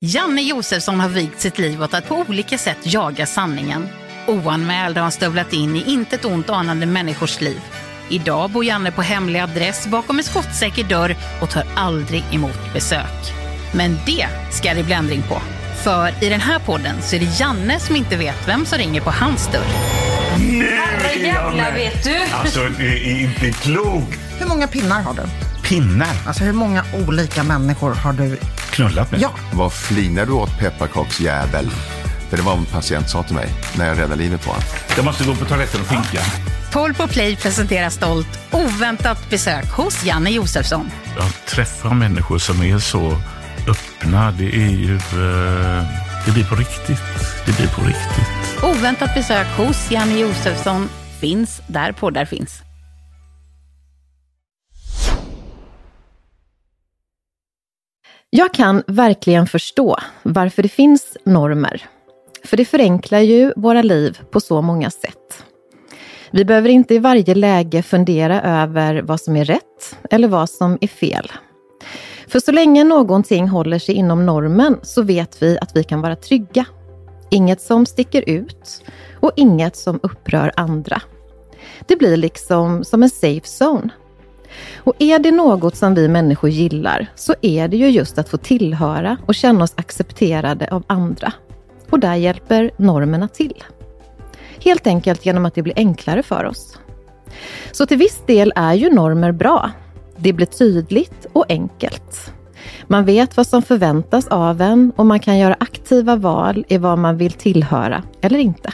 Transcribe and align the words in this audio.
Janne 0.00 0.42
Josefsson 0.42 1.00
har 1.00 1.08
vigt 1.08 1.40
sitt 1.40 1.58
liv 1.58 1.82
åt 1.82 1.94
att 1.94 2.08
på 2.08 2.14
olika 2.14 2.58
sätt 2.58 2.78
jaga 2.82 3.26
sanningen. 3.26 3.88
Oanmäld 4.26 4.96
har 4.96 5.02
han 5.02 5.12
stövlat 5.12 5.52
in 5.52 5.76
i 5.76 5.90
intet 5.90 6.24
ont 6.24 6.50
anande 6.50 6.86
människors 6.86 7.40
liv. 7.40 7.60
Idag 8.08 8.50
bor 8.50 8.64
Janne 8.64 8.90
på 8.90 9.02
hemlig 9.02 9.40
adress 9.40 9.86
bakom 9.86 10.18
en 10.18 10.24
skottsäker 10.24 10.84
dörr 10.84 11.16
och 11.42 11.50
tar 11.50 11.64
aldrig 11.76 12.24
emot 12.32 12.72
besök. 12.74 13.34
Men 13.74 13.98
det 14.06 14.26
ska 14.50 14.74
det 14.74 14.82
bli 14.82 14.94
ändring 14.94 15.22
på. 15.28 15.42
För 15.84 16.24
i 16.24 16.28
den 16.28 16.40
här 16.40 16.58
podden 16.58 17.02
så 17.02 17.16
är 17.16 17.20
det 17.20 17.40
Janne 17.40 17.80
som 17.80 17.96
inte 17.96 18.16
vet 18.16 18.48
vem 18.48 18.66
som 18.66 18.78
ringer 18.78 19.00
på 19.00 19.10
hans 19.10 19.46
dörr. 19.46 19.66
Herrejävlar 20.62 21.72
vet 21.72 22.04
du! 22.04 22.16
Alltså, 22.32 22.60
det 22.78 23.10
är 23.10 23.20
inte 23.20 23.52
klokt. 23.52 24.18
Hur 24.38 24.46
många 24.46 24.66
pinnar 24.66 25.02
har 25.02 25.14
du? 25.14 25.22
Pinnar. 25.68 26.16
Alltså 26.26 26.44
hur 26.44 26.52
många 26.52 26.84
olika 27.06 27.42
människor 27.42 27.94
har 27.94 28.12
du? 28.12 28.38
Knullat 28.78 29.10
med. 29.10 29.20
Ja. 29.20 29.30
Vad 29.52 29.72
flinar 29.72 30.26
du 30.26 30.32
åt 30.32 30.58
pepparkaksjävel? 30.58 31.70
För 32.30 32.36
det 32.36 32.42
var 32.42 32.52
vad 32.52 32.58
en 32.60 32.66
patient 32.66 33.08
sa 33.10 33.22
till 33.22 33.34
mig 33.34 33.48
när 33.78 33.86
jag 33.88 33.98
räddade 33.98 34.16
livet 34.16 34.44
på 34.44 34.50
honom. 34.50 34.62
Jag 34.96 35.04
måste 35.04 35.24
gå 35.24 35.34
på 35.34 35.44
toaletten 35.44 35.80
och 35.80 35.88
pinka. 35.88 36.20
Paul 36.72 36.94
på 36.94 37.08
Play 37.08 37.36
presenterar 37.36 37.90
stolt 37.90 38.38
oväntat 38.52 39.30
besök 39.30 39.70
hos 39.70 40.04
Janne 40.04 40.30
Josefsson. 40.30 40.90
Jag 41.16 41.46
träffar 41.46 41.94
människor 41.94 42.38
som 42.38 42.62
är 42.62 42.78
så 42.78 43.20
öppna. 43.68 44.30
Det 44.30 44.54
är 44.54 44.70
ju... 44.70 44.94
eh, 44.94 45.84
det 46.26 46.32
blir 46.32 46.44
på 46.44 46.54
riktigt. 46.54 47.02
Det 47.46 47.56
blir 47.56 47.68
på 47.68 47.80
riktigt. 47.80 48.62
Oväntat 48.62 49.14
besök 49.14 49.46
hos 49.56 49.90
Janne 49.90 50.18
Josefsson 50.18 50.88
finns 51.20 51.60
där 51.66 51.92
poddar 51.92 52.24
finns. 52.24 52.62
Jag 58.30 58.54
kan 58.54 58.82
verkligen 58.86 59.46
förstå 59.46 59.96
varför 60.22 60.62
det 60.62 60.68
finns 60.68 61.16
normer. 61.24 61.86
För 62.44 62.56
det 62.56 62.64
förenklar 62.64 63.18
ju 63.18 63.52
våra 63.56 63.82
liv 63.82 64.18
på 64.30 64.40
så 64.40 64.62
många 64.62 64.90
sätt. 64.90 65.44
Vi 66.30 66.44
behöver 66.44 66.68
inte 66.68 66.94
i 66.94 66.98
varje 66.98 67.34
läge 67.34 67.82
fundera 67.82 68.42
över 68.42 69.02
vad 69.02 69.20
som 69.20 69.36
är 69.36 69.44
rätt 69.44 69.98
eller 70.10 70.28
vad 70.28 70.50
som 70.50 70.78
är 70.80 70.88
fel. 70.88 71.32
För 72.26 72.40
så 72.40 72.52
länge 72.52 72.84
någonting 72.84 73.48
håller 73.48 73.78
sig 73.78 73.94
inom 73.94 74.26
normen 74.26 74.80
så 74.82 75.02
vet 75.02 75.42
vi 75.42 75.58
att 75.58 75.76
vi 75.76 75.84
kan 75.84 76.00
vara 76.00 76.16
trygga. 76.16 76.66
Inget 77.30 77.60
som 77.60 77.86
sticker 77.86 78.28
ut 78.28 78.84
och 79.20 79.32
inget 79.36 79.76
som 79.76 80.00
upprör 80.02 80.52
andra. 80.56 81.02
Det 81.86 81.96
blir 81.96 82.16
liksom 82.16 82.84
som 82.84 83.02
en 83.02 83.10
safe 83.10 83.64
zone. 83.64 83.90
Och 84.88 84.94
är 84.98 85.18
det 85.18 85.30
något 85.30 85.76
som 85.76 85.94
vi 85.94 86.08
människor 86.08 86.50
gillar 86.50 87.06
så 87.14 87.34
är 87.42 87.68
det 87.68 87.76
ju 87.76 87.88
just 87.88 88.18
att 88.18 88.28
få 88.28 88.36
tillhöra 88.36 89.16
och 89.26 89.34
känna 89.34 89.64
oss 89.64 89.72
accepterade 89.76 90.68
av 90.70 90.84
andra. 90.86 91.32
Och 91.90 92.00
där 92.00 92.14
hjälper 92.14 92.70
normerna 92.76 93.28
till. 93.28 93.64
Helt 94.64 94.86
enkelt 94.86 95.26
genom 95.26 95.46
att 95.46 95.54
det 95.54 95.62
blir 95.62 95.72
enklare 95.76 96.22
för 96.22 96.44
oss. 96.44 96.78
Så 97.72 97.86
till 97.86 97.96
viss 97.96 98.22
del 98.26 98.52
är 98.56 98.74
ju 98.74 98.90
normer 98.90 99.32
bra. 99.32 99.70
Det 100.16 100.32
blir 100.32 100.46
tydligt 100.46 101.26
och 101.32 101.44
enkelt. 101.48 102.32
Man 102.86 103.04
vet 103.04 103.36
vad 103.36 103.46
som 103.46 103.62
förväntas 103.62 104.28
av 104.28 104.60
en 104.60 104.92
och 104.96 105.06
man 105.06 105.20
kan 105.20 105.38
göra 105.38 105.56
aktiva 105.60 106.16
val 106.16 106.64
i 106.68 106.78
vad 106.78 106.98
man 106.98 107.16
vill 107.16 107.32
tillhöra 107.32 108.02
eller 108.20 108.38
inte. 108.38 108.72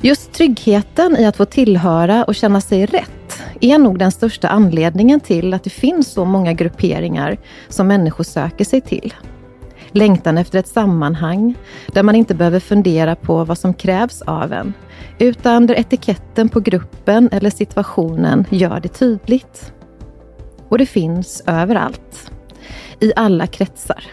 Just 0.00 0.32
tryggheten 0.32 1.16
i 1.16 1.26
att 1.26 1.36
få 1.36 1.44
tillhöra 1.44 2.24
och 2.24 2.34
känna 2.34 2.60
sig 2.60 2.86
rätt 2.86 3.23
är 3.60 3.78
nog 3.78 3.98
den 3.98 4.12
största 4.12 4.48
anledningen 4.48 5.20
till 5.20 5.54
att 5.54 5.64
det 5.64 5.70
finns 5.70 6.08
så 6.08 6.24
många 6.24 6.52
grupperingar 6.52 7.36
som 7.68 7.86
människor 7.86 8.24
söker 8.24 8.64
sig 8.64 8.80
till. 8.80 9.14
Längtan 9.92 10.38
efter 10.38 10.58
ett 10.58 10.68
sammanhang 10.68 11.54
där 11.92 12.02
man 12.02 12.14
inte 12.14 12.34
behöver 12.34 12.60
fundera 12.60 13.16
på 13.16 13.44
vad 13.44 13.58
som 13.58 13.74
krävs 13.74 14.22
av 14.22 14.52
en, 14.52 14.72
utan 15.18 15.66
där 15.66 15.74
etiketten 15.74 16.48
på 16.48 16.60
gruppen 16.60 17.28
eller 17.32 17.50
situationen 17.50 18.44
gör 18.50 18.80
det 18.80 18.88
tydligt. 18.88 19.72
Och 20.68 20.78
det 20.78 20.86
finns 20.86 21.42
överallt. 21.46 22.30
I 23.00 23.12
alla 23.16 23.46
kretsar. 23.46 24.04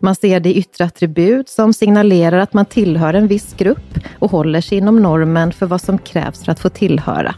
Man 0.00 0.14
ser 0.14 0.40
det 0.40 0.48
i 0.48 0.58
yttre 0.58 0.84
attribut 0.84 1.48
som 1.48 1.72
signalerar 1.72 2.38
att 2.38 2.52
man 2.52 2.64
tillhör 2.64 3.14
en 3.14 3.26
viss 3.26 3.54
grupp 3.54 3.98
och 4.18 4.30
håller 4.30 4.60
sig 4.60 4.78
inom 4.78 5.02
normen 5.02 5.52
för 5.52 5.66
vad 5.66 5.80
som 5.80 5.98
krävs 5.98 6.44
för 6.44 6.52
att 6.52 6.60
få 6.60 6.68
tillhöra. 6.68 7.34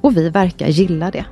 Och 0.00 0.16
vi 0.16 0.28
verkar 0.28 0.66
gilla 0.66 1.10
det. 1.10 1.24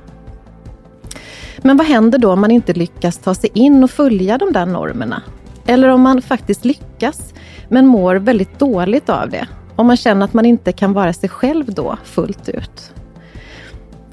Men 1.57 1.77
vad 1.77 1.87
händer 1.87 2.19
då 2.19 2.31
om 2.31 2.41
man 2.41 2.51
inte 2.51 2.73
lyckas 2.73 3.17
ta 3.17 3.33
sig 3.35 3.49
in 3.53 3.83
och 3.83 3.91
följa 3.91 4.37
de 4.37 4.53
där 4.53 4.65
normerna? 4.65 5.21
Eller 5.65 5.87
om 5.87 6.01
man 6.01 6.21
faktiskt 6.21 6.65
lyckas, 6.65 7.33
men 7.69 7.87
mår 7.87 8.15
väldigt 8.15 8.59
dåligt 8.59 9.09
av 9.09 9.29
det? 9.29 9.47
Om 9.75 9.87
man 9.87 9.97
känner 9.97 10.25
att 10.25 10.33
man 10.33 10.45
inte 10.45 10.71
kan 10.71 10.93
vara 10.93 11.13
sig 11.13 11.29
själv 11.29 11.73
då, 11.73 11.97
fullt 12.03 12.49
ut? 12.49 12.93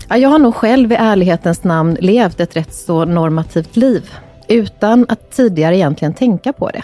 Ja, 0.09 0.17
jag 0.17 0.29
har 0.29 0.39
nog 0.39 0.55
själv 0.55 0.93
i 0.93 0.95
ärlighetens 0.95 1.65
namn 1.65 1.97
levt 2.01 2.41
ett 2.41 2.57
rätt 2.57 2.75
så 2.75 3.05
normativt 3.05 3.77
liv, 3.77 4.11
utan 4.49 5.07
att 5.09 5.31
tidigare 5.31 5.77
egentligen 5.77 6.15
tänka 6.15 6.53
på 6.53 6.71
det. 6.71 6.83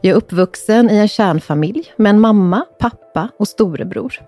Jag 0.00 0.10
är 0.10 0.16
uppvuxen 0.16 0.90
i 0.90 0.96
en 0.96 1.08
kärnfamilj 1.08 1.92
med 1.96 2.10
en 2.10 2.20
mamma, 2.20 2.64
pappa 2.78 3.28
och 3.38 3.48
storebror. 3.48 4.20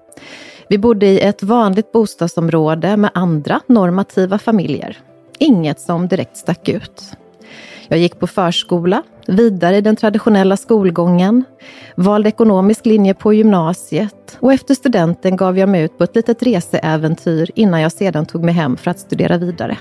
Vi 0.68 0.78
bodde 0.78 1.06
i 1.06 1.20
ett 1.20 1.42
vanligt 1.42 1.92
bostadsområde 1.92 2.96
med 2.96 3.10
andra 3.14 3.60
normativa 3.66 4.38
familjer. 4.38 4.98
Inget 5.38 5.80
som 5.80 6.08
direkt 6.08 6.36
stack 6.36 6.68
ut. 6.68 7.02
Jag 7.88 7.98
gick 7.98 8.18
på 8.18 8.26
förskola, 8.26 9.02
vidare 9.26 9.76
i 9.76 9.80
den 9.80 9.96
traditionella 9.96 10.56
skolgången, 10.56 11.44
valde 11.96 12.28
ekonomisk 12.28 12.86
linje 12.86 13.14
på 13.14 13.34
gymnasiet 13.34 14.36
och 14.40 14.52
efter 14.52 14.74
studenten 14.74 15.36
gav 15.36 15.58
jag 15.58 15.68
mig 15.68 15.82
ut 15.82 15.98
på 15.98 16.04
ett 16.04 16.16
litet 16.16 16.42
reseäventyr 16.42 17.50
innan 17.54 17.80
jag 17.80 17.92
sedan 17.92 18.26
tog 18.26 18.44
mig 18.44 18.54
hem 18.54 18.76
för 18.76 18.90
att 18.90 18.98
studera 18.98 19.38
vidare. 19.38 19.78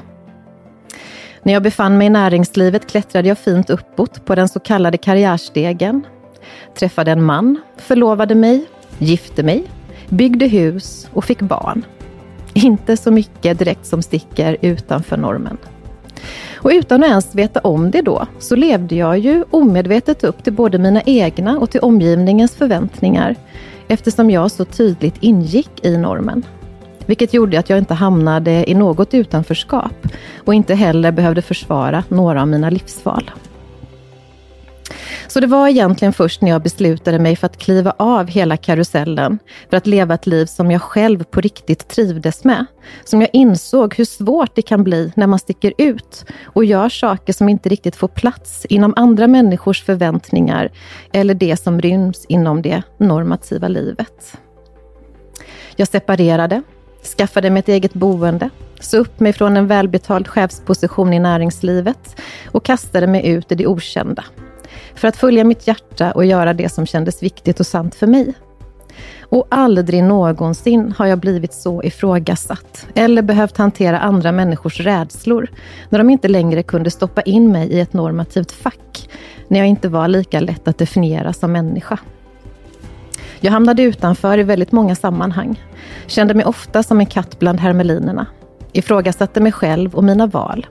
När 1.43 1.53
jag 1.53 1.63
befann 1.63 1.97
mig 1.97 2.07
i 2.07 2.09
näringslivet 2.09 2.87
klättrade 2.87 3.27
jag 3.27 3.37
fint 3.37 3.69
uppåt 3.69 4.25
på 4.25 4.35
den 4.35 4.47
så 4.49 4.59
kallade 4.59 4.97
karriärstegen. 4.97 6.05
Träffade 6.75 7.11
en 7.11 7.23
man, 7.23 7.61
förlovade 7.77 8.35
mig, 8.35 8.65
gifte 8.97 9.43
mig, 9.43 9.63
byggde 10.13 10.47
hus 10.47 11.07
och 11.13 11.25
fick 11.25 11.41
barn. 11.41 11.85
Inte 12.53 12.97
så 12.97 13.11
mycket 13.11 13.59
direkt 13.59 13.85
som 13.85 14.01
sticker 14.01 14.57
utanför 14.61 15.17
normen. 15.17 15.57
Och 16.55 16.71
utan 16.73 17.03
att 17.03 17.09
ens 17.09 17.35
veta 17.35 17.59
om 17.59 17.91
det 17.91 18.01
då, 18.01 18.27
så 18.39 18.55
levde 18.55 18.95
jag 18.95 19.17
ju 19.17 19.43
omedvetet 19.51 20.23
upp 20.23 20.43
till 20.43 20.53
både 20.53 20.77
mina 20.77 21.01
egna 21.01 21.59
och 21.59 21.69
till 21.69 21.79
omgivningens 21.79 22.55
förväntningar, 22.55 23.35
eftersom 23.87 24.31
jag 24.31 24.51
så 24.51 24.65
tydligt 24.65 25.15
ingick 25.19 25.85
i 25.85 25.97
normen. 25.97 26.45
Vilket 27.05 27.33
gjorde 27.33 27.59
att 27.59 27.69
jag 27.69 27.79
inte 27.79 27.93
hamnade 27.93 28.69
i 28.69 28.73
något 28.73 29.13
utanförskap 29.13 30.07
och 30.37 30.53
inte 30.53 30.75
heller 30.75 31.11
behövde 31.11 31.41
försvara 31.41 32.03
några 32.09 32.41
av 32.41 32.47
mina 32.47 32.69
livsval. 32.69 33.31
Så 35.33 35.39
det 35.39 35.47
var 35.47 35.67
egentligen 35.67 36.13
först 36.13 36.41
när 36.41 36.49
jag 36.49 36.61
beslutade 36.61 37.19
mig 37.19 37.35
för 37.35 37.45
att 37.45 37.57
kliva 37.57 37.93
av 37.97 38.27
hela 38.27 38.57
karusellen, 38.57 39.39
för 39.69 39.77
att 39.77 39.87
leva 39.87 40.13
ett 40.13 40.27
liv 40.27 40.45
som 40.45 40.71
jag 40.71 40.81
själv 40.81 41.23
på 41.23 41.41
riktigt 41.41 41.87
trivdes 41.87 42.43
med, 42.43 42.65
som 43.03 43.21
jag 43.21 43.29
insåg 43.33 43.95
hur 43.95 44.05
svårt 44.05 44.55
det 44.55 44.61
kan 44.61 44.83
bli 44.83 45.11
när 45.15 45.27
man 45.27 45.39
sticker 45.39 45.73
ut 45.77 46.25
och 46.43 46.65
gör 46.65 46.89
saker 46.89 47.33
som 47.33 47.49
inte 47.49 47.69
riktigt 47.69 47.95
får 47.95 48.07
plats 48.07 48.65
inom 48.65 48.93
andra 48.95 49.27
människors 49.27 49.83
förväntningar 49.83 50.71
eller 51.13 51.33
det 51.33 51.57
som 51.57 51.81
ryms 51.81 52.25
inom 52.25 52.61
det 52.61 52.83
normativa 52.97 53.67
livet. 53.67 54.37
Jag 55.75 55.87
separerade, 55.87 56.63
skaffade 57.17 57.49
mig 57.49 57.59
ett 57.59 57.69
eget 57.69 57.93
boende, 57.93 58.49
sa 58.79 58.97
upp 58.97 59.19
mig 59.19 59.33
från 59.33 59.57
en 59.57 59.67
välbetald 59.67 60.27
chefsposition 60.27 61.13
i 61.13 61.19
näringslivet 61.19 62.19
och 62.51 62.65
kastade 62.65 63.07
mig 63.07 63.27
ut 63.27 63.51
i 63.51 63.55
det 63.55 63.67
okända 63.67 64.23
för 64.95 65.07
att 65.07 65.17
följa 65.17 65.43
mitt 65.43 65.67
hjärta 65.67 66.11
och 66.11 66.25
göra 66.25 66.53
det 66.53 66.69
som 66.69 66.85
kändes 66.85 67.23
viktigt 67.23 67.59
och 67.59 67.67
sant 67.67 67.95
för 67.95 68.07
mig. 68.07 68.33
Och 69.21 69.47
aldrig 69.49 70.03
någonsin 70.03 70.93
har 70.97 71.05
jag 71.05 71.19
blivit 71.19 71.53
så 71.53 71.83
ifrågasatt 71.83 72.87
eller 72.95 73.21
behövt 73.21 73.57
hantera 73.57 73.99
andra 73.99 74.31
människors 74.31 74.79
rädslor 74.79 75.47
när 75.89 75.99
de 75.99 76.09
inte 76.09 76.27
längre 76.27 76.63
kunde 76.63 76.91
stoppa 76.91 77.21
in 77.21 77.51
mig 77.51 77.67
i 77.67 77.79
ett 77.79 77.93
normativt 77.93 78.51
fack, 78.51 79.09
när 79.47 79.59
jag 79.59 79.67
inte 79.67 79.89
var 79.89 80.07
lika 80.07 80.39
lätt 80.39 80.67
att 80.67 80.77
definiera 80.77 81.33
som 81.33 81.51
människa. 81.51 81.99
Jag 83.39 83.51
hamnade 83.51 83.83
utanför 83.83 84.37
i 84.37 84.43
väldigt 84.43 84.71
många 84.71 84.95
sammanhang, 84.95 85.61
kände 86.07 86.33
mig 86.33 86.45
ofta 86.45 86.83
som 86.83 86.99
en 86.99 87.05
katt 87.05 87.39
bland 87.39 87.59
hermelinerna, 87.59 88.25
ifrågasatte 88.71 89.39
mig 89.39 89.51
själv 89.51 89.95
och 89.95 90.03
mina 90.03 90.27
val 90.27 90.67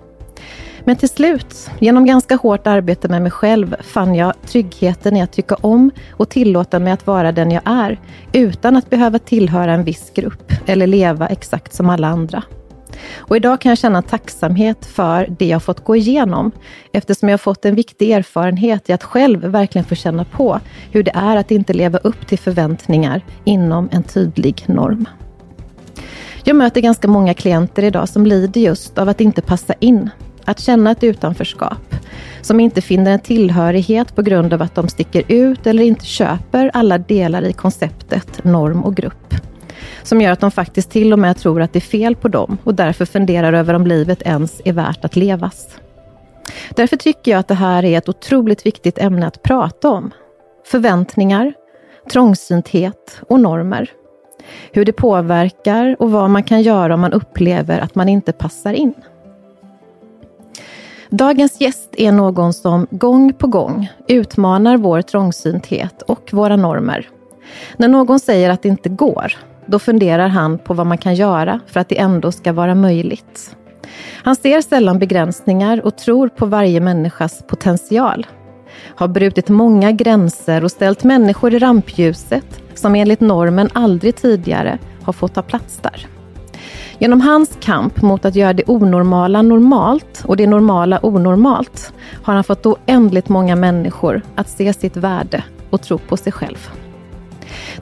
men 0.84 0.96
till 0.96 1.08
slut, 1.08 1.70
genom 1.81 2.06
ganska 2.06 2.37
hårt 2.37 2.67
arbete 2.67 3.08
med 3.08 3.23
mig 3.23 3.31
själv, 3.31 3.76
fann 3.81 4.14
jag 4.14 4.34
tryggheten 4.46 5.17
i 5.17 5.23
att 5.23 5.32
tycka 5.32 5.55
om 5.55 5.90
och 6.11 6.29
tillåta 6.29 6.79
mig 6.79 6.93
att 6.93 7.06
vara 7.06 7.32
den 7.32 7.50
jag 7.50 7.62
är, 7.64 8.00
utan 8.32 8.76
att 8.76 8.90
behöva 8.90 9.19
tillhöra 9.19 9.73
en 9.73 9.84
viss 9.84 10.11
grupp 10.14 10.52
eller 10.67 10.87
leva 10.87 11.26
exakt 11.26 11.75
som 11.75 11.90
alla 11.90 12.08
andra. 12.08 12.43
Och 13.14 13.37
idag 13.37 13.61
kan 13.61 13.70
jag 13.70 13.79
känna 13.79 14.02
tacksamhet 14.02 14.87
för 14.87 15.26
det 15.38 15.46
jag 15.46 15.62
fått 15.62 15.84
gå 15.84 15.96
igenom, 15.96 16.50
eftersom 16.93 17.28
jag 17.28 17.40
fått 17.40 17.64
en 17.64 17.75
viktig 17.75 18.11
erfarenhet 18.11 18.90
i 18.90 18.93
att 18.93 19.02
själv 19.05 19.40
verkligen 19.40 19.85
få 19.85 19.94
känna 19.94 20.25
på 20.25 20.61
hur 20.90 21.02
det 21.02 21.12
är 21.14 21.37
att 21.37 21.50
inte 21.50 21.73
leva 21.73 21.99
upp 21.99 22.26
till 22.26 22.38
förväntningar 22.38 23.25
inom 23.44 23.88
en 23.93 24.02
tydlig 24.02 24.64
norm. 24.67 25.08
Jag 26.44 26.56
möter 26.56 26.81
ganska 26.81 27.08
många 27.08 27.35
klienter 27.35 27.85
idag 27.85 28.08
som 28.08 28.26
lider 28.26 28.61
just 28.61 28.99
av 28.99 29.08
att 29.08 29.20
inte 29.20 29.43
passa 29.43 29.75
in, 29.81 30.11
att 30.44 30.61
känna 30.61 30.91
ett 30.91 31.05
utanförskap, 31.05 31.94
som 32.43 32.61
inte 32.61 32.81
finner 32.81 33.12
en 33.12 33.19
tillhörighet 33.19 34.15
på 34.15 34.23
grund 34.23 34.53
av 34.53 34.62
att 34.62 34.75
de 34.75 34.89
sticker 34.89 35.23
ut 35.29 35.67
eller 35.67 35.83
inte 35.83 36.05
köper 36.05 36.71
alla 36.75 36.99
delar 36.99 37.43
i 37.43 37.53
konceptet 37.53 38.44
norm 38.44 38.85
och 38.85 38.94
grupp. 38.97 39.35
Som 40.03 40.21
gör 40.21 40.33
att 40.33 40.41
de 40.41 40.50
faktiskt 40.50 40.91
till 40.91 41.12
och 41.12 41.19
med 41.19 41.37
tror 41.37 41.62
att 41.62 41.73
det 41.73 41.79
är 41.79 41.81
fel 41.81 42.17
på 42.17 42.29
dem 42.29 42.59
och 42.65 42.75
därför 42.75 43.05
funderar 43.05 43.53
över 43.53 43.75
om 43.75 43.87
livet 43.87 44.23
ens 44.23 44.61
är 44.65 44.73
värt 44.73 45.05
att 45.05 45.17
levas. 45.17 45.69
Därför 46.71 46.97
tycker 46.97 47.31
jag 47.31 47.38
att 47.38 47.49
det 47.49 47.55
här 47.55 47.85
är 47.85 47.99
ett 47.99 48.09
otroligt 48.09 48.67
viktigt 48.67 48.99
ämne 48.99 49.27
att 49.27 49.43
prata 49.43 49.91
om. 49.91 50.11
Förväntningar, 50.67 51.53
trångsynthet 52.12 53.21
och 53.29 53.41
normer. 53.41 53.91
Hur 54.73 54.85
det 54.85 54.93
påverkar 54.93 55.97
och 55.99 56.11
vad 56.11 56.31
man 56.31 56.43
kan 56.43 56.62
göra 56.62 56.95
om 56.95 57.00
man 57.00 57.12
upplever 57.12 57.79
att 57.79 57.95
man 57.95 58.09
inte 58.09 58.33
passar 58.33 58.73
in. 58.73 58.95
Dagens 61.12 61.61
gäst 61.61 61.88
är 61.97 62.12
någon 62.12 62.53
som 62.53 62.87
gång 62.91 63.32
på 63.32 63.47
gång 63.47 63.88
utmanar 64.09 64.76
vår 64.76 65.03
trångsynthet 65.03 66.03
och 66.03 66.31
våra 66.32 66.56
normer. 66.56 67.09
När 67.76 67.88
någon 67.88 68.20
säger 68.20 68.50
att 68.50 68.62
det 68.62 68.69
inte 68.69 68.88
går, 68.88 69.32
då 69.67 69.79
funderar 69.79 70.29
han 70.29 70.59
på 70.59 70.75
vad 70.75 70.87
man 70.87 70.99
kan 70.99 71.14
göra 71.14 71.61
för 71.67 71.81
att 71.81 71.88
det 71.88 71.99
ändå 71.99 72.32
ska 72.32 72.53
vara 72.53 72.75
möjligt. 72.75 73.56
Han 74.25 74.37
ser 74.37 74.61
sällan 74.61 74.99
begränsningar 74.99 75.87
och 75.87 75.97
tror 75.97 76.29
på 76.29 76.47
varje 76.47 76.81
människas 76.81 77.43
potential. 77.47 78.26
Har 78.97 79.09
brutit 79.09 79.49
många 79.49 79.93
gränser 79.93 80.64
och 80.64 80.70
ställt 80.70 81.05
människor 81.05 81.55
i 81.55 81.59
rampljuset 81.59 82.62
som 82.75 82.94
enligt 82.94 83.20
normen 83.20 83.69
aldrig 83.73 84.17
tidigare 84.17 84.79
har 85.03 85.12
fått 85.12 85.35
ta 85.35 85.43
plats 85.43 85.79
där. 85.82 86.06
Genom 87.02 87.20
hans 87.20 87.58
kamp 87.60 88.02
mot 88.02 88.25
att 88.25 88.37
göra 88.37 88.52
det 88.52 88.64
onormala 88.66 89.43
normalt 89.43 90.25
och 90.26 90.37
det 90.37 90.46
normala 90.46 91.00
onormalt 91.02 91.93
har 92.22 92.34
han 92.34 92.44
fått 92.44 92.66
oändligt 92.66 93.28
många 93.28 93.56
människor 93.56 94.22
att 94.34 94.49
se 94.49 94.72
sitt 94.72 94.96
värde 94.96 95.44
och 95.70 95.82
tro 95.82 95.99
på 95.99 96.16
sig 96.16 96.32
själv. 96.32 96.69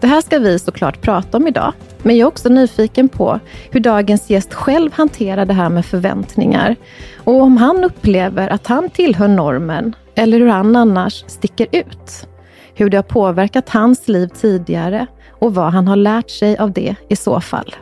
Det 0.00 0.06
här 0.06 0.20
ska 0.20 0.38
vi 0.38 0.58
såklart 0.58 1.00
prata 1.00 1.37
om 1.37 1.46
idag, 1.46 1.72
men 2.02 2.17
jag 2.17 2.26
är 2.26 2.28
också 2.28 2.49
nyfiken 2.49 3.08
på 3.08 3.40
hur 3.70 3.81
dagens 3.81 4.31
gäst 4.31 4.55
själv 4.55 4.90
hanterar 4.94 5.46
det 5.46 5.55
här 5.55 5.69
med 5.69 5.87
förväntningar 5.87 6.76
och 7.17 7.43
om 7.43 7.56
han 7.56 7.84
upplever 7.84 8.49
att 8.49 8.67
han 8.67 8.90
tillhör 8.90 9.28
normen 9.28 9.96
eller 10.14 10.38
hur 10.38 10.49
han 10.49 10.76
annars 10.76 11.25
sticker 11.26 11.67
ut. 11.72 12.28
Hur 12.75 12.90
det 12.90 12.96
har 12.96 13.02
påverkat 13.02 13.69
hans 13.69 14.08
liv 14.08 14.28
tidigare 14.28 15.06
och 15.31 15.55
vad 15.55 15.72
han 15.72 15.88
har 15.88 15.96
lärt 15.96 16.31
sig 16.31 16.56
av 16.56 16.72
det 16.72 16.94
i 17.08 17.17
så 17.17 17.40
fall. 17.40 17.75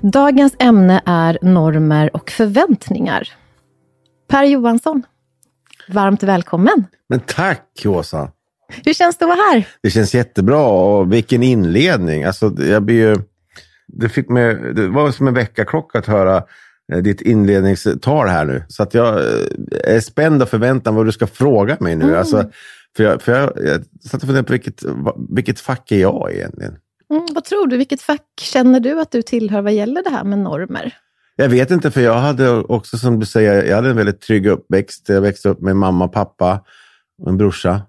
Dagens 0.00 0.56
ämne 0.58 1.02
är 1.06 1.38
normer 1.42 2.16
och 2.16 2.30
förväntningar. 2.30 3.28
Per 4.28 4.44
Johansson, 4.44 5.02
varmt 5.88 6.22
välkommen. 6.22 6.86
Men 7.08 7.20
tack 7.20 7.82
Åsa. 7.86 8.30
Hur 8.84 8.94
känns 8.94 9.16
det 9.16 9.24
att 9.24 9.28
vara 9.28 9.52
här? 9.52 9.68
Det 9.82 9.90
känns 9.90 10.14
jättebra 10.14 10.66
och 10.66 11.12
vilken 11.12 11.42
inledning. 11.42 12.24
Alltså, 12.24 12.52
jag 12.58 12.82
blir 12.82 12.96
ju, 12.96 13.16
det, 13.86 14.08
fick 14.08 14.28
mig, 14.28 14.54
det 14.54 14.88
var 14.88 15.10
som 15.10 15.28
en 15.28 15.34
väckarklocka 15.34 15.98
att 15.98 16.06
höra 16.06 16.44
eh, 16.92 16.98
ditt 16.98 17.20
inledningstal 17.20 18.28
här 18.28 18.44
nu. 18.44 18.62
Så 18.68 18.82
att 18.82 18.94
jag 18.94 19.14
eh, 19.14 19.94
är 19.94 20.00
spänd 20.00 20.42
och 20.42 20.48
förväntar 20.48 20.92
vad 20.92 21.06
du 21.06 21.12
ska 21.12 21.26
fråga 21.26 21.76
mig 21.80 21.96
nu. 21.96 22.04
Mm. 22.04 22.18
Alltså, 22.18 22.50
för 22.96 23.04
jag, 23.04 23.22
för 23.22 23.32
jag, 23.32 23.52
jag 23.56 23.84
satt 24.04 24.22
och 24.22 24.28
funderade 24.28 24.46
på 24.46 24.52
vilket, 24.52 24.82
vilket 25.30 25.60
fack 25.60 25.92
är 25.92 26.00
jag 26.00 26.32
egentligen? 26.32 26.76
Mm, 27.10 27.26
vad 27.34 27.44
tror 27.44 27.66
du? 27.66 27.76
Vilket 27.76 28.02
fack 28.02 28.26
känner 28.40 28.80
du 28.80 29.00
att 29.00 29.10
du 29.10 29.22
tillhör 29.22 29.62
vad 29.62 29.72
gäller 29.72 30.02
det 30.02 30.10
här 30.10 30.24
med 30.24 30.38
normer? 30.38 30.94
Jag 31.36 31.48
vet 31.48 31.70
inte, 31.70 31.90
för 31.90 32.00
jag 32.00 32.18
hade 32.18 32.50
också 32.50 32.98
som 32.98 33.20
du 33.20 33.26
säger, 33.26 33.64
jag 33.64 33.76
hade 33.76 33.90
en 33.90 33.96
väldigt 33.96 34.20
trygg 34.20 34.46
uppväxt. 34.46 35.08
Jag 35.08 35.20
växte 35.20 35.48
upp 35.48 35.60
med 35.60 35.76
mamma, 35.76 36.08
pappa 36.08 36.64
och 37.22 37.28
en 37.28 37.36
brorsa. 37.36 37.82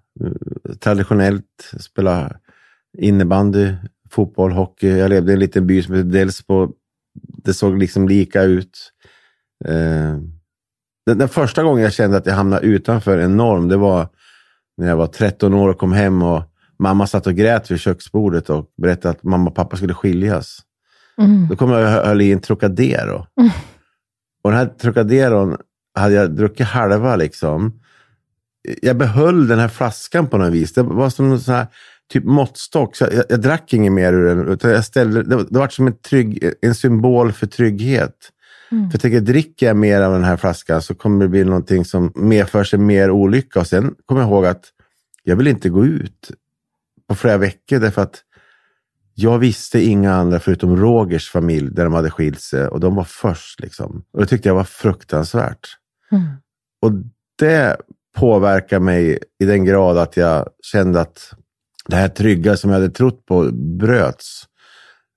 Traditionellt 0.80 1.72
spela 1.80 2.36
innebandy, 2.98 3.74
fotboll, 4.10 4.52
hockey. 4.52 4.98
Jag 4.98 5.10
levde 5.10 5.32
i 5.32 5.34
en 5.34 5.40
liten 5.40 5.68
by 5.68 5.84
som 5.84 5.96
hette 5.96 6.08
Delsbo. 6.08 6.72
Det 7.44 7.54
såg 7.54 7.78
liksom 7.78 8.08
lika 8.08 8.44
ut. 8.44 8.92
Eh, 9.66 10.18
den, 11.06 11.18
den, 11.18 11.30
första 11.30 11.64
gången 11.64 11.84
jag 11.84 11.94
kände 11.94 12.18
att 12.18 12.26
jag 12.26 12.34
hamnade 12.34 12.66
utanför 12.66 13.18
en 13.18 13.38
norm, 13.38 13.68
det 13.68 13.78
var 13.78 14.08
när 14.78 14.88
jag 14.88 14.98
var 14.98 15.08
13 15.08 15.54
år 15.54 15.70
och 15.70 15.78
kom 15.78 15.94
hem 15.94 16.24
och 16.24 16.44
mamma 16.80 17.08
satt 17.08 17.28
och 17.28 17.36
grät 17.36 17.72
vid 17.72 17.80
köksbordet 17.80 18.50
och 18.50 18.66
berättade 18.78 19.12
att 19.12 19.24
mamma 19.24 19.50
och 19.50 19.56
pappa 19.56 19.78
skulle 19.78 19.94
skiljas. 19.94 20.60
Mm. 21.18 21.48
Då 21.48 21.56
kom 21.56 21.72
jag 21.72 21.82
och 21.82 22.06
höll 22.08 22.22
i 22.22 22.32
en 22.32 22.40
Trocadero. 22.40 23.26
Mm. 23.40 23.52
Och 24.44 24.52
den 24.52 24.60
här 24.60 24.66
Trocaderon 24.66 25.58
hade 25.96 26.14
jag 26.14 26.36
druckit 26.36 26.68
halva. 26.68 27.16
liksom. 27.16 27.80
Jag 28.82 28.98
behöll 28.98 29.48
den 29.48 29.60
här 29.60 29.68
flaskan 29.68 30.28
på 30.28 30.38
något 30.38 30.54
vis. 30.54 30.74
Det 30.74 30.84
var 30.84 31.10
som 31.10 31.32
en 31.32 31.40
sån 31.40 31.56
här, 31.56 31.68
typ 32.14 32.24
måttstock. 32.24 32.96
Så 32.96 33.04
jag, 33.12 33.24
jag, 33.30 33.42
drack 33.42 33.74
inget 33.74 33.92
mer 33.92 34.14
ur 34.14 34.26
den. 34.26 34.48
Utan 34.48 34.72
jag 34.72 34.86
ställde, 34.86 35.24
det, 35.24 35.46
det 35.50 35.60
var 35.60 35.68
som 35.68 35.88
en, 35.88 35.98
trygg, 35.98 36.52
en 36.62 36.76
symbol 36.76 37.32
för 37.32 37.48
trygghet. 37.48 38.16
Mm. 38.72 38.90
För 38.90 38.96
jag 38.96 39.02
tänker, 39.02 39.22
dricker 39.22 39.66
jag 39.66 39.78
mer 39.78 40.02
av 40.02 40.14
den 40.14 40.24
här 40.24 40.38
flaskan 40.38 40.82
så 40.82 40.96
kommer 40.96 41.26
det 41.26 41.30
bli 41.30 41.44
någonting 41.44 41.86
som 41.86 42.12
medför 42.16 42.64
sig 42.64 42.80
mer 42.80 43.12
olycka. 43.12 43.60
Och 43.60 43.68
sen 43.68 43.96
kommer 44.06 44.22
jag 44.22 44.30
ihåg 44.30 44.46
att 44.46 44.64
jag 45.24 45.36
vill 45.36 45.48
inte 45.48 45.70
gå 45.70 45.86
ut 45.86 46.32
på 47.10 47.16
flera 47.16 47.38
veckor 47.38 47.80
därför 47.80 48.02
att 48.02 48.24
jag 49.14 49.40
visste 49.40 49.82
inga 49.82 50.14
andra 50.14 50.40
förutom 50.40 50.78
Rogers 50.78 51.30
familj 51.30 51.70
där 51.72 51.84
de 51.84 51.94
hade 51.94 52.12
skilt 52.12 52.42
sig 52.42 52.68
och 52.68 52.80
de 52.80 52.96
var 52.96 53.04
först. 53.04 53.60
Liksom. 53.60 54.04
Och 54.14 54.20
det 54.20 54.26
tyckte 54.26 54.50
jag 54.50 54.56
var 54.56 54.64
fruktansvärt. 54.64 55.68
Mm. 56.12 56.26
Och 56.82 56.92
det 57.40 57.78
påverkar 58.18 58.80
mig 58.80 59.20
i 59.40 59.46
den 59.46 59.66
grad 59.66 59.98
att 59.98 60.18
jag 60.18 60.50
kände 60.64 61.02
att 61.02 61.34
det 61.86 61.96
här 61.96 62.08
trygga 62.08 62.58
som 62.58 62.70
jag 62.70 62.80
hade 62.80 62.94
trott 62.94 63.26
på 63.26 63.52
bröts. 63.54 64.44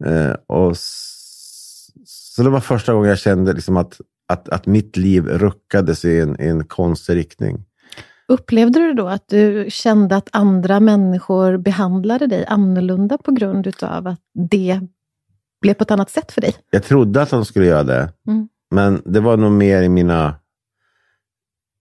Eh, 0.05 0.32
och 0.46 0.76
så 2.05 2.43
det 2.43 2.50
var 2.50 2.61
första 2.61 2.93
gången 2.93 3.08
jag 3.08 3.19
kände 3.19 3.52
liksom 3.52 3.76
att, 3.76 4.00
att, 4.29 4.49
att 4.49 4.67
mitt 4.67 4.96
liv 4.96 5.26
ruckades 5.26 6.05
i 6.05 6.20
en, 6.20 6.41
i 6.41 6.46
en 6.46 6.64
konstig 6.64 7.17
riktning. 7.17 7.65
Upplevde 8.29 8.79
du 8.79 8.94
då 8.94 9.08
att 9.08 9.29
du 9.29 9.67
kände 9.69 10.17
att 10.17 10.29
andra 10.32 10.81
människor 10.81 11.56
behandlade 11.56 12.27
dig 12.27 12.47
annorlunda 12.47 13.19
på 13.19 13.32
grund 13.32 13.73
av 13.82 14.06
att 14.06 14.20
det 14.35 14.81
blev 15.61 15.75
på 15.75 15.82
ett 15.82 15.91
annat 15.91 16.11
sätt 16.11 16.32
för 16.32 16.41
dig? 16.41 16.55
Jag 16.70 16.82
trodde 16.82 17.23
att 17.23 17.31
de 17.31 17.44
skulle 17.44 17.67
göra 17.67 17.82
det. 17.82 18.13
Mm. 18.27 18.49
Men 18.70 19.03
det 19.05 19.20
var 19.20 19.37
nog 19.37 19.53
mer 19.53 19.82
i 19.82 19.89
mina, 19.89 20.35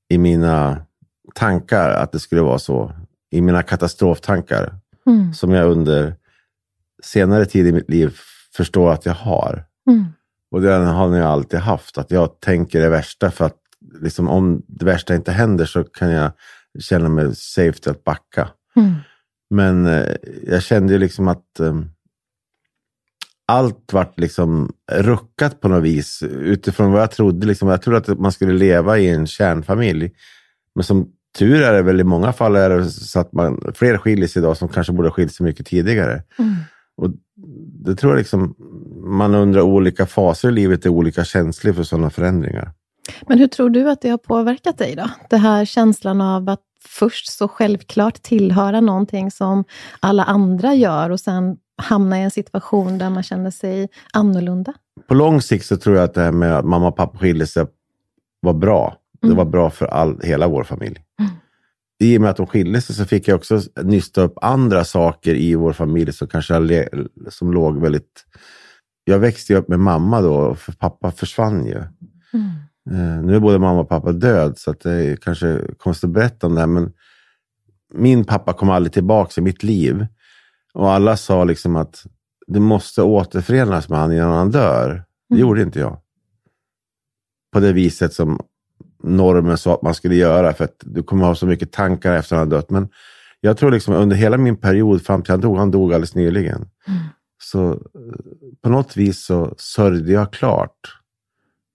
i 0.09 0.17
mina 0.17 0.81
tankar 1.35 1.89
att 1.89 2.11
det 2.11 2.19
skulle 2.19 2.41
vara 2.41 2.59
så. 2.59 2.91
I 3.31 3.41
mina 3.41 3.63
katastroftankar. 3.63 4.75
Mm. 5.05 5.33
Som 5.33 5.51
jag 5.51 5.71
under 5.71 6.15
senare 7.03 7.45
tid 7.45 7.67
i 7.67 7.71
mitt 7.71 7.89
liv 7.89 8.17
förstår 8.55 8.91
att 8.91 9.05
jag 9.05 9.13
har. 9.13 9.65
Mm. 9.89 10.05
Och 10.51 10.61
det 10.61 10.71
har 10.71 11.15
jag 11.15 11.27
alltid 11.27 11.59
haft. 11.59 11.97
Att 11.97 12.11
jag 12.11 12.39
tänker 12.39 12.81
det 12.81 12.89
värsta 12.89 13.31
för 13.31 13.45
att 13.45 13.57
liksom, 14.01 14.29
om 14.29 14.63
det 14.67 14.85
värsta 14.85 15.15
inte 15.15 15.31
händer 15.31 15.65
så 15.65 15.83
kan 15.83 16.09
jag 16.09 16.31
känna 16.79 17.09
mig 17.09 17.35
safe 17.35 17.89
att 17.89 18.03
backa. 18.03 18.49
Mm. 18.75 18.93
Men 19.49 19.85
eh, 19.85 20.15
jag 20.43 20.63
kände 20.63 20.93
ju 20.93 20.99
liksom 20.99 21.27
att 21.27 21.59
eh, 21.59 21.81
allt 23.47 23.93
vart 23.93 24.19
liksom 24.19 24.73
ruckat 24.91 25.61
på 25.61 25.67
något 25.67 25.83
vis 25.83 26.23
utifrån 26.23 26.91
vad 26.91 27.01
jag 27.01 27.11
trodde. 27.11 27.47
Liksom, 27.47 27.69
jag 27.69 27.81
trodde 27.81 27.97
att 27.97 28.19
man 28.19 28.31
skulle 28.31 28.53
leva 28.53 28.97
i 28.97 29.07
en 29.09 29.27
kärnfamilj. 29.27 30.11
Men 30.75 30.83
som 30.83 31.11
tur 31.37 31.61
är 31.61 31.73
det 31.73 31.81
väl 31.81 31.99
i 31.99 32.03
många 32.03 32.33
fall 32.33 32.55
är 32.55 32.69
det 32.69 32.85
så 32.85 33.19
att 33.19 33.33
man, 33.33 33.71
fler 33.75 33.97
skiljer 33.97 34.27
sig 34.27 34.39
idag 34.39 34.57
som 34.57 34.69
kanske 34.69 34.93
borde 34.93 35.07
ha 35.07 35.13
skilt 35.13 35.33
sig 35.33 35.43
mycket 35.43 35.65
tidigare. 35.65 36.23
Mm. 36.39 36.55
Och 36.97 37.09
det 37.85 37.95
tror 37.95 38.11
jag 38.11 38.17
liksom, 38.17 38.55
man 39.03 39.35
undrar 39.35 39.61
olika 39.61 40.05
faser 40.05 40.49
i 40.49 40.51
livet 40.51 40.85
är 40.85 40.89
olika 40.89 41.23
känslig 41.23 41.75
för 41.75 41.83
sådana 41.83 42.09
förändringar. 42.09 42.71
Men 43.27 43.39
hur 43.39 43.47
tror 43.47 43.69
du 43.69 43.89
att 43.89 44.01
det 44.01 44.09
har 44.09 44.17
påverkat 44.17 44.77
dig 44.77 44.95
då? 44.95 45.09
Det 45.29 45.37
här 45.37 45.65
känslan 45.65 46.21
av 46.21 46.49
att 46.49 46.61
först 46.87 47.31
så 47.31 47.47
självklart 47.47 48.21
tillhöra 48.21 48.81
någonting 48.81 49.31
som 49.31 49.63
alla 49.99 50.23
andra 50.23 50.73
gör 50.73 51.09
och 51.09 51.19
sen 51.19 51.57
hamna 51.81 52.19
i 52.19 52.23
en 52.23 52.31
situation 52.31 52.97
där 52.97 53.09
man 53.09 53.23
känner 53.23 53.51
sig 53.51 53.89
annorlunda? 54.13 54.73
På 55.07 55.13
lång 55.13 55.41
sikt 55.41 55.65
så 55.65 55.77
tror 55.77 55.95
jag 55.95 56.03
att 56.03 56.13
det 56.13 56.21
här 56.21 56.31
med 56.31 56.57
att 56.57 56.65
mamma 56.65 56.87
och 56.87 56.95
pappa 56.95 57.17
skilde 57.17 57.47
sig 57.47 57.65
var 58.39 58.53
bra. 58.53 58.97
Det 59.21 59.27
mm. 59.27 59.37
var 59.37 59.45
bra 59.45 59.69
för 59.69 59.85
all, 59.85 60.21
hela 60.23 60.47
vår 60.47 60.63
familj. 60.63 60.99
Mm. 61.19 61.31
I 61.99 62.17
och 62.17 62.21
med 62.21 62.29
att 62.29 62.37
de 62.37 62.47
skilde 62.47 62.81
sig 62.81 62.95
så 62.95 63.05
fick 63.05 63.27
jag 63.27 63.35
också 63.35 63.61
nysta 63.83 64.21
upp 64.21 64.37
andra 64.41 64.85
saker 64.85 65.35
i 65.35 65.55
vår 65.55 65.73
familj 65.73 66.13
som 66.13 66.27
kanske 66.27 66.89
som 67.29 67.51
låg 67.51 67.81
väldigt 67.81 68.25
jag 69.03 69.19
växte 69.19 69.55
upp 69.55 69.67
med 69.67 69.79
mamma 69.79 70.21
då, 70.21 70.55
för 70.55 70.71
pappa 70.71 71.11
försvann 71.11 71.65
ju. 71.65 71.77
Eh, 71.77 71.85
nu 73.21 73.35
är 73.35 73.39
både 73.39 73.59
mamma 73.59 73.79
och 73.79 73.89
pappa 73.89 74.11
död, 74.11 74.57
så 74.57 74.73
det 74.73 74.91
är 74.91 75.15
kanske 75.15 75.61
konstigt 75.77 76.07
att 76.07 76.13
berätta 76.13 76.47
om 76.47 76.55
det 76.55 76.59
här, 76.59 76.67
men 76.67 76.93
min 77.93 78.25
pappa 78.25 78.53
kom 78.53 78.69
aldrig 78.69 78.93
tillbaka 78.93 79.41
i 79.41 79.43
mitt 79.43 79.63
liv. 79.63 80.07
Och 80.73 80.91
alla 80.91 81.17
sa 81.17 81.43
liksom 81.43 81.75
att 81.75 82.05
du 82.47 82.59
måste 82.59 83.01
återförenas 83.01 83.89
med 83.89 83.99
honom 83.99 84.17
innan 84.17 84.31
han 84.31 84.51
dör. 84.51 85.03
Det 85.29 85.37
gjorde 85.37 85.61
inte 85.61 85.79
jag. 85.79 85.99
På 87.53 87.59
det 87.59 87.73
viset 87.73 88.13
som 88.13 88.39
normen 89.03 89.57
sa 89.57 89.73
att 89.73 89.81
man 89.81 89.93
skulle 89.93 90.15
göra, 90.15 90.53
för 90.53 90.63
att 90.63 90.77
du 90.79 91.03
kommer 91.03 91.25
ha 91.25 91.35
så 91.35 91.45
mycket 91.45 91.71
tankar 91.71 92.13
efter 92.13 92.35
att 92.35 92.39
han 92.39 92.51
har 92.51 92.57
dött. 92.57 92.69
Men 92.69 92.89
jag 93.41 93.57
tror 93.57 93.71
liksom 93.71 93.93
under 93.93 94.15
hela 94.15 94.37
min 94.37 94.57
period 94.57 95.01
fram 95.01 95.23
till 95.23 95.31
han 95.31 95.41
dog, 95.41 95.57
han 95.57 95.71
dog 95.71 95.93
alldeles 95.93 96.15
nyligen, 96.15 96.69
så 97.43 97.71
eh, 97.71 97.77
på 98.61 98.69
något 98.69 98.97
vis 98.97 99.25
så 99.25 99.55
sörjde 99.57 100.11
jag 100.11 100.33
klart. 100.33 100.97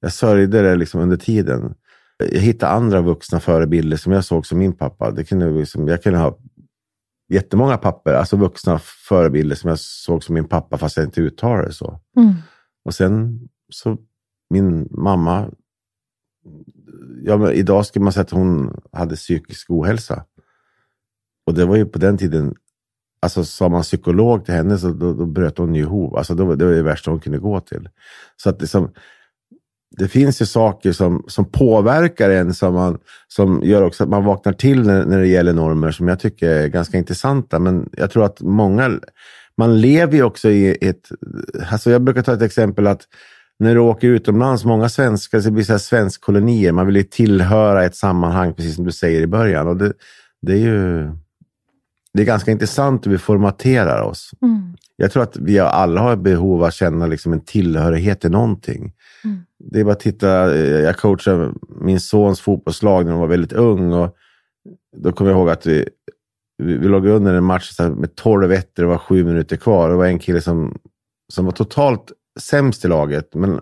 Jag 0.02 0.12
sörjde 0.12 0.62
det 0.62 0.76
liksom 0.76 1.00
under 1.00 1.16
tiden. 1.16 1.74
Jag 2.18 2.40
hittade 2.40 2.72
andra 2.72 3.00
vuxna 3.00 3.40
förebilder 3.40 3.96
som 3.96 4.12
jag 4.12 4.24
såg 4.24 4.46
som 4.46 4.58
min 4.58 4.72
pappa. 4.72 5.10
Det 5.10 5.24
kunde 5.24 5.50
liksom, 5.50 5.88
jag 5.88 6.02
kunde 6.02 6.18
ha 6.18 6.38
jättemånga 7.28 7.76
papper, 7.76 8.14
alltså 8.14 8.36
vuxna 8.36 8.78
förebilder 8.78 9.56
som 9.56 9.70
jag 9.70 9.78
såg 9.78 10.24
som 10.24 10.34
min 10.34 10.48
pappa 10.48 10.78
fast 10.78 10.96
jag 10.96 11.06
inte 11.06 11.20
uttalade 11.20 11.66
det 11.66 11.72
så. 11.72 12.00
Mm. 12.16 12.32
Och 12.84 12.94
sen 12.94 13.40
så 13.68 13.98
min 14.50 14.88
mamma, 14.90 15.50
ja, 17.22 17.52
idag 17.52 17.86
skulle 17.86 18.02
man 18.02 18.12
säga 18.12 18.22
att 18.22 18.30
hon 18.30 18.80
hade 18.92 19.16
psykisk 19.16 19.70
ohälsa. 19.70 20.24
Och 21.46 21.54
det 21.54 21.64
var 21.64 21.76
ju 21.76 21.86
på 21.86 21.98
den 21.98 22.18
tiden, 22.18 22.54
alltså 23.20 23.44
sa 23.44 23.68
man 23.68 23.82
psykolog 23.82 24.44
till 24.44 24.54
henne 24.54 24.78
så 24.78 24.88
då, 24.88 25.14
då 25.14 25.26
bröt 25.26 25.58
hon 25.58 25.74
ju 25.74 25.82
ihop. 25.82 26.16
Alltså 26.16 26.34
det 26.34 26.44
var, 26.44 26.56
det 26.56 26.64
var 26.64 26.72
det 26.72 26.82
värsta 26.82 27.10
hon 27.10 27.20
kunde 27.20 27.38
gå 27.38 27.60
till. 27.60 27.88
Så 28.36 28.50
att 28.50 28.60
liksom, 28.60 28.92
det 29.98 30.08
finns 30.08 30.42
ju 30.42 30.46
saker 30.46 30.92
som, 30.92 31.24
som 31.28 31.44
påverkar 31.44 32.30
en 32.30 32.54
som, 32.54 32.74
man, 32.74 32.98
som 33.28 33.60
gör 33.64 33.82
också 33.82 34.04
att 34.04 34.10
man 34.10 34.24
vaknar 34.24 34.52
till 34.52 34.82
när, 34.82 35.04
när 35.04 35.18
det 35.18 35.26
gäller 35.26 35.52
normer 35.52 35.90
som 35.90 36.08
jag 36.08 36.20
tycker 36.20 36.50
är 36.50 36.68
ganska 36.68 36.98
intressanta. 36.98 37.58
Men 37.58 37.88
jag 37.92 38.10
tror 38.10 38.24
att 38.24 38.40
många, 38.40 39.00
man 39.56 39.80
lever 39.80 40.14
ju 40.14 40.22
också 40.22 40.50
i 40.50 40.78
ett, 40.80 41.08
alltså 41.70 41.90
jag 41.90 42.02
brukar 42.02 42.22
ta 42.22 42.32
ett 42.32 42.42
exempel 42.42 42.86
att 42.86 43.02
när 43.58 43.74
du 43.74 43.80
åker 43.80 44.08
utomlands, 44.08 44.64
många 44.64 44.88
svenskar, 44.88 45.40
det 45.40 45.50
blir 45.50 45.64
så 45.64 45.72
här 45.72 45.78
svenskkolonier, 45.78 46.72
man 46.72 46.86
vill 46.86 46.96
ju 46.96 47.02
tillhöra 47.02 47.84
ett 47.84 47.96
sammanhang, 47.96 48.54
precis 48.54 48.74
som 48.74 48.84
du 48.84 48.92
säger 48.92 49.20
i 49.20 49.26
början. 49.26 49.68
Och 49.68 49.76
det, 49.76 49.92
det 50.42 50.52
är 50.52 50.58
ju 50.58 51.10
det 52.14 52.22
är 52.22 52.26
ganska 52.26 52.50
intressant 52.50 53.06
hur 53.06 53.10
vi 53.10 53.18
formaterar 53.18 54.02
oss. 54.02 54.30
Mm. 54.42 54.76
Jag 54.96 55.12
tror 55.12 55.22
att 55.22 55.36
vi 55.36 55.58
alla 55.58 56.00
har 56.00 56.16
behov 56.16 56.54
av 56.54 56.64
att 56.64 56.74
känna 56.74 57.06
liksom 57.06 57.32
en 57.32 57.40
tillhörighet 57.40 58.20
till 58.20 58.30
någonting. 58.30 58.92
Mm. 59.62 59.70
Det 59.72 59.80
är 59.80 59.84
bara 59.84 59.92
att 59.92 60.00
titta, 60.00 60.54
eh, 60.54 60.80
jag 60.80 60.96
coachade 60.96 61.52
min 61.80 62.00
sons 62.00 62.40
fotbollslag 62.40 63.04
när 63.04 63.12
han 63.12 63.20
var 63.20 63.28
väldigt 63.28 63.52
ung. 63.52 63.92
Och 63.92 64.16
då 64.96 65.12
kommer 65.12 65.30
jag 65.30 65.38
ihåg 65.38 65.50
att 65.50 65.66
vi, 65.66 65.88
vi, 66.58 66.76
vi 66.76 66.88
låg 66.88 67.06
under 67.06 67.34
en 67.34 67.44
match 67.44 67.78
med 67.78 68.10
12-1, 68.10 68.62
det 68.76 68.84
var 68.84 68.98
sju 68.98 69.24
minuter 69.24 69.56
kvar. 69.56 69.90
Det 69.90 69.96
var 69.96 70.06
en 70.06 70.18
kille 70.18 70.40
som, 70.40 70.78
som 71.32 71.44
var 71.44 71.52
totalt 71.52 72.12
sämst 72.40 72.84
i 72.84 72.88
laget. 72.88 73.34
Men 73.34 73.60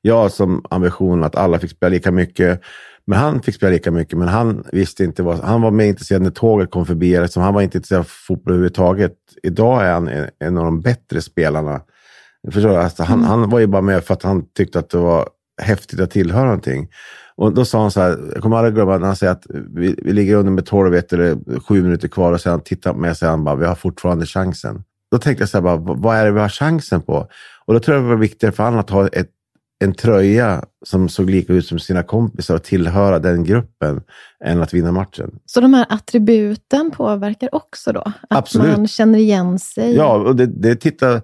jag 0.00 0.32
som 0.32 0.64
ambition 0.70 1.24
att 1.24 1.36
alla 1.36 1.58
fick 1.58 1.70
spela 1.70 1.90
lika 1.90 2.12
mycket. 2.12 2.60
Men 3.04 3.18
han 3.18 3.42
fick 3.42 3.54
spela 3.54 3.70
lika 3.70 3.90
mycket, 3.90 4.18
men 4.18 4.28
han 4.28 4.64
visste 4.72 5.04
inte 5.04 5.22
vad... 5.22 5.38
Han 5.40 5.62
var 5.62 5.70
mer 5.70 5.86
intresserad 5.86 6.22
när 6.22 6.30
tåget 6.30 6.70
kom 6.70 6.86
förbi. 6.86 7.20
Liksom, 7.20 7.42
han 7.42 7.54
var 7.54 7.62
inte 7.62 7.78
intresserad 7.78 8.00
av 8.00 8.08
fotboll 8.08 8.52
överhuvudtaget. 8.52 9.12
Idag 9.42 9.86
är 9.86 9.92
han 9.92 10.08
en, 10.38 10.58
av 10.58 10.64
de 10.64 10.80
bättre 10.80 11.20
spelarna. 11.20 11.80
Förstår 12.52 12.70
du? 12.70 12.76
Alltså, 12.76 13.02
han, 13.02 13.24
han 13.24 13.50
var 13.50 13.58
ju 13.58 13.66
bara 13.66 13.82
med 13.82 14.04
för 14.04 14.14
att 14.14 14.22
han 14.22 14.46
tyckte 14.52 14.78
att 14.78 14.90
det 14.90 14.98
var 14.98 15.28
häftigt 15.62 16.00
att 16.00 16.10
tillhöra 16.10 16.44
någonting. 16.44 16.88
Och 17.36 17.54
då 17.54 17.64
sa 17.64 17.80
han 17.80 17.90
så 17.90 18.00
här, 18.00 18.18
jag 18.34 18.42
kommer 18.42 18.56
aldrig 18.56 18.74
glömma 18.74 18.98
när 18.98 19.06
han 19.06 19.16
säger 19.16 19.32
att 19.32 19.46
vi, 19.74 19.94
vi 20.02 20.12
ligger 20.12 20.36
under 20.36 20.52
med 20.52 20.66
12 20.66 20.94
1 20.94 21.12
eller 21.12 21.60
sju 21.60 21.82
minuter 21.82 22.08
kvar 22.08 22.32
och 22.32 22.40
sen 22.40 22.60
tittar 22.60 22.92
på 22.92 22.98
mig 22.98 23.10
och 23.10 23.16
säger 23.16 23.30
han 23.30 23.44
bara, 23.44 23.56
vi 23.56 23.66
har 23.66 23.74
fortfarande 23.74 24.26
chansen. 24.26 24.82
Då 25.10 25.18
tänkte 25.18 25.42
jag 25.42 25.48
så 25.48 25.56
här, 25.56 25.62
bara, 25.62 25.76
vad 25.76 26.16
är 26.16 26.24
det 26.24 26.30
vi 26.30 26.40
har 26.40 26.48
chansen 26.48 27.02
på? 27.02 27.28
Och 27.64 27.74
då 27.74 27.80
tror 27.80 27.96
jag 27.96 28.04
det 28.04 28.08
var 28.08 28.16
viktigare 28.16 28.52
för 28.54 28.64
honom 28.64 28.80
att 28.80 28.90
ha 28.90 29.08
ett, 29.08 29.30
en 29.84 29.94
tröja 29.94 30.64
som 30.86 31.08
såg 31.08 31.30
lika 31.30 31.52
ut 31.52 31.66
som 31.66 31.78
sina 31.78 32.02
kompisar 32.02 32.54
och 32.54 32.62
tillhöra 32.62 33.18
den 33.18 33.44
gruppen 33.44 34.02
än 34.44 34.62
att 34.62 34.74
vinna 34.74 34.92
matchen. 34.92 35.38
Så 35.46 35.60
de 35.60 35.74
här 35.74 35.86
attributen 35.88 36.90
påverkar 36.90 37.54
också 37.54 37.92
då? 37.92 38.00
Att 38.00 38.14
Absolut. 38.28 38.76
man 38.76 38.88
känner 38.88 39.18
igen 39.18 39.58
sig? 39.58 39.94
Ja, 39.94 40.16
och 40.16 40.36
det, 40.36 40.46
det 40.46 40.76
tittar... 40.76 41.22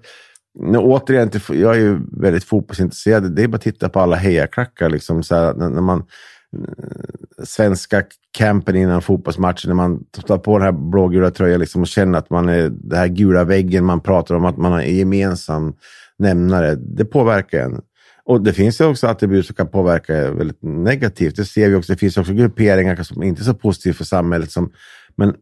Nu, 0.59 0.77
återigen, 0.77 1.29
jag 1.49 1.75
är 1.75 1.79
ju 1.79 1.99
väldigt 2.11 2.43
fotbollsintresserad. 2.43 3.35
Det 3.35 3.43
är 3.43 3.47
bara 3.47 3.55
att 3.55 3.61
titta 3.61 3.89
på 3.89 3.99
alla 3.99 4.15
hejaklackar. 4.15 4.89
Liksom, 4.89 5.23
så 5.23 5.35
här, 5.35 5.53
när, 5.53 5.69
när 5.69 5.81
man, 5.81 5.99
eh, 5.99 7.43
svenska 7.43 8.03
campen 8.37 8.75
innan 8.75 9.01
fotbollsmatchen, 9.01 9.69
när 9.69 9.75
man 9.75 10.03
tar 10.27 10.37
på 10.37 10.57
den 10.57 10.65
här 10.65 10.71
blågula 10.71 11.31
tröjan 11.31 11.59
liksom, 11.59 11.81
och 11.81 11.87
känner 11.87 12.17
att 12.17 12.29
man 12.29 12.49
är 12.49 12.69
den 12.69 12.99
här 12.99 13.07
gula 13.07 13.43
väggen 13.43 13.85
man 13.85 14.01
pratar 14.01 14.35
om, 14.35 14.45
att 14.45 14.57
man 14.57 14.71
har 14.71 14.79
en 14.79 14.95
gemensam 14.95 15.73
nämnare. 16.19 16.75
Det 16.75 17.05
påverkar 17.05 17.59
en. 17.59 17.81
Och 18.25 18.41
det 18.41 18.53
finns 18.53 18.81
ju 18.81 18.85
också 18.85 19.07
attribut 19.07 19.45
som 19.45 19.55
kan 19.55 19.67
påverka 19.67 20.31
väldigt 20.31 20.63
negativt. 20.63 21.35
Det 21.35 21.45
ser 21.45 21.69
vi 21.69 21.75
också. 21.75 21.93
Det 21.93 21.99
finns 21.99 22.17
också 22.17 22.33
grupperingar 22.33 23.03
som 23.03 23.23
inte 23.23 23.41
är 23.41 23.43
så 23.43 23.53
positiva 23.53 23.93
för 23.93 24.03
samhället. 24.03 24.51
Som, 24.51 24.71
men 25.15 25.35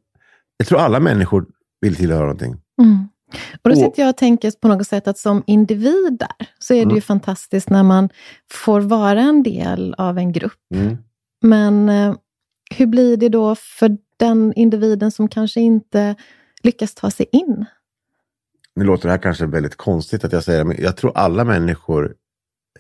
jag 0.57 0.67
tror 0.67 0.79
alla 0.79 0.99
människor 0.99 1.45
vill 1.81 1.95
tillhöra 1.95 2.21
någonting. 2.21 2.55
Mm. 2.81 3.07
Och 3.61 3.69
då 3.69 3.75
sitter 3.75 4.01
jag 4.01 4.09
och 4.09 4.17
tänker 4.17 4.51
på 4.51 4.67
något 4.67 4.87
sätt 4.87 5.07
att 5.07 5.17
som 5.17 5.43
individ 5.47 6.17
där, 6.19 6.47
så 6.59 6.73
är 6.73 6.77
det 6.77 6.83
Mm. 6.83 6.95
ju 6.95 7.01
fantastiskt 7.01 7.69
när 7.69 7.83
man 7.83 8.09
får 8.51 8.81
vara 8.81 9.21
en 9.21 9.43
del 9.43 9.95
av 9.97 10.17
en 10.17 10.31
grupp. 10.31 10.59
Mm. 10.75 10.97
Men 11.41 11.89
eh, 11.89 12.15
hur 12.75 12.85
blir 12.85 13.17
det 13.17 13.29
då 13.29 13.55
för 13.55 13.97
den 14.17 14.53
individen 14.53 15.11
som 15.11 15.27
kanske 15.27 15.61
inte 15.61 16.15
lyckas 16.63 16.93
ta 16.93 17.11
sig 17.11 17.25
in? 17.31 17.65
Nu 18.75 18.85
låter 18.85 19.07
det 19.07 19.11
här 19.11 19.21
kanske 19.21 19.45
väldigt 19.45 19.75
konstigt 19.75 20.23
att 20.23 20.31
jag 20.31 20.43
säger 20.43 20.59
det, 20.59 20.65
men 20.65 20.77
jag 20.79 20.97
tror 20.97 21.17
alla 21.17 21.43
människor 21.43 22.15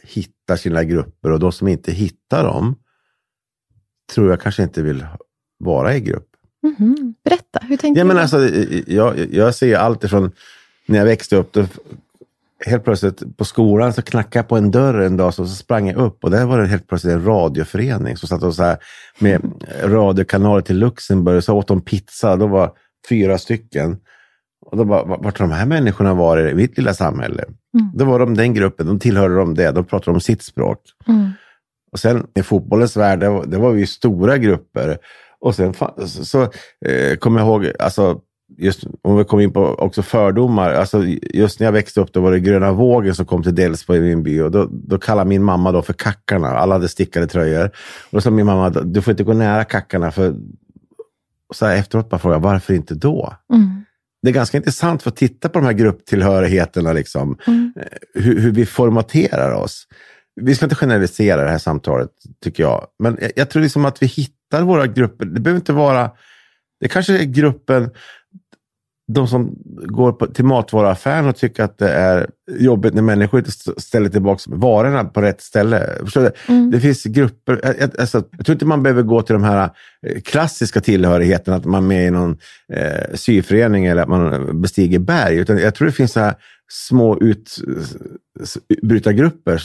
hittar 0.03 0.55
sina 0.55 0.83
grupper 0.83 1.31
och 1.31 1.39
de 1.39 1.51
som 1.51 1.67
inte 1.67 1.91
hittar 1.91 2.43
dem 2.43 2.75
tror 4.13 4.29
jag 4.29 4.41
kanske 4.41 4.63
inte 4.63 4.81
vill 4.81 5.05
vara 5.57 5.95
i 5.95 5.99
grupp. 6.01 6.30
Mhm. 6.63 7.15
Berätta, 7.23 7.59
hur 7.61 7.77
tänker 7.77 8.01
Ja, 8.01 8.05
men 8.05 8.15
du? 8.15 8.21
alltså, 8.21 8.49
jag, 8.87 9.33
jag 9.33 9.55
ser 9.55 9.75
allt 9.77 10.03
ifrån 10.03 10.31
när 10.85 10.97
jag 10.97 11.05
växte 11.05 11.35
upp. 11.35 11.53
Då, 11.53 11.65
helt 12.65 12.83
plötsligt 12.83 13.37
på 13.37 13.45
skolan 13.45 13.93
så 13.93 14.01
knackade 14.01 14.37
jag 14.37 14.47
på 14.47 14.57
en 14.57 14.71
dörr 14.71 14.99
en 15.01 15.17
dag 15.17 15.33
så, 15.33 15.45
så 15.47 15.55
sprang 15.55 15.87
jag 15.87 15.97
upp 15.97 16.23
och 16.23 16.31
där 16.31 16.45
var 16.45 16.59
det 16.61 16.67
helt 16.67 16.87
plötsligt 16.87 17.13
en 17.13 17.25
radioförening 17.25 18.17
som 18.17 18.27
satt 18.27 18.43
och 18.43 18.55
så 18.55 18.63
här 18.63 18.77
med 19.19 19.41
radiokanaler 19.83 20.61
till 20.61 20.77
Luxemburg 20.77 21.43
så 21.43 21.55
åt 21.57 21.67
de 21.67 21.81
pizza. 21.81 22.35
Då 22.35 22.47
var 22.47 22.71
fyra 23.09 23.37
stycken. 23.37 23.97
Och 24.65 24.77
då 24.77 24.85
bara, 24.85 25.03
vart 25.03 25.39
har 25.39 25.47
de 25.47 25.53
här 25.53 25.65
människorna 25.65 26.13
varit 26.13 26.51
i 26.51 26.55
mitt 26.55 26.77
lilla 26.77 26.93
samhälle? 26.93 27.43
Mm. 27.43 27.91
Då 27.93 28.05
var 28.05 28.19
de 28.19 28.35
den 28.35 28.53
gruppen, 28.53 28.87
de 28.87 28.99
tillhörde 28.99 29.35
de 29.35 29.53
det, 29.53 29.71
de 29.71 29.83
pratade 29.85 30.15
om 30.15 30.21
sitt 30.21 30.41
språk. 30.43 30.79
Mm. 31.07 31.29
Och 31.91 31.99
sen 31.99 32.27
i 32.35 32.43
fotbollens 32.43 32.97
värld, 32.97 33.19
det 33.19 33.29
var, 33.29 33.45
det 33.45 33.57
var 33.57 33.71
vi 33.71 33.87
stora 33.87 34.37
grupper. 34.37 34.97
Och 35.41 35.55
sen 35.55 35.73
så, 35.73 36.07
så 36.07 36.41
eh, 36.85 37.15
kommer 37.19 37.39
jag 37.39 37.47
ihåg, 37.47 37.71
alltså, 37.79 38.19
just 38.57 38.83
om 39.01 39.17
vi 39.17 39.23
kommer 39.23 39.43
in 39.43 39.53
på 39.53 39.65
också 39.65 40.01
fördomar. 40.01 40.73
Alltså, 40.73 41.03
just 41.33 41.59
när 41.59 41.67
jag 41.67 41.71
växte 41.71 42.01
upp 42.01 42.13
då 42.13 42.21
var 42.21 42.31
det 42.31 42.39
gröna 42.39 42.71
vågen 42.71 43.15
som 43.15 43.25
kom 43.25 43.43
till 43.43 43.55
Delsbo 43.55 43.95
i 43.95 44.01
min 44.01 44.23
by. 44.23 44.41
Och 44.41 44.51
då, 44.51 44.67
då 44.71 44.97
kallade 44.97 45.29
min 45.29 45.43
mamma 45.43 45.71
då 45.71 45.81
för 45.81 45.93
kackarna. 45.93 46.47
Alla 46.47 46.75
hade 46.75 46.87
stickade 46.87 47.27
tröjor. 47.27 47.65
Och 47.65 48.11
då 48.11 48.21
sa 48.21 48.29
min 48.29 48.45
mamma, 48.45 48.69
du 48.69 49.01
får 49.01 49.11
inte 49.11 49.23
gå 49.23 49.33
nära 49.33 49.63
kackarna. 49.63 50.11
För... 50.11 50.35
Och 51.49 51.55
så 51.55 51.65
här 51.65 51.75
efteråt 51.75 52.09
bara 52.09 52.19
frågade 52.19 52.37
jag, 52.37 52.51
varför 52.51 52.73
inte 52.73 52.95
då? 52.95 53.33
Mm. 53.53 53.85
Det 54.21 54.29
är 54.29 54.33
ganska 54.33 54.57
intressant 54.57 55.03
för 55.03 55.09
att 55.09 55.15
titta 55.15 55.49
på 55.49 55.59
de 55.59 55.65
här 55.65 55.73
grupptillhörigheterna. 55.73 56.93
Liksom. 56.93 57.37
Mm. 57.47 57.73
Eh, 57.79 57.83
Hur, 58.23 58.39
hur 58.39 58.51
vi 58.51 58.65
formaterar 58.65 59.53
oss. 59.53 59.87
Vi 60.41 60.55
ska 60.55 60.65
inte 60.65 60.75
generalisera 60.75 61.43
det 61.43 61.49
här 61.49 61.57
samtalet, 61.57 62.09
tycker 62.43 62.63
jag. 62.63 62.87
Men 62.99 63.17
jag, 63.21 63.31
jag 63.35 63.49
tror 63.49 63.63
liksom 63.63 63.85
att 63.85 64.03
vi 64.03 64.07
hittar 64.07 64.35
våra 64.59 64.87
grupper. 64.87 65.25
Det 65.25 65.39
behöver 65.39 65.59
inte 65.59 65.73
vara... 65.73 66.11
Det 66.79 66.87
kanske 66.87 67.17
är 67.17 67.23
gruppen, 67.23 67.89
de 69.13 69.27
som 69.27 69.55
går 69.85 70.11
på, 70.11 70.27
till 70.27 70.45
matvaruaffären 70.45 71.27
och 71.27 71.35
tycker 71.35 71.63
att 71.63 71.77
det 71.77 71.89
är 71.89 72.29
jobbigt 72.47 72.93
när 72.93 73.01
människor 73.01 73.39
inte 73.39 73.49
st- 73.49 73.81
ställer 73.81 74.09
tillbaka 74.09 74.41
varorna 74.47 75.05
på 75.05 75.21
rätt 75.21 75.41
ställe. 75.41 75.89
Mm. 76.47 76.71
Det 76.71 76.79
finns 76.79 77.03
grupper. 77.03 77.89
Alltså, 77.99 78.23
jag 78.37 78.45
tror 78.45 78.53
inte 78.53 78.65
man 78.65 78.83
behöver 78.83 79.01
gå 79.01 79.21
till 79.21 79.33
de 79.33 79.43
här 79.43 79.69
eh, 80.07 80.21
klassiska 80.21 80.81
tillhörigheterna, 80.81 81.57
att 81.57 81.65
man 81.65 81.83
är 81.83 81.87
med 81.87 82.07
i 82.07 82.11
någon 82.11 82.37
eh, 82.73 83.13
syförening 83.13 83.85
eller 83.85 84.01
att 84.01 84.09
man 84.09 84.61
bestiger 84.61 84.99
berg. 84.99 85.37
Utan 85.37 85.57
jag 85.57 85.75
tror 85.75 85.85
det 85.85 85.91
finns 85.91 86.11
så 86.11 86.19
här 86.19 86.35
små 86.71 87.19
utbrytargrupper 87.21 89.63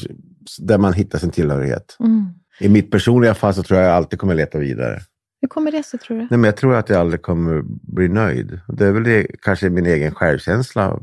där 0.59 0.79
man 0.79 0.93
hittar 0.93 1.19
sin 1.19 1.31
tillhörighet. 1.31 1.97
Mm. 2.01 2.27
I 2.61 2.69
mitt 2.69 2.91
personliga 2.91 3.35
fall 3.35 3.55
så 3.55 3.63
tror 3.63 3.81
jag 3.81 3.89
jag 3.89 3.97
alltid 3.97 4.19
kommer 4.19 4.35
leta 4.35 4.59
vidare. 4.59 5.01
Hur 5.41 5.49
kommer 5.49 5.73
det 5.73 5.83
sig, 5.83 6.01
tror 6.01 6.17
du? 6.17 6.23
Nej, 6.23 6.39
men 6.39 6.45
jag 6.45 6.57
tror 6.57 6.75
att 6.75 6.89
jag 6.89 7.01
aldrig 7.01 7.23
kommer 7.23 7.63
bli 7.67 8.09
nöjd. 8.09 8.61
Det 8.69 8.87
är 8.87 8.93
väl 8.93 9.05
det, 9.05 9.27
kanske 9.43 9.71
min 9.71 9.87
egen 9.87 10.15
självkänsla, 10.15 11.01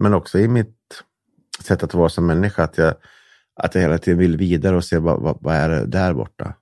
men 0.00 0.14
också 0.14 0.38
i 0.38 0.48
mitt 0.48 0.76
sätt 1.64 1.82
att 1.82 1.94
vara 1.94 2.08
som 2.08 2.26
människa. 2.26 2.64
Att 2.64 2.78
jag, 2.78 2.94
att 3.56 3.74
jag 3.74 3.82
hela 3.82 3.98
tiden 3.98 4.18
vill 4.18 4.36
vidare 4.36 4.76
och 4.76 4.84
se 4.84 4.98
vad, 4.98 5.20
vad, 5.20 5.38
vad 5.40 5.54
är 5.54 5.68
det 5.68 5.86
där 5.86 6.14
borta. 6.14 6.54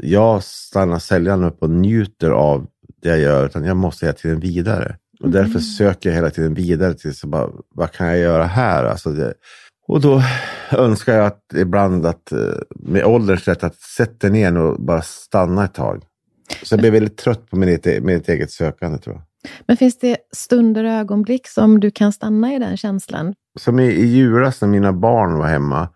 Jag 0.00 0.42
stannar 0.42 0.98
sällan 0.98 1.44
upp 1.44 1.62
och 1.62 1.70
njuter 1.70 2.30
av 2.30 2.66
det 3.02 3.08
jag 3.08 3.18
gör, 3.18 3.46
utan 3.46 3.64
jag 3.64 3.76
måste 3.76 4.06
hela 4.06 4.18
tiden 4.18 4.40
vidare. 4.40 4.96
Och 5.20 5.30
därför 5.30 5.58
söker 5.58 6.08
jag 6.08 6.14
hela 6.14 6.30
tiden 6.30 6.54
vidare 6.54 6.94
till 6.94 7.14
så 7.14 7.26
bara, 7.26 7.50
vad 7.74 7.92
kan 7.92 8.06
jag 8.06 8.18
göra 8.18 8.44
här? 8.44 8.84
Alltså 8.84 9.10
det, 9.10 9.34
och 9.90 10.00
då 10.00 10.22
önskar 10.70 11.14
jag 11.14 11.26
att 11.26 11.44
ibland 11.54 12.06
att 12.06 12.32
eh, 12.32 12.38
med 12.70 13.04
ålderns 13.04 13.48
rätt 13.48 13.64
att 13.64 13.80
sätta 13.80 14.28
ner 14.28 14.56
och 14.56 14.80
bara 14.80 15.02
stanna 15.02 15.64
ett 15.64 15.74
tag. 15.74 16.04
Så 16.62 16.74
jag 16.74 16.80
blir 16.80 16.90
väldigt 16.90 17.16
trött 17.16 17.50
på 17.50 17.56
mitt, 17.56 17.86
mitt 18.02 18.28
eget 18.28 18.50
sökande 18.50 18.98
tror 18.98 19.16
jag. 19.16 19.24
Men 19.66 19.76
finns 19.76 19.98
det 19.98 20.16
stunder 20.32 20.84
och 20.84 20.90
ögonblick 20.90 21.48
som 21.48 21.80
du 21.80 21.90
kan 21.90 22.12
stanna 22.12 22.54
i 22.54 22.58
den 22.58 22.76
känslan? 22.76 23.34
Som 23.58 23.80
i, 23.80 23.84
i 23.84 24.06
julas 24.06 24.60
när 24.60 24.68
mina 24.68 24.92
barn 24.92 25.38
var 25.38 25.46
hemma 25.46 25.88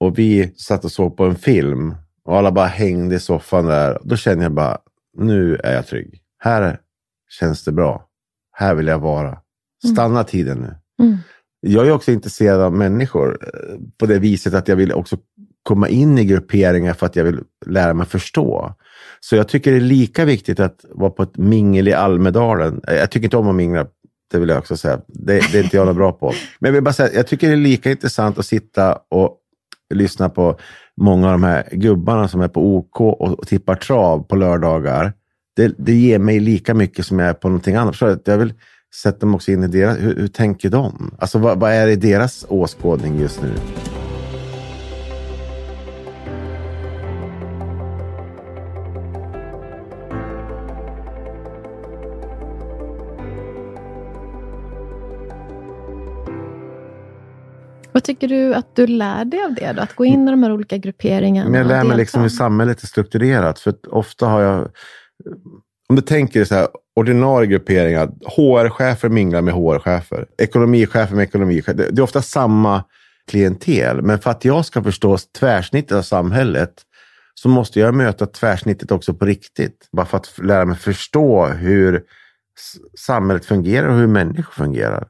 och 0.00 0.18
vi 0.18 0.54
satt 0.56 0.84
och 0.84 0.92
såg 0.92 1.16
på 1.16 1.24
en 1.24 1.36
film 1.36 1.94
och 2.24 2.38
alla 2.38 2.52
bara 2.52 2.66
hängde 2.66 3.14
i 3.14 3.20
soffan 3.20 3.66
där. 3.66 3.98
Då 4.04 4.16
kände 4.16 4.44
jag 4.44 4.52
bara, 4.52 4.78
nu 5.18 5.56
är 5.56 5.74
jag 5.74 5.86
trygg. 5.86 6.20
Här 6.38 6.78
känns 7.28 7.64
det 7.64 7.72
bra. 7.72 8.06
Här 8.52 8.74
vill 8.74 8.86
jag 8.86 8.98
vara. 8.98 9.38
Stanna 9.92 10.24
tiden 10.24 10.58
nu. 10.58 10.74
Mm. 11.04 11.18
Jag 11.66 11.86
är 11.86 11.92
också 11.92 12.12
intresserad 12.12 12.60
av 12.60 12.72
människor 12.72 13.38
eh, 13.42 13.78
på 13.98 14.06
det 14.06 14.18
viset 14.18 14.54
att 14.54 14.68
jag 14.68 14.76
vill 14.76 14.92
också 14.92 15.16
komma 15.62 15.88
in 15.88 16.18
i 16.18 16.24
grupperingar 16.24 16.94
för 16.94 17.06
att 17.06 17.16
jag 17.16 17.24
vill 17.24 17.40
lära 17.66 17.94
mig 17.94 18.06
förstå. 18.06 18.74
Så 19.20 19.36
jag 19.36 19.48
tycker 19.48 19.70
det 19.70 19.76
är 19.76 19.80
lika 19.80 20.24
viktigt 20.24 20.60
att 20.60 20.84
vara 20.90 21.10
på 21.10 21.22
ett 21.22 21.36
mingel 21.36 21.88
i 21.88 21.92
Almedalen. 21.92 22.80
Eh, 22.88 22.94
jag 22.94 23.10
tycker 23.10 23.24
inte 23.24 23.36
om 23.36 23.48
att 23.48 23.54
mingla, 23.54 23.86
det 24.32 24.38
vill 24.38 24.48
jag 24.48 24.58
också 24.58 24.76
säga. 24.76 25.00
Det, 25.06 25.52
det 25.52 25.58
är 25.58 25.62
inte 25.62 25.76
jag 25.76 25.86
något 25.86 25.96
bra 25.96 26.12
på. 26.12 26.32
Men 26.58 26.68
jag 26.68 26.72
vill 26.72 26.82
bara 26.82 26.92
säga, 26.92 27.14
jag 27.14 27.26
tycker 27.26 27.48
det 27.48 27.54
är 27.54 27.56
lika 27.56 27.90
intressant 27.90 28.38
att 28.38 28.46
sitta 28.46 28.98
och 29.10 29.38
lyssna 29.94 30.28
på 30.28 30.58
många 30.96 31.26
av 31.26 31.32
de 31.32 31.42
här 31.42 31.68
gubbarna 31.72 32.28
som 32.28 32.40
är 32.40 32.48
på 32.48 32.76
OK 32.76 33.00
och, 33.00 33.46
tippar 33.46 33.74
trav 33.74 34.22
på 34.22 34.36
lördagar. 34.36 35.12
Det, 35.56 35.74
det 35.78 35.94
ger 35.94 36.18
mig 36.18 36.40
lika 36.40 36.74
mycket 36.74 37.06
som 37.06 37.18
jag 37.18 37.28
är 37.28 37.34
på 37.34 37.48
någonting 37.48 37.74
annat. 37.74 38.00
Jag 38.24 38.38
vill 38.38 38.54
sätta 38.94 39.26
mig 39.26 39.34
också 39.34 39.50
in 39.50 39.64
i 39.64 39.66
deras, 39.66 39.98
hur, 39.98 40.16
hur 40.16 40.28
tänker 40.28 40.70
de? 40.70 41.14
Alltså 41.18 41.38
vad, 41.38 41.60
vad 41.60 41.72
är 41.72 41.86
det 41.86 41.92
i 41.92 41.96
deras 41.96 42.44
åskådning 42.48 43.20
just 43.20 43.42
nu? 43.42 43.54
Vad 57.92 58.04
tycker 58.04 58.28
du 58.28 58.54
att 58.54 58.76
du 58.76 58.86
lär 58.86 59.24
dig 59.24 59.44
av 59.44 59.54
det 59.54 59.72
då? 59.72 59.82
Att 59.82 59.94
gå 59.94 60.04
in 60.04 60.28
i 60.28 60.30
de 60.30 60.42
här 60.42 60.52
olika 60.52 60.76
grupperingarna? 60.76 61.50
Men 61.50 61.58
jag 61.58 61.68
lär 61.68 61.84
mig 61.84 61.96
liksom 61.96 62.22
hur 62.22 62.28
samhället 62.28 62.82
är 62.82 62.86
strukturerat. 62.86 63.58
För 63.58 63.74
ofta 63.94 64.26
har 64.26 64.40
jag, 64.40 64.70
om 65.88 65.96
du 65.96 66.02
tänker 66.02 66.44
så 66.44 66.54
här, 66.54 66.68
ordinarie 66.96 67.46
grupperingar, 67.46 68.06
HR-chefer 68.06 69.08
minglar 69.08 69.42
med 69.42 69.54
HR-chefer, 69.54 70.26
ekonomichefer 70.38 71.16
med 71.16 71.22
ekonomichefer. 71.22 71.74
Det 71.74 71.90
det 71.90 72.00
är 72.00 72.02
ofta 72.02 72.22
samma 72.22 72.84
klientel. 73.30 74.02
Men 74.02 74.18
för 74.18 74.30
att 74.30 74.44
jag 74.44 74.64
ska 74.64 74.82
förstå 74.82 75.18
tvärsnittet 75.38 75.92
av 75.92 76.02
samhället 76.02 76.72
så 77.34 77.48
måste 77.48 77.80
jag 77.80 77.94
möta 77.94 78.26
tvärsnittet 78.26 78.90
också 78.90 79.14
på 79.14 79.24
riktigt. 79.24 79.88
Bara 79.92 80.06
för 80.06 80.16
att 80.16 80.38
lära 80.38 80.64
mig 80.64 80.76
förstå 80.76 81.46
hur 81.46 82.02
samhället 82.98 83.44
fungerar 83.44 83.88
och 83.88 83.96
hur 83.96 84.06
människor 84.06 84.52
fungerar. 84.52 85.08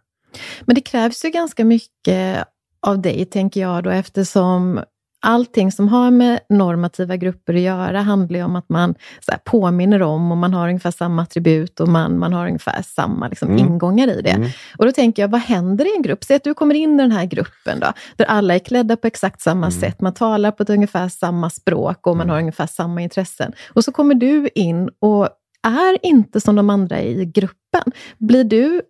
Men 0.65 0.75
det 0.75 0.81
krävs 0.81 1.25
ju 1.25 1.31
ganska 1.31 1.65
mycket 1.65 2.45
av 2.87 3.03
dig, 3.03 3.25
tänker 3.25 3.61
jag, 3.61 3.85
då, 3.85 3.91
eftersom 3.91 4.81
allting 5.23 5.73
som 5.73 5.89
har 5.89 6.11
med 6.11 6.41
normativa 6.49 7.17
grupper 7.17 7.55
att 7.55 7.61
göra 7.61 8.01
handlar 8.01 8.39
ju 8.39 8.45
om 8.45 8.57
att 8.57 8.69
man 8.69 8.95
så 9.21 9.31
här, 9.33 9.39
påminner 9.45 10.03
om 10.03 10.31
och 10.33 10.37
man 10.39 10.55
har 10.55 10.69
ungefär 10.69 10.91
samma 10.91 11.23
attribut 11.23 11.81
och 11.81 11.89
man, 11.89 12.19
man 12.19 12.33
har 12.33 12.47
ungefär 12.47 12.83
samma 12.83 13.29
liksom, 13.29 13.49
Mm. 13.49 13.59
ingångar 13.59 14.09
i 14.09 14.23
det. 14.23 14.31
Mm. 14.31 14.49
Och 14.79 14.87
då 14.87 14.93
tänker 14.93 15.23
jag, 15.23 15.29
vad 15.29 15.41
händer 15.41 15.85
i 15.85 15.97
en 15.97 16.03
grupp? 16.03 16.25
Säg 16.25 16.37
att 16.37 16.45
du 16.45 16.55
kommer 16.55 16.75
in 16.75 16.95
i 17.01 17.03
den 17.03 17.13
här 17.13 17.25
gruppen 17.25 17.81
då, 17.81 17.93
där 18.17 18.25
alla 18.25 18.55
är 18.55 18.59
klädda 18.59 18.97
på 18.97 19.07
exakt 19.07 19.41
samma 19.41 19.67
Mm. 19.67 19.81
sätt, 19.81 20.01
man 20.01 20.15
talar 20.15 20.51
på 20.51 20.63
ett 20.63 20.71
ungefär 20.71 21.09
samma 21.09 21.51
språk 21.51 22.07
och 22.07 22.17
man 22.17 22.31
har 22.31 22.39
ungefär 22.39 22.67
samma 22.67 23.03
intressen. 23.03 23.53
Och 23.75 23.85
så 23.85 23.93
kommer 23.93 24.15
du 24.15 24.49
in 24.55 24.91
och 25.01 25.29
är 25.67 26.07
inte 26.07 26.41
som 26.41 26.57
de 26.57 26.71
andra 26.71 27.01
i 27.03 27.25
gruppen. 27.25 27.93
Blir 28.19 28.45
du 28.45 28.83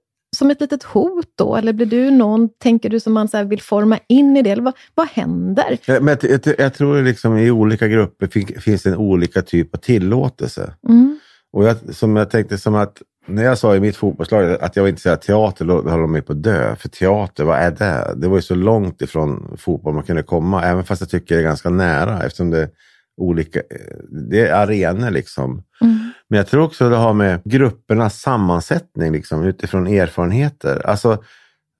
som 0.43 0.51
ett 0.51 0.61
litet 0.61 0.83
hot 0.83 1.27
då? 1.39 1.57
Eller 1.57 1.73
blir 1.73 1.87
du 1.87 2.11
någon, 2.11 2.49
tänker 2.59 2.91
du, 2.91 3.01
som 3.01 3.13
man 3.13 3.29
så 3.29 3.45
vill 3.45 3.63
forma 3.63 3.99
in 4.09 4.37
i 4.37 4.43
det? 4.43 4.51
Eller 4.51 4.63
vad, 4.63 4.75
vad 4.95 5.09
händer? 5.09 5.79
Eh, 5.87 6.01
Men 6.01 6.17
jag, 6.23 6.41
jag, 6.45 6.55
jag 6.59 6.75
tror 6.75 7.03
liksom 7.03 7.39
i 7.39 7.51
olika 7.51 7.89
grupper 7.89 8.27
fin, 8.27 8.47
finns 8.61 8.83
det 8.83 8.91
en 8.91 8.97
olika 8.97 9.43
typ 9.43 9.75
av 9.75 9.79
tillåtelse. 9.79 10.75
Mm. 10.89 11.19
Och 11.53 11.65
jag, 11.65 11.77
som 11.95 12.17
jag 12.17 12.31
tänkte 12.31 12.59
som 12.59 12.75
att 12.75 13.03
när 13.27 13.45
jag 13.45 13.59
sa 13.59 13.77
i 13.77 13.81
mitt 13.81 13.97
fotbollslag 13.97 14.57
att 14.61 14.77
jag 14.77 14.83
var 14.83 14.89
intresserad 14.89 15.19
av 15.19 15.21
teater, 15.21 15.65
då 15.65 15.91
höll 15.91 16.01
de 16.01 16.13
mig 16.13 16.23
på 16.23 16.33
att 16.33 16.43
dö. 16.43 16.77
För 16.77 16.89
teater, 16.89 17.45
vad 17.45 17.59
är 17.59 17.71
det? 17.71 18.15
Det 18.17 18.29
var 18.29 18.37
ju 18.37 18.43
så 18.43 18.55
långt 18.55 19.03
ifrån 19.03 19.57
fotboll 19.59 19.95
man 19.95 20.03
kunde 20.03 20.23
komma, 20.23 20.65
även 20.65 20.85
fast 20.85 21.01
jag 21.01 21.11
tycker 21.11 21.35
det 21.35 21.41
är 21.41 21.45
ganska 21.45 21.71
nära 21.71 22.23
eftersom 22.23 22.51
det 22.51 22.59
är 22.59 22.69
olika, 23.17 23.59
eh, 23.59 23.97
det 24.31 24.49
är 24.49 24.55
arenor 24.55 25.11
liksom. 25.11 25.63
Mm. 25.81 26.12
Men 26.29 26.37
jag 26.37 26.47
tror 26.47 26.63
också 26.63 26.89
det 26.89 26.97
har 26.97 27.13
med 27.13 27.41
gruppernas 27.45 28.21
sammansättning 28.21 29.13
liksom, 29.13 29.45
utifrån 29.45 29.87
erfarenheter. 29.87 30.87
Alltså, 30.87 31.23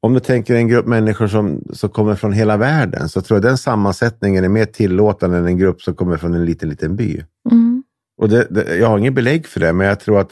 om 0.03 0.15
du 0.15 0.21
tänker 0.21 0.55
en 0.55 0.69
grupp 0.69 0.87
människor 0.87 1.27
som, 1.27 1.63
som 1.73 1.91
kommer 1.91 2.15
från 2.15 2.33
hela 2.33 2.57
världen 2.57 3.09
så 3.09 3.21
tror 3.21 3.37
jag 3.37 3.43
den 3.43 3.59
sammansättningen 3.59 4.45
är 4.45 4.49
mer 4.49 4.65
tillåtande 4.65 5.39
än 5.39 5.47
en 5.47 5.59
grupp 5.59 5.83
som 5.83 5.95
kommer 5.95 6.17
från 6.17 6.35
en 6.35 6.45
liten, 6.45 6.69
liten 6.69 6.97
by. 6.97 7.25
Mm. 7.51 7.83
Och 8.19 8.29
det, 8.29 8.47
det, 8.51 8.77
jag 8.77 8.89
har 8.89 8.99
ingen 8.99 9.15
belägg 9.15 9.47
för 9.47 9.61
det, 9.61 9.73
men 9.73 9.87
jag 9.87 10.01
tror 10.01 10.21
att 10.21 10.31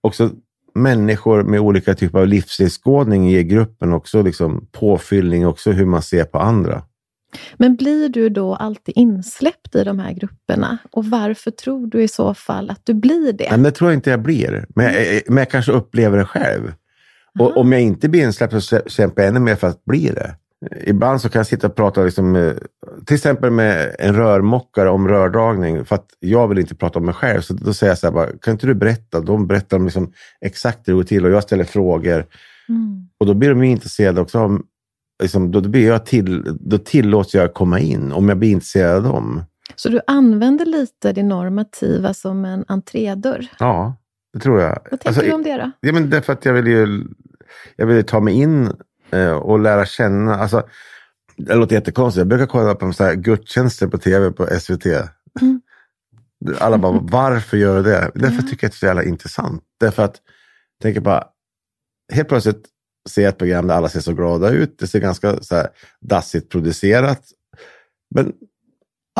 också 0.00 0.30
människor 0.74 1.42
med 1.42 1.60
olika 1.60 1.94
typer 1.94 2.18
av 2.18 2.26
livsåskådning 2.26 3.28
ger 3.28 3.42
gruppen 3.42 3.92
också 3.92 4.22
liksom 4.22 4.66
påfyllning, 4.72 5.46
också 5.46 5.70
hur 5.70 5.86
man 5.86 6.02
ser 6.02 6.24
på 6.24 6.38
andra. 6.38 6.82
Men 7.56 7.76
blir 7.76 8.08
du 8.08 8.28
då 8.28 8.54
alltid 8.54 8.96
insläppt 8.96 9.74
i 9.74 9.84
de 9.84 9.98
här 9.98 10.12
grupperna? 10.12 10.78
Och 10.90 11.04
varför 11.04 11.50
tror 11.50 11.86
du 11.86 12.02
i 12.02 12.08
så 12.08 12.34
fall 12.34 12.70
att 12.70 12.80
du 12.84 12.94
blir 12.94 13.32
det? 13.32 13.48
Men 13.50 13.62
det 13.62 13.70
tror 13.70 13.90
jag 13.90 13.98
inte 13.98 14.10
jag 14.10 14.22
blir, 14.22 14.66
men 14.74 14.84
jag, 14.84 15.22
men 15.28 15.36
jag 15.36 15.50
kanske 15.50 15.72
upplever 15.72 16.18
det 16.18 16.24
själv. 16.24 16.72
Och 17.38 17.56
om 17.56 17.72
jag 17.72 17.80
inte 17.80 18.08
blir 18.08 18.22
insläppt 18.22 18.64
så 18.64 18.80
kämpar 18.86 19.22
jag 19.22 19.28
ännu 19.28 19.40
mer 19.40 19.56
för 19.56 19.66
att 19.66 19.84
bli 19.84 20.08
det. 20.08 20.34
Ibland 20.86 21.20
så 21.20 21.28
kan 21.28 21.38
jag 21.38 21.46
sitta 21.46 21.66
och 21.66 21.74
prata 21.74 22.02
liksom 22.02 22.32
med, 22.32 22.58
till 23.06 23.14
exempel 23.14 23.50
med 23.50 23.96
en 23.98 24.16
rörmokare 24.16 24.90
om 24.90 25.08
rördragning 25.08 25.84
för 25.84 25.94
att 25.94 26.06
jag 26.20 26.48
vill 26.48 26.58
inte 26.58 26.74
prata 26.74 26.98
om 26.98 27.04
mig 27.04 27.14
själv. 27.14 27.40
Så 27.40 27.54
då 27.54 27.74
säger 27.74 27.90
jag 27.90 27.98
så 27.98 28.06
här, 28.06 28.14
bara, 28.14 28.26
kan 28.42 28.52
inte 28.52 28.66
du 28.66 28.74
berätta? 28.74 29.20
De 29.20 29.46
berättar 29.46 29.76
om 29.76 29.84
liksom 29.84 30.12
exakt 30.40 30.88
hur 30.88 30.92
det 30.92 30.96
går 30.96 31.04
till 31.04 31.24
och 31.24 31.30
jag 31.30 31.42
ställer 31.42 31.64
frågor. 31.64 32.26
Mm. 32.68 33.08
Och 33.20 33.26
då 33.26 33.34
blir 33.34 33.48
de 33.48 33.62
intresserade 33.62 34.20
också 34.20 34.38
av, 34.38 34.60
liksom, 35.22 35.50
då, 35.50 35.60
då, 35.60 35.78
jag 35.78 36.06
till, 36.06 36.56
då 36.60 36.78
tillåts 36.78 37.34
jag 37.34 37.54
komma 37.54 37.80
in 37.80 38.12
om 38.12 38.28
jag 38.28 38.38
blir 38.38 38.50
intresserad 38.50 38.96
av 38.96 39.02
dem. 39.02 39.42
Så 39.76 39.88
du 39.88 40.00
använder 40.06 40.66
lite 40.66 41.12
det 41.12 41.22
normativa 41.22 42.14
som 42.14 42.44
en 42.44 42.64
entrédörr? 42.68 43.46
Ja, 43.58 43.96
det 44.32 44.40
tror 44.40 44.60
jag. 44.60 44.68
Vad 44.68 44.90
tänker 44.90 45.08
Alltså, 45.08 45.22
du 45.22 45.32
om 45.32 45.42
det 45.42 45.56
då? 45.56 45.70
Ja, 45.80 45.92
men 45.92 46.10
därför 46.10 46.32
att 46.32 46.44
jag 46.44 46.52
vill 46.52 46.66
ju 46.66 47.04
jag 47.76 47.86
vill 47.86 48.04
ta 48.04 48.20
mig 48.20 48.34
in 48.34 48.72
eh, 49.10 49.32
och 49.32 49.58
lära 49.58 49.86
känna. 49.86 50.34
Alltså, 50.34 50.62
det 51.36 51.54
låter 51.54 51.74
jättekonstigt. 51.76 52.18
Jag 52.18 52.28
brukar 52.28 52.46
kolla 52.46 52.74
på 52.74 52.92
så 52.92 53.04
här 53.04 53.14
gudstjänster 53.14 53.86
på 53.86 53.98
tv 53.98 54.30
på 54.30 54.46
SVT. 54.60 54.86
Mm. 55.40 55.60
Alla 56.58 56.78
bara, 56.78 56.92
varför 57.02 57.56
gör 57.56 57.76
du 57.76 57.82
det? 57.82 58.10
Därför 58.14 58.42
tycker 58.42 58.64
jag 58.64 58.68
att 58.68 58.72
det 58.72 58.76
är 58.76 58.78
så 58.78 58.86
jävla 58.86 59.04
intressant. 59.04 59.62
Därför 59.80 60.02
att, 60.02 60.16
tänker 60.82 61.00
bara, 61.00 61.24
helt 62.12 62.28
plötsligt 62.28 62.64
se 63.08 63.24
ett 63.24 63.38
program 63.38 63.66
där 63.66 63.74
alla 63.74 63.88
ser 63.88 64.00
så 64.00 64.12
glada 64.12 64.50
ut. 64.50 64.78
Det 64.78 64.86
ser 64.86 65.00
ganska 65.00 65.42
så 65.42 65.54
här 65.54 65.68
dassigt 66.00 66.48
producerat. 66.48 67.22
Men 68.14 68.32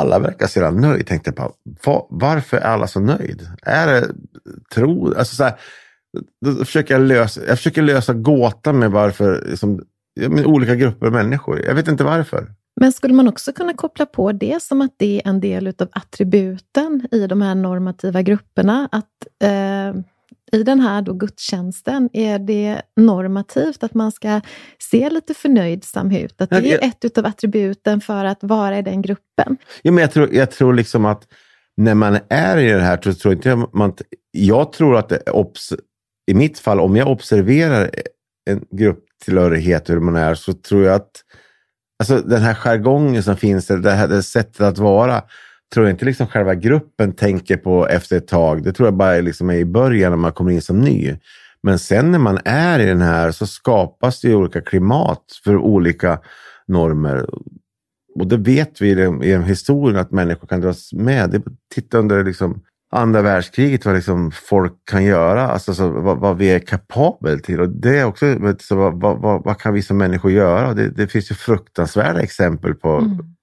alla 0.01 0.19
verkar 0.19 0.47
så 0.47 0.71
nöjda. 0.71 1.05
Tänkte 1.05 1.33
bara, 1.33 1.51
var, 1.85 2.07
varför 2.11 2.57
är 2.57 2.61
alla 2.61 2.87
så 2.87 3.01
nöjd? 3.01 3.49
Är 3.63 3.87
det 3.87 4.09
tro? 4.75 5.15
Alltså 5.15 5.37
så 5.37 5.45
här, 5.45 5.55
då 6.47 6.65
försöker 6.65 6.95
jag 6.95 7.01
lösa, 7.01 7.41
jag 7.47 7.59
försöker 7.59 7.83
lösa 7.83 8.15
gåtan 8.15 8.79
med 8.79 8.91
varför 8.91 9.45
liksom, 9.49 9.85
med 10.29 10.47
olika 10.47 10.75
grupper 10.75 11.07
av 11.07 11.13
människor. 11.13 11.61
Jag 11.65 11.75
vet 11.75 11.89
inte 11.89 12.05
varför. 12.05 12.55
Men 12.81 12.93
skulle 12.93 13.15
man 13.15 13.29
också 13.29 13.53
kunna 13.53 13.75
koppla 13.75 14.07
på 14.07 14.33
det 14.33 14.63
som 14.63 14.81
att 14.81 14.95
det 14.97 15.17
är 15.17 15.29
en 15.29 15.41
del 15.41 15.67
utav 15.67 15.89
attributen 15.93 17.09
i 17.11 17.27
de 17.27 17.43
här 17.43 17.55
normativa 17.55 18.23
grupperna? 18.23 18.89
Att 18.93 19.27
eh, 19.43 20.03
i 20.55 20.63
den 20.63 20.81
här 20.81 21.03
då 21.03 21.13
gudstjänsten 21.13 22.09
är 22.13 22.39
det 22.39 22.83
normativt 22.97 23.83
att 23.83 23.95
man 23.95 24.13
ska 24.13 24.41
se 24.79 25.11
lite 25.11 25.35
förnöjsam 25.35 26.11
ut? 26.11 26.41
Att 26.41 26.51
det 26.51 26.73
är 26.73 26.89
ett 26.89 27.05
utav 27.05 27.27
attributen 27.27 28.01
för 28.01 28.25
att 28.25 28.39
vara 28.41 28.79
i 28.79 28.83
den 28.83 29.03
gruppen? 29.03 29.57
Ja, 29.83 29.93
men 29.93 30.03
jag, 30.03 30.13
tror, 30.13 30.35
jag 30.35 30.51
tror 30.51 30.75
liksom 30.75 31.05
att 31.05 31.23
när 31.77 31.95
man 31.95 32.19
är 32.29 32.57
i 32.57 32.73
det 32.73 32.81
här 32.81 33.01
så 33.03 33.15
tror 33.15 33.35
inte 33.35 33.49
jag 33.49 33.75
man... 33.75 33.95
Jag 34.31 34.73
tror 34.73 34.97
att 34.97 35.29
obs, 35.29 35.73
i 36.31 36.35
mitt 36.35 36.59
fall, 36.59 36.81
om 36.81 36.97
jag 36.97 37.09
observerar 37.09 37.91
en 38.51 38.65
grupptillhörighet 38.71 39.91
hur 39.91 40.01
man 40.01 40.17
är, 40.17 40.35
så 40.35 40.53
tror 40.53 40.85
jag 40.85 40.95
att 40.95 41.11
alltså 41.99 42.19
den 42.29 42.43
här 42.43 42.55
jargongen 42.55 43.23
som 43.23 43.37
finns, 43.37 43.67
det 43.67 43.91
här 43.91 44.09
det 44.09 44.23
sättet 44.23 44.61
att 44.61 44.79
vara, 44.79 45.23
tror 45.75 45.87
jag 45.87 45.95
inte 45.95 46.05
liksom 46.05 46.27
själva 46.27 46.55
gruppen 46.55 47.13
tänker 47.13 47.57
på 47.57 47.89
efter 47.89 48.17
ett 48.17 48.29
tag. 48.29 48.63
Det 48.63 48.73
tror 48.73 48.87
jag 48.87 48.95
bara 48.95 49.21
liksom 49.21 49.51
är 49.51 49.55
i 49.55 49.65
början 49.65 50.13
när 50.13 50.17
man 50.17 50.33
kommer 50.33 50.51
in 50.51 50.63
som 50.63 50.81
ny. 50.81 51.17
Men 51.63 51.79
sen 51.79 52.11
när 52.11 52.19
man 52.19 52.39
är 52.45 52.79
i 52.79 52.87
den 52.87 53.01
här 53.01 53.31
så 53.31 53.47
skapas 53.47 54.21
det 54.21 54.35
olika 54.35 54.61
klimat 54.61 55.25
för 55.45 55.57
olika 55.57 56.21
normer. 56.67 57.27
Och 58.15 58.27
det 58.27 58.37
vet 58.37 58.81
vi 58.81 58.91
i 59.23 59.43
historien 59.43 59.99
att 59.99 60.11
människor 60.11 60.49
kan 60.49 60.61
dras 60.61 60.93
med. 60.93 61.31
Det, 61.31 61.43
titta 61.75 61.99
under 61.99 62.25
liksom 62.25 62.63
andra 62.95 63.23
världskriget 63.23 63.85
vad 63.85 63.95
liksom 63.95 64.31
folk 64.31 64.73
kan 64.85 65.05
göra, 65.05 65.49
alltså 65.49 65.75
så, 65.75 65.89
vad, 65.89 66.19
vad, 66.19 66.37
vi 66.37 66.47
är 66.51 66.59
kapabla 66.59 67.37
till. 67.39 67.61
Och 67.61 67.69
det 67.69 67.99
är 67.99 68.05
också, 68.05 68.27
så, 68.61 68.77
vad, 68.77 69.01
vad, 69.01 69.45
vad, 69.45 69.59
kan 69.59 69.75
vi 69.75 69.83
som 69.83 69.99
människor 69.99 70.31
göra? 70.31 70.75
Det, 70.75 70.89
det 70.89 71.07
finns 71.07 71.31
ju 71.31 71.35
fruktansvärda 71.35 72.21
exempel 72.21 72.75
på, 72.75 72.89
mm 72.89 73.34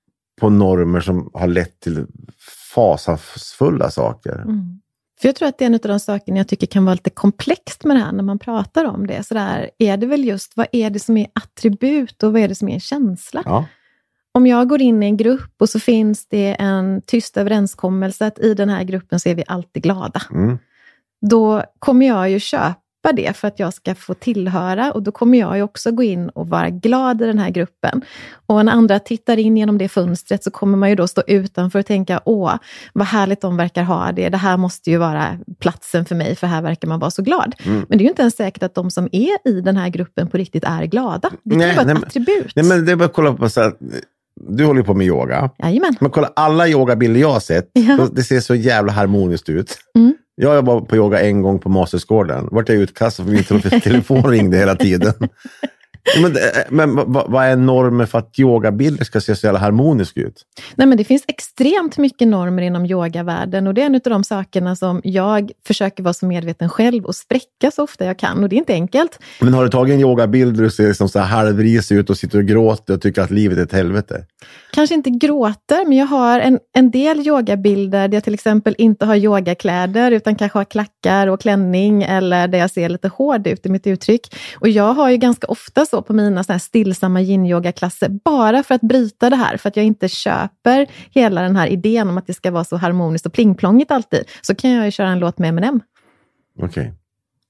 på 0.42 0.50
normer 0.50 1.02
som 1.02 1.30
har 1.34 1.48
lett 1.48 1.80
till 1.80 2.06
fasansfulla 2.74 3.92
saker. 3.92 4.36
Mm. 4.36 4.82
För 5.22 5.28
Jag 5.28 5.36
tror 5.36 5.48
att 5.48 5.58
det 5.58 5.66
är 5.66 5.68
en 5.68 5.74
av 5.74 5.80
de 5.80 6.00
sakerna 6.00 6.38
jag 6.38 6.48
tycker 6.48 6.68
kan 6.68 6.86
vara 6.86 6.94
lite 6.94 7.10
komplext 7.10 7.84
med 7.84 7.96
det 7.96 8.02
här 8.02 8.12
när 8.12 8.24
man 8.24 8.40
pratar 8.40 8.86
om 8.86 9.08
det. 9.08 9.24
Så 9.24 9.34
där, 9.34 9.70
är 9.78 9.98
det 9.98 10.08
väl 10.08 10.26
just, 10.26 10.58
vad 10.58 10.68
är 10.72 10.90
det 10.90 11.00
som 11.00 11.18
är 11.18 11.28
attribut 11.34 12.24
och 12.24 12.34
vad 12.34 12.42
är 12.42 12.48
det 12.48 12.56
som 12.56 12.70
är 12.70 12.74
en 12.74 12.80
känsla? 12.80 13.42
Ja. 13.46 13.66
Om 14.32 14.48
jag 14.48 14.70
går 14.70 14.82
in 14.82 15.04
i 15.04 15.06
en 15.06 15.18
grupp 15.18 15.56
och 15.60 15.70
så 15.70 15.80
finns 15.80 16.28
det 16.28 16.56
en 16.60 17.02
tyst 17.06 17.38
överenskommelse 17.38 18.26
att 18.26 18.40
i 18.40 18.54
den 18.54 18.70
här 18.70 18.84
gruppen 18.84 19.20
så 19.20 19.30
är 19.30 19.36
vi 19.36 19.44
alltid 19.48 19.84
glada. 19.84 20.22
Mm. 20.32 20.58
Då 21.30 21.64
kommer 21.80 22.08
jag 22.08 22.30
ju 22.30 22.40
köpa 22.40 22.76
det 23.10 23.38
för 23.38 23.48
att 23.48 23.60
jag 23.60 23.74
ska 23.74 23.96
få 23.96 24.14
tillhöra 24.14 24.92
och 24.92 25.04
då 25.04 25.12
kommer 25.12 25.38
jag 25.40 25.58
ju 25.58 25.64
också 25.64 25.92
gå 25.92 26.04
in 26.04 26.30
och 26.30 26.48
vara 26.48 26.70
glad 26.70 27.22
i 27.22 27.26
den 27.26 27.40
här 27.40 27.50
gruppen. 27.50 28.02
Och 28.46 28.66
när 28.66 28.72
andra 28.72 29.00
tittar 29.00 29.38
in 29.40 29.58
genom 29.58 29.78
det 29.78 29.90
fönstret 29.90 30.44
så 30.44 30.52
kommer 30.52 30.78
man 30.78 30.90
ju 30.90 30.96
då 30.96 31.08
stå 31.08 31.22
utanför 31.28 31.80
och 31.80 31.86
tänka, 31.86 32.22
åh, 32.26 32.56
vad 32.94 33.08
härligt 33.08 33.42
de 33.42 33.58
verkar 33.58 33.84
ha 33.84 34.12
det. 34.12 34.30
Det 34.30 34.38
här 34.38 34.58
måste 34.58 34.92
ju 34.92 34.98
vara 34.98 35.38
platsen 35.60 36.06
för 36.06 36.16
mig, 36.16 36.36
för 36.36 36.48
här 36.48 36.62
verkar 36.62 36.88
man 36.88 37.00
vara 37.00 37.12
så 37.12 37.22
glad. 37.22 37.56
Mm. 37.66 37.86
Men 37.90 37.98
det 37.98 38.02
är 38.02 38.06
ju 38.06 38.10
inte 38.10 38.22
ens 38.22 38.36
säkert 38.36 38.64
att 38.64 38.76
de 38.76 38.92
som 38.92 39.10
är 39.12 39.50
i 39.50 39.62
den 39.62 39.78
här 39.78 39.90
gruppen 39.90 40.28
på 40.28 40.38
riktigt 40.38 40.64
är 40.64 40.84
glada. 40.86 41.30
Det 41.44 41.50
kan 41.50 41.60
Nej, 41.60 41.70
ju 41.70 41.76
vara 41.76 41.92
ett 41.92 41.94
nej, 41.98 42.04
attribut. 42.08 42.52
Nej, 42.56 42.66
men 42.66 42.86
det 42.86 42.92
är 42.92 42.96
bara 42.96 43.06
att 43.06 43.14
kolla 43.14 43.34
på 43.34 43.50
så 43.50 43.62
här, 43.62 43.74
du 44.50 44.66
håller 44.66 44.84
på 44.84 44.94
med 44.94 45.08
yoga. 45.08 45.50
Jajamän. 45.64 45.96
Men 46.00 46.12
kolla 46.12 46.32
alla 46.36 46.68
yogabilder 46.68 47.22
jag 47.22 47.32
har 47.32 47.40
sett, 47.40 47.70
Ja. 47.74 48.08
det 48.14 48.24
ser 48.24 48.40
så 48.40 48.56
jävla 48.56 48.92
harmoniskt 48.92 49.50
ut. 49.50 49.78
Mm. 49.96 50.14
Jag 50.42 50.66
var 50.66 50.82
på 50.82 50.96
yoga 50.96 51.22
en 51.22 51.42
gång 51.42 51.60
på 51.60 51.70
Mastersgården. 51.70 52.48
vart 52.52 52.70
jag 52.70 52.78
utkastad 52.78 53.24
för 53.24 53.32
min 53.32 53.82
telefon 53.82 54.24
ringde 54.32 54.58
hela 54.58 54.76
tiden. 54.76 55.14
Men, 56.22 56.34
det- 56.34 56.66
men 56.70 56.96
vad, 56.96 57.32
vad 57.32 57.46
är 57.46 57.56
normen 57.56 58.08
för 58.08 58.18
att 58.18 58.40
yogabilder 58.40 59.06
ska 59.06 59.22
se 59.22 59.36
så 59.36 59.46
jävla 59.48 59.60
harmoniska 59.60 60.22
ut? 60.22 60.42
Nej, 60.76 60.88
men 60.88 60.98
det 60.98 61.04
finns 61.04 61.24
extremt 61.28 61.98
mycket 61.98 62.28
normer 62.28 62.64
inom 62.64 62.86
yogavärlden 62.86 63.68
och 63.68 63.74
det 63.74 63.82
är 63.82 63.86
en 63.86 63.96
av 63.96 64.02
de 64.04 64.24
sakerna 64.24 64.76
som 64.76 65.02
jag 65.04 65.52
försöker 65.68 66.04
vara 66.04 66.14
så 66.14 66.26
medveten 66.26 66.70
själv 66.70 67.06
och 67.06 67.16
spräcka 67.16 67.72
så 67.76 67.84
ofta 67.84 68.06
jag 68.06 68.20
kan. 68.20 68.44
Och 68.44 68.50
det 68.50 68.56
är 68.56 68.58
inte 68.58 68.74
enkelt. 68.74 69.20
Men 69.42 69.54
har 69.54 69.64
du 69.64 69.70
tagit 69.70 69.94
en 69.94 70.00
yogabild 70.00 70.56
där 70.58 70.64
du 70.64 70.70
ser 70.72 70.88
liksom 70.88 71.10
så 71.10 71.20
här 71.20 71.26
halvrisig 71.26 71.96
ut 71.96 72.10
och 72.10 72.18
sitter 72.18 72.38
och 72.38 72.46
gråter 72.46 72.94
och 72.94 73.02
tycker 73.02 73.22
att 73.22 73.32
livet 73.32 73.58
är 73.58 73.64
ett 73.64 73.72
helvete? 73.74 74.26
Kanske 74.74 74.96
inte 74.96 75.10
gråter, 75.10 75.86
men 75.88 75.98
jag 75.98 76.06
har 76.06 76.40
en, 76.40 76.60
en 76.78 76.92
del 76.92 77.28
yogabilder 77.28 78.08
där 78.08 78.16
jag 78.18 78.24
till 78.24 78.34
exempel 78.34 78.76
inte 78.78 79.06
har 79.06 79.16
yogakläder 79.16 80.12
utan 80.12 80.36
kanske 80.36 80.58
har 80.60 80.66
klackar 80.66 81.28
och 81.28 81.42
klänning 81.42 82.04
eller 82.04 82.48
där 82.48 82.60
jag 82.60 82.72
ser 82.72 82.90
lite 82.90 83.08
hård 83.08 83.48
ut 83.48 83.66
i 83.66 83.70
mitt 83.70 83.88
uttryck. 83.88 84.36
Och 84.60 84.70
jag 84.70 84.94
har 84.94 85.10
ju 85.10 85.18
ganska 85.18 85.48
ofta 85.48 85.86
så 85.92 86.02
på 86.02 86.14
mina 86.14 86.44
såna 86.44 86.54
här 86.54 86.60
stillsamma 86.60 87.22
yin-yoga-klasser 87.22 88.10
bara 88.24 88.64
för 88.64 88.76
att 88.76 88.82
bryta 88.82 89.30
det 89.30 89.36
här, 89.36 89.58
för 89.58 89.70
att 89.70 89.76
jag 89.76 89.86
inte 89.86 90.08
köper 90.08 90.88
hela 91.12 91.42
den 91.42 91.56
här 91.56 91.68
idén 91.68 92.10
om 92.10 92.18
att 92.18 92.28
det 92.28 92.34
ska 92.34 92.52
vara 92.52 92.64
så 92.64 92.78
harmoniskt 92.78 93.26
och 93.26 93.34
plingplongigt 93.34 93.92
alltid, 93.92 94.24
så 94.42 94.56
kan 94.56 94.72
jag 94.72 94.86
ju 94.86 94.92
köra 94.92 95.10
en 95.10 95.20
låt 95.20 95.38
med 95.38 95.50
Eminem. 95.50 95.82
Okej. 96.60 96.94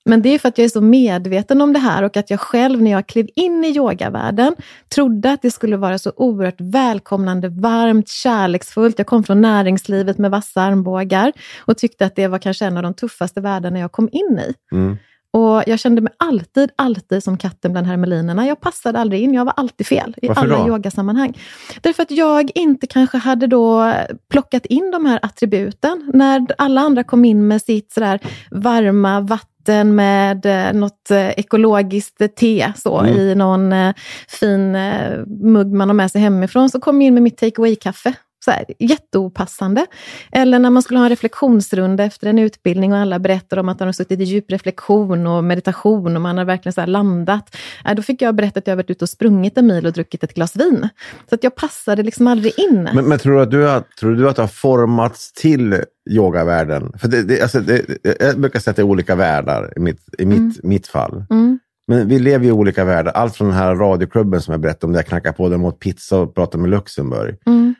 Men 0.05 0.21
det 0.21 0.29
är 0.29 0.39
för 0.39 0.49
att 0.49 0.57
jag 0.57 0.65
är 0.65 0.69
så 0.69 0.81
medveten 0.81 1.61
om 1.61 1.73
det 1.73 1.79
här 1.79 2.03
och 2.03 2.17
att 2.17 2.29
jag 2.29 2.39
själv 2.39 2.81
när 2.81 2.91
jag 2.91 3.07
klev 3.07 3.27
in 3.35 3.63
i 3.65 3.67
yogavärlden 3.67 4.55
trodde 4.95 5.31
att 5.31 5.41
det 5.41 5.51
skulle 5.51 5.77
vara 5.77 5.97
så 5.97 6.11
oerhört 6.15 6.61
välkomnande, 6.61 7.49
varmt, 7.49 8.09
kärleksfullt. 8.09 8.99
Jag 8.99 9.07
kom 9.07 9.23
från 9.23 9.41
näringslivet 9.41 10.17
med 10.17 10.31
vassa 10.31 10.61
armbågar 10.61 11.31
och 11.59 11.77
tyckte 11.77 12.05
att 12.05 12.15
det 12.15 12.27
var 12.27 12.39
kanske 12.39 12.65
en 12.65 12.77
av 12.77 12.83
de 12.83 12.93
tuffaste 12.93 13.41
världarna 13.41 13.79
jag 13.79 13.91
kom 13.91 14.09
in 14.11 14.39
i. 14.49 14.53
Mm. 14.75 14.97
Och 15.33 15.63
jag 15.67 15.79
kände 15.79 16.01
mig 16.01 16.13
alltid, 16.17 16.71
alltid 16.75 17.23
som 17.23 17.37
katten 17.37 17.71
bland 17.71 17.87
hermelinerna. 17.87 18.47
Jag 18.47 18.61
passade 18.61 18.99
aldrig 18.99 19.21
in, 19.21 19.33
jag 19.33 19.45
var 19.45 19.53
alltid 19.57 19.87
fel 19.87 20.15
i 20.21 20.27
Varför 20.27 20.41
alla 20.41 20.57
då? 20.63 20.67
yogasammanhang. 20.67 21.37
Därför 21.81 22.03
att 22.03 22.11
jag 22.11 22.51
inte 22.55 22.87
kanske 22.87 23.17
hade 23.17 23.47
då 23.47 23.93
plockat 24.31 24.65
in 24.65 24.91
de 24.91 25.05
här 25.05 25.19
attributen. 25.21 26.11
När 26.13 26.47
alla 26.57 26.81
andra 26.81 27.03
kom 27.03 27.25
in 27.25 27.47
med 27.47 27.61
sitt 27.61 27.91
sådär 27.93 28.19
varma 28.51 29.21
vatten 29.21 29.95
med 29.95 30.45
eh, 30.45 30.73
något 30.73 31.11
eh, 31.11 31.29
ekologiskt 31.29 32.35
te 32.35 32.73
så, 32.77 32.99
Mm. 32.99 33.17
i 33.19 33.35
någon 33.35 33.73
eh, 33.73 33.93
fin 34.27 34.75
eh, 34.75 35.19
mugg 35.27 35.73
man 35.73 35.89
har 35.89 35.93
med 35.93 36.11
sig 36.11 36.21
hemifrån, 36.21 36.69
så 36.69 36.79
kom 36.79 37.01
jag 37.01 37.07
in 37.07 37.13
med 37.13 37.23
mitt 37.23 37.37
take 37.37 37.61
away-kaffe. 37.61 38.13
Så 38.45 38.51
här, 38.51 38.65
jätteopassande. 38.79 39.85
Eller 40.31 40.59
när 40.59 40.69
man 40.69 40.81
skulle 40.81 40.99
ha 40.99 41.05
en 41.05 41.09
reflektionsrunda 41.09 42.03
efter 42.03 42.27
en 42.27 42.39
utbildning 42.39 42.93
och 42.93 42.99
alla 42.99 43.19
berättar 43.19 43.57
om 43.57 43.69
att 43.69 43.79
de 43.79 43.85
har 43.85 43.91
suttit 43.91 44.19
i 44.19 44.23
djup 44.23 44.51
reflektion 44.51 45.27
och 45.27 45.43
meditation 45.43 46.15
och 46.15 46.21
man 46.21 46.37
har 46.37 46.45
verkligen 46.45 46.73
så 46.73 46.85
landat. 46.85 47.55
Äh, 47.85 47.95
då 47.95 48.01
fick 48.01 48.21
jag 48.21 48.35
berätta 48.35 48.59
att 48.59 48.67
jag 48.67 48.75
varit 48.75 48.89
ute 48.89 49.05
och 49.05 49.09
sprungit 49.09 49.57
en 49.57 49.67
mil 49.67 49.85
och 49.85 49.93
druckit 49.93 50.23
ett 50.23 50.33
glas 50.33 50.55
vin. 50.55 50.89
Så 51.29 51.35
att 51.35 51.43
jag 51.43 51.55
passade 51.55 52.03
liksom 52.03 52.27
aldrig 52.27 52.59
in. 52.59 52.89
Men, 52.93 53.05
men 53.05 53.19
tror, 53.19 53.33
du 53.33 53.41
att 53.41 53.51
du 53.51 53.63
har, 53.63 53.83
tror 53.99 54.15
du 54.15 54.29
att 54.29 54.35
du 54.35 54.41
har 54.41 54.47
formats 54.47 55.33
till 55.33 55.83
yogavärlden? 56.09 56.93
För 56.97 57.07
det, 57.07 57.23
det, 57.23 57.41
alltså 57.41 57.59
det, 57.59 57.85
jag 58.19 58.39
brukar 58.39 58.59
säga 58.59 58.71
att 58.71 58.75
det 58.75 58.81
är 58.81 58.85
olika 58.85 59.15
världar 59.15 59.73
i 59.75 59.79
mitt, 59.79 59.99
i 60.17 60.25
mitt, 60.25 60.63
mitt 60.63 60.87
fall. 60.87 61.25
Mm. 61.29 61.59
Men 61.87 62.07
vi 62.07 62.19
lever 62.19 62.45
i 62.45 62.51
olika 62.51 62.85
världar. 62.85 63.11
Allt 63.11 63.35
från 63.35 63.47
den 63.47 63.57
här 63.57 63.75
radioklubben 63.75 64.41
som 64.41 64.51
jag 64.51 64.61
berättade 64.61 64.85
om, 64.85 64.91
där 64.91 64.99
jag 64.99 65.07
knackar 65.07 65.31
på 65.31 65.49
dem 65.49 65.65
åt 65.65 65.79
pizza 65.79 66.17
och 66.17 66.35
pratar 66.35 66.59
med 66.59 66.69
Luxemburg. 66.69 67.37
Mm. 67.45 67.75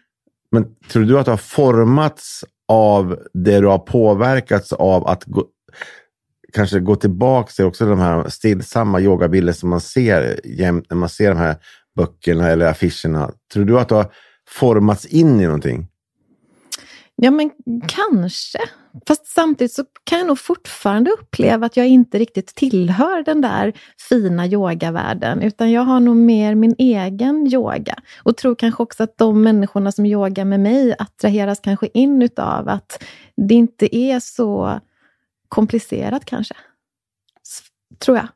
Men 0.52 0.66
tror 0.92 1.04
du 1.04 1.20
att 1.20 1.26
du 1.26 1.32
har 1.32 1.38
formats 1.38 2.46
av 2.68 3.20
det 3.34 3.60
du 3.60 3.68
har 3.68 3.80
påverkats 3.80 4.74
av 4.74 5.08
att 5.08 5.24
gå, 5.26 5.46
kanske 6.54 6.80
gå 6.80 6.96
tillbaka 6.96 7.52
till 7.52 7.66
också 7.66 7.86
de 7.86 8.00
här 8.00 8.30
stillsamma 8.30 9.02
yogabilder 9.02 9.54
som 9.54 9.70
man 9.70 9.82
ser 9.82 10.40
jämt 10.44 10.86
när 10.90 10.98
man 10.98 11.10
ser 11.10 11.30
de 11.30 11.38
här 11.38 11.56
böckerna 11.96 12.50
eller 12.50 12.66
affischerna. 12.66 13.32
Tror 13.54 13.66
du 13.66 13.80
att 13.80 13.90
du 13.90 13.96
har 13.96 14.14
formats 14.50 15.06
in 15.06 15.42
i 15.42 15.46
någonting? 15.46 15.91
Ja, 17.16 17.32
men 17.32 17.52
kanske. 17.88 18.60
Fast 19.08 19.28
samtidigt 19.28 19.74
så 19.74 19.84
kan 20.04 20.18
jag 20.20 20.28
nog 20.28 20.40
fortfarande 20.40 21.12
uppleva 21.12 21.66
att 21.66 21.78
jag 21.78 21.88
inte 21.88 22.20
riktigt 22.20 22.56
tillhör 22.56 23.24
den 23.24 23.42
där 23.42 23.74
fina 24.10 24.48
yogavärlden, 24.48 25.42
utan 25.42 25.72
jag 25.72 25.82
har 25.82 26.00
nog 26.00 26.16
mer 26.16 26.56
min 26.56 26.76
egen 26.78 27.48
yoga. 27.48 27.96
Och 28.24 28.38
tror 28.38 28.56
kanske 28.56 28.84
också 28.84 29.04
att 29.04 29.18
de 29.18 29.42
människorna 29.42 29.92
som 29.92 30.06
yogar 30.06 30.46
med 30.46 30.60
mig 30.60 30.96
attraheras 31.00 31.60
kanske 31.60 31.88
in 31.94 32.22
utav 32.22 32.70
att 32.70 33.04
det 33.48 33.54
inte 33.54 33.96
är 33.96 34.20
så 34.20 34.80
komplicerat 35.50 36.26
kanske. 36.26 36.54
S- 37.48 37.62
tror 38.00 38.18
jag. 38.18 38.28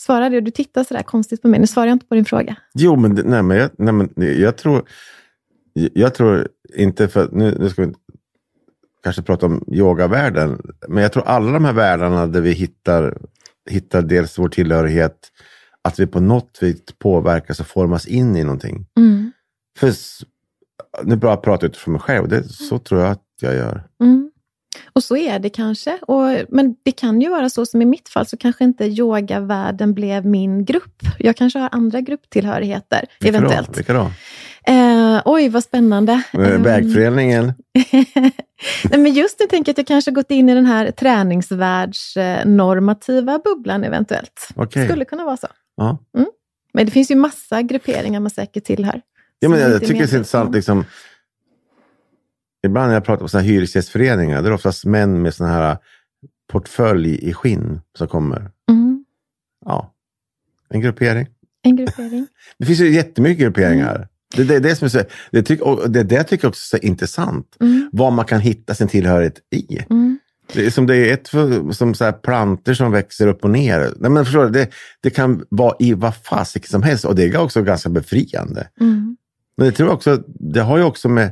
Svarar 0.00 0.30
det? 0.30 0.40
Du 0.40 0.50
tittar 0.50 0.84
sådär 0.84 1.02
konstigt 1.02 1.42
på 1.42 1.48
mig. 1.48 1.60
Nu 1.60 1.66
svarar 1.66 1.86
jag 1.86 1.94
inte 1.94 2.06
på 2.06 2.14
din 2.14 2.24
fråga. 2.24 2.56
Jo, 2.74 2.96
men, 2.96 3.14
nej, 3.24 3.42
men, 3.42 3.56
jag, 3.56 3.70
nej, 3.78 3.92
men 3.92 4.10
jag 4.16 4.56
tror... 4.56 4.88
Jag 5.94 6.14
tror 6.14 6.48
inte, 6.74 7.08
för 7.08 7.28
nu, 7.32 7.56
nu 7.58 7.70
ska 7.70 7.86
vi 7.86 7.92
kanske 9.02 9.22
prata 9.22 9.46
om 9.46 9.64
yogavärlden, 9.72 10.62
men 10.88 11.02
jag 11.02 11.12
tror 11.12 11.26
alla 11.26 11.52
de 11.52 11.64
här 11.64 11.72
världarna 11.72 12.26
där 12.26 12.40
vi 12.40 12.52
hittar, 12.52 13.18
hittar 13.70 14.02
dels 14.02 14.38
vår 14.38 14.48
tillhörighet, 14.48 15.18
att 15.82 15.98
vi 16.00 16.06
på 16.06 16.20
något 16.20 16.58
vis 16.60 16.82
påverkas 16.98 17.60
och 17.60 17.66
formas 17.66 18.06
in 18.06 18.36
i 18.36 18.44
någonting. 18.44 18.86
Mm. 18.96 19.32
För 19.78 19.92
nu 21.02 21.16
bara 21.16 21.36
pratar 21.36 21.66
jag 21.66 21.70
utifrån 21.70 21.92
mig 21.92 22.00
själv, 22.00 22.28
det, 22.28 22.44
så 22.44 22.78
tror 22.78 23.00
jag 23.00 23.10
att 23.10 23.24
jag 23.40 23.54
gör. 23.54 23.86
Mm. 24.00 24.30
Och 24.92 25.04
så 25.04 25.16
är 25.16 25.38
det 25.38 25.50
kanske. 25.50 25.98
Och, 26.02 26.24
men 26.48 26.76
det 26.82 26.92
kan 26.92 27.20
ju 27.20 27.30
vara 27.30 27.50
så 27.50 27.66
som 27.66 27.82
i 27.82 27.84
mitt 27.84 28.08
fall, 28.08 28.26
så 28.26 28.36
kanske 28.36 28.64
inte 28.64 28.84
yogavärlden 28.84 29.94
blev 29.94 30.26
min 30.26 30.64
grupp. 30.64 31.02
Jag 31.18 31.36
kanske 31.36 31.58
har 31.58 31.68
andra 31.72 32.00
grupptillhörigheter, 32.00 33.04
Vilka 33.20 33.38
eventuellt. 33.38 33.68
Då? 33.68 33.72
Vilka 33.72 33.92
då? 33.92 34.10
Eh, 34.66 35.22
oj, 35.24 35.48
vad 35.48 35.64
spännande. 35.64 36.22
Eh, 36.32 36.54
Ehm, 36.54 36.62
Vägföreningen? 36.62 37.52
Nej, 38.90 39.00
men 39.00 39.12
just 39.12 39.40
nu 39.40 39.46
tänker 39.46 39.68
jag 39.70 39.74
att 39.74 39.78
jag 39.78 39.86
kanske 39.86 40.10
gått 40.10 40.30
in 40.30 40.48
i 40.48 40.54
den 40.54 40.66
här 40.66 40.90
träningsvärldsnormativa 40.90 43.38
bubblan 43.44 43.84
eventuellt. 43.84 44.48
Okej. 44.54 44.88
Skulle 44.88 45.04
kunna 45.04 45.24
vara 45.24 45.36
så. 45.36 45.46
Ja. 45.76 45.98
Men 46.72 46.86
det 46.86 46.92
finns 46.92 47.10
ju 47.10 47.14
massa 47.16 47.62
grupperingar 47.62 48.20
man 48.20 48.30
säkert 48.30 48.64
tillhör. 48.64 49.00
Ja, 49.38 49.48
men 49.48 49.60
jag, 49.60 49.72
inte 49.74 49.86
tycker 49.86 49.98
det 50.00 50.04
är 50.04 50.08
så 50.08 50.16
intressant. 50.16 50.48
om. 50.48 50.54
Liksom, 50.54 50.84
ibland 52.66 52.86
när 52.86 52.94
jag 52.94 53.04
pratar 53.04 53.26
såna 53.26 53.42
här 53.42 53.48
hyresgästföreningar, 53.50 54.42
det 54.42 54.48
är 54.48 54.52
oftast 54.52 54.84
män 54.84 55.22
med 55.22 55.34
såna 55.34 55.50
här 55.50 55.76
portfölj 56.52 57.28
i 57.28 57.32
skinn 57.34 57.80
som 57.98 58.08
kommer. 58.08 58.50
Mm. 58.70 59.04
Ja, 59.64 59.94
en 60.68 60.80
gruppering. 60.80 61.26
En 61.62 61.76
gruppering? 61.76 62.26
Det 62.58 62.66
finns 62.66 62.80
ju 62.80 62.90
jättemycket 62.94 63.38
grupperingar. 63.42 64.08
Det, 64.36 64.44
det, 64.44 64.58
det, 64.58 64.76
som 64.76 64.84
är 64.84 64.88
så, 64.88 65.02
det, 65.32 65.42
tyck, 65.42 65.60
och 65.60 65.90
det, 65.90 66.02
det 66.02 66.24
tycker 66.24 66.44
jag 66.44 66.48
också 66.48 66.76
är 66.76 66.80
så 66.80 66.86
intressant. 66.86 67.56
Mm. 67.60 67.90
Vad 67.92 68.12
man 68.12 68.24
kan 68.24 68.40
hitta 68.40 68.74
sin 68.74 68.88
tillhörighet 68.88 69.38
i. 69.50 69.78
Mm. 69.90 70.18
Det 70.52 70.66
är 70.66 70.70
som 70.70 70.86
det 70.86 70.96
är 70.96 71.14
ett 71.14 71.26
som 71.76 71.94
så 71.94 72.04
här 72.04 72.12
planter 72.12 72.74
som 72.74 72.92
växer 72.92 73.26
upp 73.26 73.44
och 73.44 73.50
ner. 73.50 73.92
Nej, 73.96 74.10
men 74.10 74.24
förstår 74.24 74.44
du, 74.44 74.50
det, 74.50 74.68
det 75.00 75.10
kan 75.10 75.44
vara 75.48 75.76
i 75.78 75.94
vad 75.94 76.16
fasiken 76.16 76.68
som 76.68 76.82
helst 76.82 77.04
och 77.04 77.14
det 77.14 77.24
är 77.24 77.38
också 77.38 77.62
ganska 77.62 77.88
befriande. 77.88 78.68
Mm. 78.80 79.16
Men 79.56 79.66
det 79.66 79.72
tror 79.72 79.88
jag 79.88 79.96
också, 79.96 80.22
det 80.26 80.60
har 80.60 80.78
ju 80.78 80.84
också 80.84 81.08
med 81.08 81.30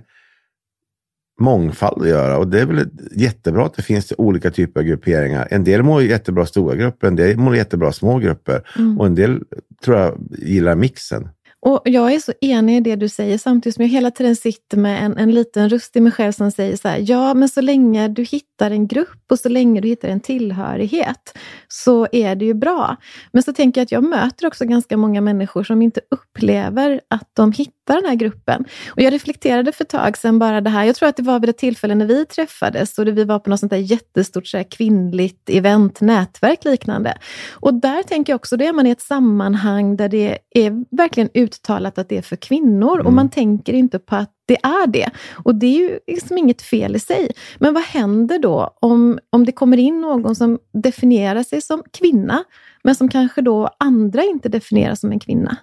mångfald 1.41 2.03
att 2.03 2.09
göra 2.09 2.39
och 2.39 2.49
det 2.49 2.61
är 2.61 2.67
väl 2.67 2.89
jättebra 3.13 3.67
att 3.67 3.75
det 3.75 3.83
finns 3.83 4.13
olika 4.19 4.51
typer 4.51 4.81
av 4.81 4.87
grupperingar. 4.87 5.49
En 5.51 5.65
del 5.65 5.83
mår 5.83 6.03
jättebra 6.03 6.47
stora 6.47 6.75
grupper, 6.75 7.07
en 7.07 7.17
del 7.17 7.37
mår 7.37 7.57
jättebra 7.57 7.93
små 7.93 8.19
grupper 8.19 8.63
Mm. 8.79 9.01
och 9.01 9.07
en 9.07 9.15
del 9.15 9.43
tror 9.85 9.97
jag 9.97 10.19
gillar 10.39 10.75
mixen. 10.75 11.29
Och 11.67 11.81
jag 11.85 12.15
är 12.15 12.19
så 12.19 12.33
enig 12.41 12.77
i 12.77 12.81
det 12.81 12.97
du 12.97 13.09
säger 13.09 13.39
samtidigt 13.39 13.75
som 13.75 13.83
jag 13.85 13.89
hela 13.89 14.11
tiden 14.11 14.37
sitter 14.37 14.77
med 14.77 15.05
en, 15.05 15.17
en 15.17 15.35
liten 15.35 15.69
röst 15.69 15.97
i 15.97 16.01
mig 16.01 16.13
själv 16.13 16.33
som 16.33 16.51
säger 16.51 16.77
så 16.77 16.89
här, 16.89 17.05
ja 17.07 17.35
men 17.35 17.49
så 17.49 17.61
länge 17.61 18.09
du 18.09 18.23
hittar 18.23 18.71
en 18.71 18.87
grupp 18.87 19.23
och 19.31 19.39
så 19.39 19.49
länge 19.49 19.81
du 19.81 19.89
hittar 19.89 20.09
en 20.09 20.21
tillhörighet 20.21 21.39
så 21.69 22.07
är 22.13 22.35
det 22.35 22.45
ju 22.45 22.55
bra. 22.55 22.97
Men 23.33 23.43
så 23.43 23.53
tänker 23.53 23.81
jag 23.81 23.85
att 23.85 23.93
jag 23.93 24.05
möter 24.05 24.47
också 24.47 24.65
ganska 24.65 24.97
många 24.97 25.21
människor 25.21 25.65
som 25.65 25.83
inte 25.83 26.01
upplever 26.11 27.01
att 27.11 27.31
de 27.33 27.53
hittar 27.53 27.76
den 27.95 28.05
här 28.05 28.15
gruppen. 28.15 28.65
Och 28.91 29.03
jag 29.03 29.13
reflekterade 29.13 29.73
för 29.73 29.85
ett 29.85 29.89
tag 29.89 30.19
sedan 30.19 30.39
bara 30.39 30.61
det 30.61 30.71
här, 30.71 30.85
jag 30.85 30.97
tror 30.97 31.09
att 31.09 31.17
det 31.17 31.23
var 31.23 31.41
vid 31.41 31.51
ett 31.51 31.59
tillfälle 31.59 31.95
när 31.95 32.07
vi 32.07 32.27
träffades 32.27 32.99
och 32.99 33.07
vi 33.07 33.25
var 33.25 33.39
på 33.39 33.51
något 33.51 33.61
sånt 33.61 33.71
där 33.71 33.79
jättestort 33.79 34.47
så 34.47 34.57
här, 34.57 34.65
kvinnligt 34.65 35.51
event, 35.51 36.01
nätverk 36.01 36.65
liknande. 36.65 37.19
Och 37.53 37.75
där 37.75 38.03
tänker 38.03 38.33
jag 38.33 38.37
också, 38.37 38.57
då 38.57 38.65
är 38.65 38.73
man 38.73 38.87
i 38.87 38.91
ett 38.91 39.01
sammanhang 39.01 39.97
där 39.97 40.09
det 40.09 40.39
är 40.51 40.97
verkligen 40.97 41.31
uttalat 41.35 41.99
att 41.99 42.09
det 42.09 42.19
är 42.19 42.23
för 42.23 42.37
kvinnor 42.37 42.99
och 42.99 43.13
man 43.13 43.31
tänker 43.31 43.73
inte 43.73 43.99
på 43.99 44.17
att 44.17 44.33
det 44.47 44.57
är 44.63 44.87
det. 44.87 45.11
Och 45.45 45.55
det 45.55 45.67
är 45.67 45.79
ju 45.79 45.99
liksom 46.07 46.39
inget 46.39 46.63
fel 46.63 46.97
i 46.97 46.99
sig. 46.99 47.31
Men 47.59 47.75
vad 47.75 47.83
händer 47.83 48.39
då 48.39 48.77
om, 48.81 49.19
om 49.31 49.45
det 49.45 49.53
kommer 49.53 49.77
in 49.77 50.01
någon 50.01 50.37
som 50.37 50.59
definierar 50.73 51.43
sig 51.43 51.63
som 51.63 51.83
kvinna, 51.93 52.45
men 52.83 52.95
som 52.95 53.09
kanske 53.09 53.43
då 53.43 53.69
andra 53.79 54.23
inte 54.23 54.49
definierar 54.49 54.95
som 54.95 55.13
en 55.13 55.21
kvinna? 55.21 55.57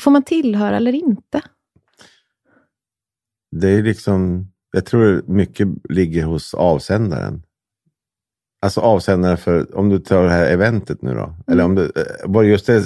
Får 0.00 0.10
man 0.10 0.22
tillhöra 0.22 0.76
eller 0.76 0.92
inte? 0.92 1.42
Det 3.56 3.68
är 3.68 3.82
liksom, 3.82 4.46
jag 4.72 4.86
tror 4.86 5.22
mycket 5.26 5.68
ligger 5.88 6.24
hos 6.24 6.54
avsändaren. 6.54 7.42
Alltså 8.62 8.80
avsändaren 8.80 9.38
för, 9.38 9.78
om 9.78 9.88
du 9.88 9.98
tar 9.98 10.24
det 10.24 10.30
här 10.30 10.46
eventet 10.46 11.02
nu 11.02 11.14
då. 11.14 11.34
Eller 11.52 11.64
om 11.64 11.74
du, 11.74 11.84
eh, 11.84 11.90
var 12.24 12.42
det 12.42 12.48
just 12.48 12.66
det 12.66 12.82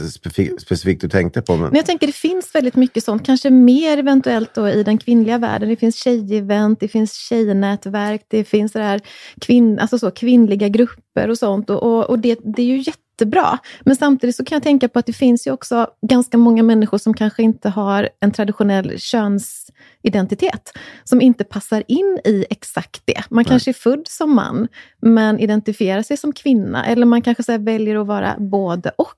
specifikt, 0.60 1.00
du 1.00 1.08
tänkte 1.08 1.42
på? 1.42 1.52
Men, 1.52 1.62
Men 1.62 1.76
jag 1.76 1.86
tänker 1.86 2.06
det 2.06 2.12
finns 2.12 2.54
väldigt 2.54 2.76
mycket 2.76 3.04
sånt, 3.04 3.26
kanske 3.26 3.50
mer 3.50 3.98
eventuellt 3.98 4.54
då 4.54 4.68
i 4.68 4.82
den 4.82 4.98
kvinnliga 4.98 5.38
världen. 5.38 5.68
Det 5.68 5.76
finns 5.76 5.96
tjejevent, 5.96 6.80
det 6.80 6.88
finns 6.88 7.12
tjejnätverk, 7.12 8.26
det 8.28 8.44
finns 8.44 8.72
så 8.72 8.78
där 8.78 9.00
kvinn, 9.40 9.78
alltså 9.78 9.98
så, 9.98 10.10
kvinnliga 10.10 10.68
grupper 10.68 11.30
och 11.30 11.38
sånt. 11.38 11.70
Och, 11.70 11.82
och, 11.82 12.10
och 12.10 12.18
det, 12.18 12.38
det 12.44 12.62
är 12.62 12.66
ju 12.66 12.78
jättebra. 13.14 13.58
Men 13.80 13.96
samtidigt 13.96 14.36
så 14.36 14.44
kan 14.44 14.56
jag 14.56 14.62
tänka 14.62 14.88
på 14.88 14.98
att 14.98 15.06
det 15.06 15.12
finns 15.12 15.46
ju 15.46 15.50
också 15.50 15.86
ganska 16.02 16.38
många 16.38 16.62
människor 16.62 16.98
som 16.98 17.14
kanske 17.14 17.42
inte 17.42 17.68
har 17.68 18.08
en 18.20 18.32
traditionell 18.32 18.98
könsidentitet. 18.98 20.72
Som 21.04 21.20
inte 21.20 21.44
passar 21.44 21.82
in 21.88 22.18
i 22.24 22.46
exakt 22.50 23.02
det. 23.04 23.22
Man 23.30 23.44
kanske 23.44 23.70
är 23.70 23.72
född 23.72 24.08
som 24.08 24.34
man, 24.34 24.68
men 25.02 25.38
identifierar 25.38 26.02
sig 26.02 26.16
som 26.16 26.32
kvinna. 26.32 26.86
Eller 26.86 27.06
man 27.06 27.22
kanske 27.22 27.42
så 27.42 27.58
väljer 27.58 28.00
att 28.00 28.06
vara 28.06 28.36
både 28.38 28.90
och. 28.98 29.08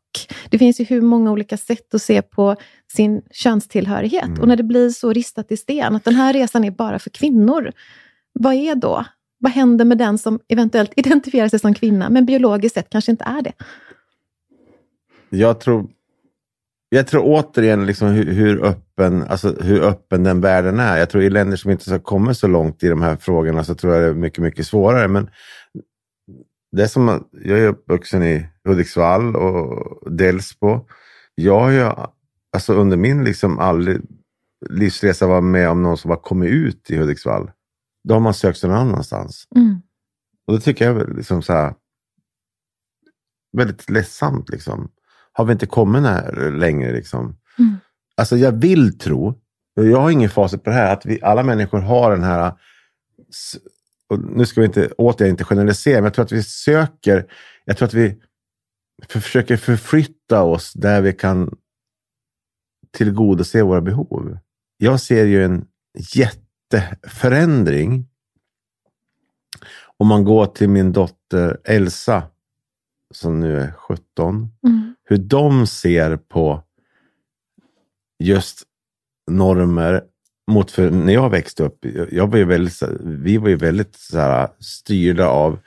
Det 0.51 0.59
finns 0.59 0.81
ju 0.81 0.85
hur 0.85 1.01
många 1.01 1.33
olika 1.33 1.57
sätt 1.57 1.95
att 1.95 2.03
se 2.03 2.23
på 2.23 2.57
sin 2.93 3.23
könstillhörighet. 3.31 4.39
Och 4.41 4.49
när 4.49 4.57
det 4.57 4.63
blir 4.63 4.91
så 4.91 5.13
ristat 5.13 5.53
i 5.53 5.57
sten, 5.57 5.97
att 5.97 6.05
den 6.05 6.15
här 6.15 6.33
resan 6.33 6.65
är 6.65 6.71
bara 6.71 6.99
för 6.99 7.11
kvinnor. 7.11 7.73
Vad 8.33 8.55
är 8.55 8.75
då? 8.75 9.05
Vad 9.39 9.53
händer 9.53 9.85
med 9.85 9.99
den 9.99 10.19
som 10.19 10.41
eventuellt 10.49 10.93
identifierar 10.97 11.49
sig 11.49 11.59
som 11.59 11.75
kvinna, 11.75 12.11
men 12.11 12.27
biologiskt 12.27 12.75
sett 12.75 12.91
kanske 12.91 13.11
inte 13.11 13.25
är 13.25 13.43
det? 13.43 13.53
Jag 15.31 15.61
tror, 15.61 15.91
jag 16.89 17.07
tror 17.07 17.23
återigen 17.25 17.87
liksom 17.87 18.09
hur, 18.09 18.33
hur, 18.33 18.65
öppen, 18.65 19.23
alltså 19.23 19.57
hur 19.61 19.83
öppen 19.83 20.23
den 20.23 20.41
världen 20.41 20.81
är. 20.81 20.97
Jag 20.97 21.11
tror 21.11 21.23
i 21.23 21.31
länder 21.31 21.57
som 21.57 21.71
inte 21.71 21.91
har 21.91 21.99
kommit 21.99 22.39
så 22.39 22.47
långt 22.47 22.83
i 22.83 22.89
de 22.89 23.03
här 23.03 23.17
frågorna 23.17 23.65
så 23.65 23.75
tror 23.75 23.95
jag 23.95 24.03
det 24.03 24.09
är 24.09 24.15
mycket, 24.15 24.43
mycket 24.43 24.67
svårare. 24.67 25.09
Men 25.09 25.31
det 26.73 26.89
som 26.89 27.29
jag 27.33 27.59
är 27.59 27.69
uppvuxen 27.69 28.23
i 28.23 28.47
Hudiksvall 28.65 29.37
och 29.37 30.13
Delsbo. 30.13 30.87
Jag 31.35 31.61
har 31.61 31.71
ju 31.71 31.91
alltså 32.53 32.75
under 32.75 32.97
min 32.97 33.25
liksom 33.25 33.59
aldrig 33.59 34.01
livsresa 34.71 35.27
varit 35.27 35.45
med 35.45 35.71
om 35.71 35.83
någon 35.83 35.99
som 35.99 36.11
har 36.11 36.19
kommit 36.19 36.51
ut 36.51 36.91
i 36.91 36.97
Hudiksvall. 36.97 37.51
Då 38.09 38.15
har 38.15 38.21
man 38.21 38.35
sökt 38.35 38.59
sig 38.59 38.71
någon 38.71 38.79
annanstans. 38.79 39.49
Mm. 39.57 39.81
Och 40.47 40.55
det 40.55 40.61
tycker 40.61 40.85
jag 40.85 41.01
är 41.01 41.15
liksom 41.15 41.43
så 41.43 41.53
här, 41.53 41.75
väldigt 43.57 43.91
ledsamt. 43.91 44.49
Liksom. 44.49 44.89
Har 45.37 45.45
vi 45.45 45.53
inte 45.53 45.67
kommit 45.67 46.03
här 46.03 46.51
längre? 46.51 46.93
Liksom? 46.93 47.37
Mm. 47.59 47.77
Alltså 48.17 48.37
jag 48.37 48.53
vill 48.53 48.99
tro, 48.99 49.35
jag 49.75 50.01
har 50.01 50.11
ingen 50.11 50.31
facit 50.31 50.65
på 50.65 50.71
det 50.71 50.77
här, 50.77 50.93
att 50.93 51.07
vi, 51.07 51.23
alla 51.23 51.43
människor 51.43 51.81
har 51.81 52.11
den 52.11 52.25
här... 52.25 52.53
nu 54.29 54.47
ska 54.47 54.61
vi 54.61 54.67
inte, 54.67 54.91
återigen 54.99 55.31
inte 55.31 55.45
generalisera, 55.45 55.97
men 55.97 56.05
jag 56.05 56.15
tror 56.15 56.25
att 56.25 56.33
vi 56.33 56.43
söker, 56.43 57.27
jag 57.65 57.77
tror 57.77 57.87
att 57.87 57.95
vi 57.95 58.21
för, 59.09 59.21
försöker 59.21 59.57
förflytta 59.57 60.43
oss 60.43 60.73
där 60.73 61.01
vi 61.01 61.13
kan 61.13 61.57
tillgodose 62.93 63.63
våra 63.63 63.81
behov. 63.81 64.39
Jag 64.77 65.01
ser 65.01 65.25
ju 65.25 65.45
en 65.45 65.67
jätteförändring 66.15 68.09
om 69.97 70.07
man 70.07 70.25
går 70.25 70.47
till 70.47 70.69
min 70.69 70.93
dotter 70.93 71.61
Elsa, 71.65 72.23
som 73.15 73.41
nu 73.41 73.61
är 73.61 73.73
17, 73.73 74.49
Mm. 74.67 74.95
hur 75.05 75.17
de 75.17 75.67
ser 75.67 76.17
på 76.17 76.63
just 78.25 78.63
normer 79.31 80.03
mot 80.51 80.71
för 80.71 80.91
när 80.91 81.13
jag 81.13 81.31
växte 81.31 81.63
upp. 81.65 81.85
jag- 82.11 82.27
var 82.31 82.39
ju 82.39 82.45
väldigt, 82.45 82.83
vi 83.01 83.37
var 83.39 83.49
ju 83.49 83.57
väldigt 83.57 83.95
så 83.97 84.19
här, 84.19 84.49
styrda 84.61 85.29
av 85.29 85.59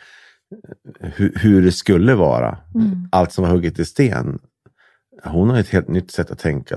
hur, 1.00 1.34
hur 1.36 1.62
det 1.62 1.72
skulle 1.72 2.16
vara. 2.16 2.58
Mm. 2.76 3.08
Allt 3.12 3.32
som 3.32 3.44
var 3.44 3.52
hugget 3.52 3.80
i 3.80 3.86
sten. 3.86 4.40
Hon 5.24 5.50
har 5.50 5.58
ett 5.60 5.70
helt 5.70 5.88
nytt 5.88 6.12
sätt 6.12 6.32
att 6.32 6.40
tänka. 6.40 6.76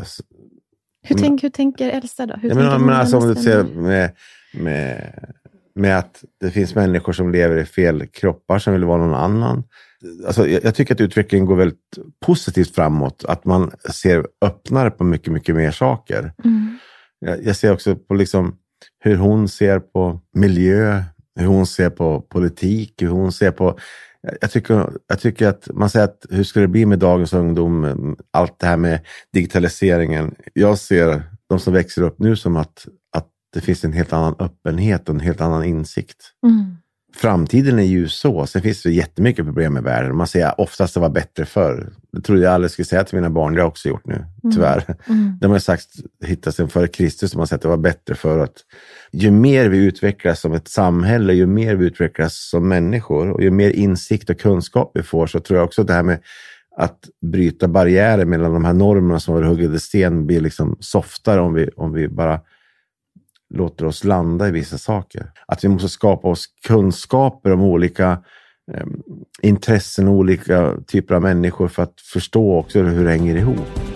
Hur, 1.02 1.14
Men- 1.14 1.22
tänk, 1.22 1.42
hur 1.42 1.50
tänker 1.50 1.88
Elsa 1.90 2.26
då? 2.26 2.34
Hur 2.34 2.54
menar, 2.54 2.72
hon 2.78 2.86
men 2.86 2.94
alltså, 2.96 3.16
om 3.18 3.28
du 3.28 3.34
ser 3.34 3.64
med, 3.64 4.12
med, 4.54 5.14
med 5.74 5.98
att 5.98 6.24
det 6.40 6.50
finns 6.50 6.74
människor 6.74 7.12
som 7.12 7.32
lever 7.32 7.56
i 7.56 7.64
fel 7.64 8.06
kroppar 8.06 8.58
som 8.58 8.72
vill 8.72 8.84
vara 8.84 9.06
någon 9.06 9.14
annan. 9.14 9.64
Alltså, 10.26 10.48
jag, 10.48 10.74
tycker 10.74 10.94
att 10.94 11.00
utvecklingen 11.00 11.46
går 11.46 11.56
väldigt 11.56 11.98
positivt 12.20 12.74
framåt. 12.74 13.24
Att 13.28 13.44
man 13.44 13.70
ser 13.90 14.26
öppnare 14.40 14.90
på 14.90 15.04
mycket, 15.04 15.32
mycket 15.32 15.56
mer 15.56 15.70
saker. 15.70 16.32
Mm. 16.44 16.78
Jag, 17.18 17.44
jag 17.44 17.56
ser 17.56 17.72
också 17.72 17.96
på 17.96 18.14
liksom 18.14 18.56
hur 19.04 19.16
hon 19.16 19.48
ser 19.48 19.80
på 19.80 20.20
miljö, 20.34 21.02
hur 21.36 21.46
hon 21.46 21.66
ser 21.66 21.90
på 21.90 22.20
politik, 22.20 23.02
hur 23.02 23.08
hon 23.08 23.32
ser 23.32 23.50
på... 23.50 23.78
Jag, 24.22 24.34
jag, 24.40 24.50
tycker, 24.50 24.92
jag 25.06 25.20
tycker 25.20 25.48
att 25.48 25.68
man 25.72 25.90
säger 25.90 26.04
att 26.04 26.26
hur 26.30 26.44
ska 26.44 26.60
det 26.60 26.68
bli 26.68 26.86
med 26.86 26.98
dagens 26.98 27.32
ungdom? 27.32 28.16
Allt 28.30 28.58
det 28.58 28.66
här 28.66 28.76
med 28.76 29.00
digitaliseringen. 29.32 30.34
Jag 30.52 30.78
ser 30.78 31.22
de 31.48 31.58
som 31.58 31.72
växer 31.72 32.02
upp 32.02 32.18
nu 32.18 32.36
som 32.36 32.56
att, 32.56 32.86
att 33.16 33.28
det 33.52 33.60
finns 33.60 33.84
en 33.84 33.92
helt 33.92 34.12
annan 34.12 34.34
öppenhet 34.38 35.08
och 35.08 35.14
en 35.14 35.20
helt 35.20 35.40
annan 35.40 35.64
insikt. 35.64 36.32
Mm. 36.46 36.76
Framtiden 37.16 37.78
är 37.78 37.82
ju 37.82 38.08
så. 38.08 38.46
Sen 38.46 38.62
finns 38.62 38.82
det 38.82 38.90
jättemycket 38.90 39.44
problem 39.44 39.72
med 39.72 39.82
världen. 39.82 40.16
Man 40.16 40.26
säger 40.26 40.60
oftast 40.60 40.94
det 40.94 41.00
var 41.00 41.08
bättre 41.08 41.44
förr. 41.44 41.92
Det 42.12 42.20
trodde 42.20 42.42
jag 42.42 42.54
aldrig 42.54 42.70
skulle 42.70 42.86
säga 42.86 43.04
till 43.04 43.14
mina 43.14 43.30
barn. 43.30 43.52
Det 43.52 43.60
har 43.60 43.64
jag 43.64 43.68
också 43.68 43.88
gjort 43.88 44.06
nu, 44.06 44.24
tyvärr. 44.54 44.96
Mm. 45.08 45.38
De 45.40 45.50
har 45.50 45.58
sagt, 45.58 45.88
hittat 46.24 46.54
sen 46.54 46.68
före 46.68 46.88
Kristus, 46.88 47.30
som 47.30 47.38
har 47.38 47.46
sagt 47.46 47.54
att 47.54 47.62
det 47.62 47.68
var 47.68 47.76
bättre 47.76 48.14
förut. 48.14 48.64
Ju 49.12 49.30
mer 49.30 49.68
vi 49.68 49.78
utvecklas 49.78 50.40
som 50.40 50.52
ett 50.52 50.68
samhälle, 50.68 51.32
ju 51.32 51.46
mer 51.46 51.74
vi 51.74 51.86
utvecklas 51.86 52.48
som 52.50 52.68
människor 52.68 53.30
och 53.30 53.42
ju 53.42 53.50
mer 53.50 53.70
insikt 53.70 54.30
och 54.30 54.40
kunskap 54.40 54.90
vi 54.94 55.02
får, 55.02 55.26
så 55.26 55.40
tror 55.40 55.58
jag 55.58 55.64
också 55.64 55.80
att 55.80 55.86
det 55.86 55.94
här 55.94 56.02
med 56.02 56.18
att 56.76 56.98
bryta 57.22 57.68
barriärer 57.68 58.24
mellan 58.24 58.52
de 58.52 58.64
här 58.64 58.72
normerna 58.72 59.20
som 59.20 59.34
var 59.34 59.42
huggade 59.42 59.76
i 59.76 59.80
sten 59.80 60.26
blir 60.26 60.40
liksom 60.40 60.76
softare 60.80 61.40
om 61.40 61.54
vi, 61.54 61.68
om 61.76 61.92
vi 61.92 62.08
bara 62.08 62.40
låter 63.54 63.84
oss 63.84 64.04
landa 64.04 64.48
i 64.48 64.50
vissa 64.50 64.78
saker. 64.78 65.30
Att 65.46 65.64
vi 65.64 65.68
måste 65.68 65.88
skapa 65.88 66.28
oss 66.28 66.46
kunskaper 66.66 67.52
om 67.52 67.62
olika 67.62 68.10
eh, 68.72 68.86
intressen 69.42 70.08
och 70.08 70.14
olika 70.14 70.74
typer 70.86 71.14
av 71.14 71.22
människor 71.22 71.68
för 71.68 71.82
att 71.82 72.00
förstå 72.12 72.58
också 72.58 72.82
hur 72.82 73.04
det 73.04 73.10
hänger 73.10 73.36
ihop. 73.36 73.91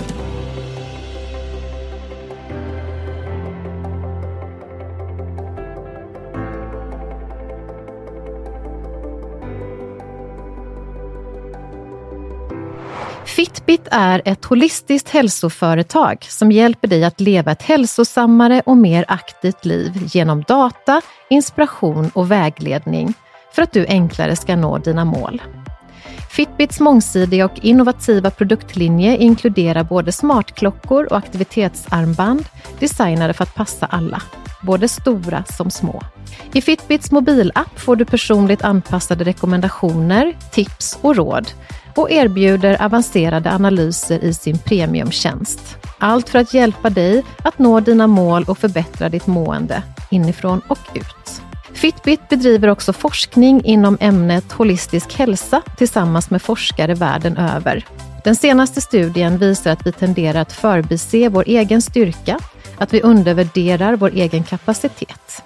Fitbit 13.56 13.88
är 13.90 14.22
ett 14.24 14.44
holistiskt 14.44 15.08
hälsoföretag 15.08 16.24
som 16.28 16.52
hjälper 16.52 16.88
dig 16.88 17.04
att 17.04 17.20
leva 17.20 17.52
ett 17.52 17.62
hälsosammare 17.62 18.62
och 18.66 18.76
mer 18.76 19.04
aktivt 19.08 19.64
liv 19.64 20.08
genom 20.12 20.42
data, 20.42 21.00
inspiration 21.30 22.10
och 22.14 22.30
vägledning 22.30 23.14
för 23.52 23.62
att 23.62 23.72
du 23.72 23.86
enklare 23.86 24.36
ska 24.36 24.56
nå 24.56 24.78
dina 24.78 25.04
mål. 25.04 25.42
Fitbits 26.30 26.80
mångsidiga 26.80 27.44
och 27.44 27.58
innovativa 27.62 28.30
produktlinje 28.30 29.16
inkluderar 29.16 29.84
både 29.84 30.12
smartklockor 30.12 31.04
och 31.04 31.18
aktivitetsarmband 31.18 32.44
designade 32.78 33.32
för 33.34 33.42
att 33.42 33.54
passa 33.54 33.86
alla, 33.86 34.22
både 34.62 34.88
stora 34.88 35.44
som 35.44 35.70
små. 35.70 36.02
I 36.52 36.60
Fitbits 36.60 37.10
mobilapp 37.10 37.78
får 37.80 37.96
du 37.96 38.04
personligt 38.04 38.62
anpassade 38.62 39.24
rekommendationer, 39.24 40.36
tips 40.50 40.98
och 41.02 41.16
råd 41.16 41.46
och 41.96 42.10
erbjuder 42.10 42.82
avancerade 42.82 43.50
analyser 43.50 44.24
i 44.24 44.34
sin 44.34 44.58
premiumtjänst. 44.58 45.76
Allt 45.98 46.28
för 46.28 46.38
att 46.38 46.54
hjälpa 46.54 46.90
dig 46.90 47.22
att 47.42 47.58
nå 47.58 47.80
dina 47.80 48.06
mål 48.06 48.44
och 48.48 48.58
förbättra 48.58 49.08
ditt 49.08 49.26
mående 49.26 49.82
inifrån 50.10 50.60
och 50.68 50.78
ut. 50.94 51.42
Fitbit 51.72 52.28
bedriver 52.28 52.68
också 52.68 52.92
forskning 52.92 53.64
inom 53.64 53.98
ämnet 54.00 54.52
holistisk 54.52 55.14
hälsa 55.14 55.62
tillsammans 55.76 56.30
med 56.30 56.42
forskare 56.42 56.94
världen 56.94 57.36
över. 57.36 57.84
Den 58.24 58.36
senaste 58.36 58.80
studien 58.80 59.38
visar 59.38 59.70
att 59.70 59.86
vi 59.86 59.92
tenderar 59.92 60.40
att 60.40 60.52
förbise 60.52 61.28
vår 61.28 61.44
egen 61.46 61.82
styrka, 61.82 62.38
att 62.78 62.94
vi 62.94 63.02
undervärderar 63.02 63.96
vår 63.96 64.10
egen 64.10 64.44
kapacitet. 64.44 65.42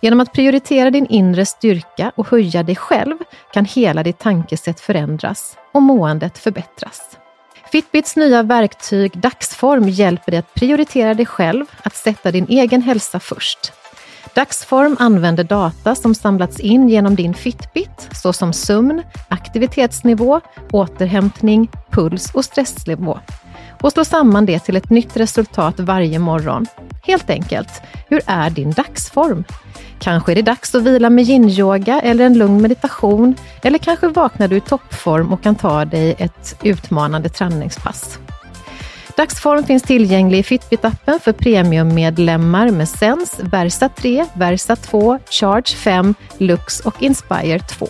Genom 0.00 0.20
att 0.20 0.32
prioritera 0.32 0.90
din 0.90 1.06
inre 1.06 1.46
styrka 1.46 2.12
och 2.14 2.28
höja 2.28 2.62
dig 2.62 2.76
själv 2.76 3.16
kan 3.52 3.64
hela 3.64 4.02
ditt 4.02 4.18
tankesätt 4.18 4.80
förändras 4.80 5.56
och 5.72 5.82
måendet 5.82 6.38
förbättras. 6.38 7.16
Fitbits 7.72 8.16
nya 8.16 8.42
verktyg 8.42 9.18
Dagsform 9.18 9.88
hjälper 9.88 10.30
dig 10.30 10.38
att 10.38 10.54
prioritera 10.54 11.14
dig 11.14 11.26
själv, 11.26 11.64
att 11.82 11.94
sätta 11.94 12.30
din 12.30 12.46
egen 12.48 12.82
hälsa 12.82 13.20
först. 13.20 13.72
Dagsform 14.34 14.96
använder 14.98 15.44
data 15.44 15.94
som 15.94 16.14
samlats 16.14 16.60
in 16.60 16.88
genom 16.88 17.14
din 17.14 17.34
Fitbit, 17.34 18.08
såsom 18.12 18.52
sömn, 18.52 19.02
aktivitetsnivå, 19.28 20.40
återhämtning, 20.72 21.70
puls 21.90 22.34
och 22.34 22.44
stressnivå 22.44 23.18
och 23.80 23.92
slå 23.92 24.04
samman 24.04 24.46
det 24.46 24.58
till 24.58 24.76
ett 24.76 24.90
nytt 24.90 25.16
resultat 25.16 25.80
varje 25.80 26.18
morgon. 26.18 26.66
Helt 27.02 27.30
enkelt, 27.30 27.82
hur 28.08 28.20
är 28.26 28.50
din 28.50 28.70
dagsform? 28.70 29.44
Kanske 29.98 30.32
är 30.32 30.36
det 30.36 30.42
dags 30.42 30.74
att 30.74 30.82
vila 30.82 31.10
med 31.10 31.24
yin-yoga 31.24 32.00
eller 32.00 32.26
en 32.26 32.38
lugn 32.38 32.62
meditation. 32.62 33.34
Eller 33.62 33.78
kanske 33.78 34.08
vaknar 34.08 34.48
du 34.48 34.56
i 34.56 34.60
toppform 34.60 35.32
och 35.32 35.42
kan 35.42 35.54
ta 35.54 35.84
dig 35.84 36.14
ett 36.18 36.56
utmanande 36.62 37.28
träningspass. 37.28 38.18
Dagsform 39.16 39.64
finns 39.64 39.82
tillgänglig 39.82 40.38
i 40.38 40.42
Fitbit-appen 40.42 41.18
för 41.18 41.32
premiummedlemmar 41.32 42.70
med 42.70 42.88
Sense, 42.88 43.42
Versa 43.42 43.88
3, 43.88 44.24
Versa 44.34 44.76
2, 44.76 45.18
Charge 45.30 45.76
5, 45.76 46.14
Lux 46.38 46.80
och 46.80 47.02
Inspire 47.02 47.58
2. 47.58 47.88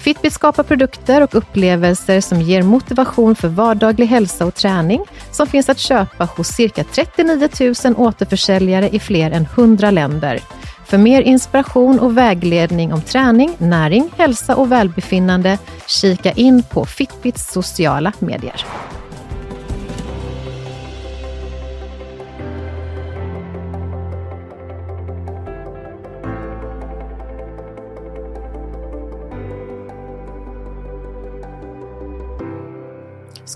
Fitbit 0.00 0.32
skapar 0.32 0.62
produkter 0.62 1.22
och 1.22 1.34
upplevelser 1.34 2.20
som 2.20 2.40
ger 2.40 2.62
motivation 2.62 3.34
för 3.34 3.48
vardaglig 3.48 4.06
hälsa 4.06 4.46
och 4.46 4.54
träning 4.54 5.04
som 5.30 5.46
finns 5.46 5.68
att 5.68 5.78
köpa 5.78 6.24
hos 6.24 6.48
cirka 6.48 6.84
39 6.84 7.48
000 7.84 7.94
återförsäljare 7.96 8.88
i 8.88 8.98
fler 8.98 9.30
än 9.30 9.42
100 9.42 9.90
länder. 9.90 10.40
För 10.86 10.98
mer 10.98 11.22
inspiration 11.22 11.98
och 11.98 12.18
vägledning 12.18 12.92
om 12.92 13.02
träning, 13.02 13.54
näring, 13.58 14.10
hälsa 14.16 14.56
och 14.56 14.72
välbefinnande, 14.72 15.58
kika 15.86 16.32
in 16.32 16.62
på 16.62 16.84
Fitbits 16.84 17.52
sociala 17.52 18.12
medier. 18.18 18.66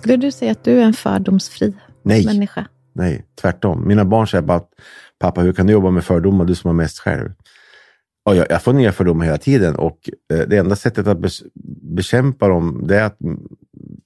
Skulle 0.04 0.16
du 0.16 0.32
säga 0.32 0.52
att 0.52 0.64
du 0.64 0.80
är 0.80 0.84
en 0.84 0.92
fördomsfri 0.92 1.74
Nej. 2.02 2.26
människa? 2.26 2.66
Nej, 2.92 3.26
tvärtom. 3.40 3.88
Mina 3.88 4.04
barn 4.04 4.26
säger 4.26 4.42
bara, 4.42 4.62
pappa, 5.18 5.40
hur 5.40 5.52
kan 5.52 5.66
du 5.66 5.72
jobba 5.72 5.90
med 5.90 6.04
fördomar, 6.04 6.44
du 6.44 6.54
som 6.54 6.68
har 6.68 6.74
mest 6.74 6.98
själv? 6.98 7.30
Och 8.24 8.36
jag, 8.36 8.46
jag 8.50 8.62
får 8.62 8.72
nya 8.72 8.92
fördomar 8.92 9.24
hela 9.24 9.38
tiden 9.38 9.76
och 9.76 10.10
eh, 10.32 10.38
det 10.38 10.56
enda 10.56 10.76
sättet 10.76 11.06
att 11.06 11.18
bekämpa 11.96 12.48
dem, 12.48 12.84
det 12.86 12.98
är 12.98 13.04
att 13.04 13.18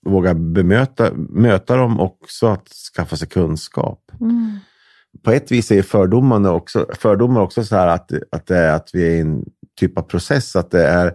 våga 0.07 0.35
bemöta 0.35 1.13
möta 1.15 1.77
dem 1.77 2.01
och 2.01 2.23
också 2.23 2.47
att 2.47 2.69
skaffa 2.69 3.17
sig 3.17 3.29
kunskap. 3.29 4.13
Mm. 4.21 4.59
På 5.25 5.31
ett 5.31 5.53
vis 5.53 5.71
är 5.71 5.83
fördomarna 5.83 6.53
också, 6.53 6.87
fördomar 6.99 7.41
också 7.41 7.65
så 7.65 7.77
här 7.77 7.87
att, 7.87 8.13
att, 8.33 8.47
det 8.47 8.57
är, 8.57 8.73
att 8.73 8.91
vi 8.93 9.07
är 9.07 9.11
i 9.11 9.21
en 9.21 9.45
typ 9.81 9.99
av 9.99 10.03
process, 10.03 10.57
att 10.57 10.71
det 10.71 10.87
är 10.87 11.13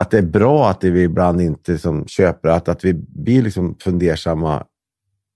att 0.00 0.10
det 0.10 0.18
är 0.18 0.22
bra 0.22 0.70
att 0.70 0.84
vi 0.84 1.02
ibland 1.02 1.40
inte 1.40 1.72
liksom 1.72 2.06
köper 2.06 2.48
att, 2.48 2.68
att 2.68 2.84
vi 2.84 2.94
blir 2.94 3.42
liksom 3.42 3.76
fundersamma 3.80 4.64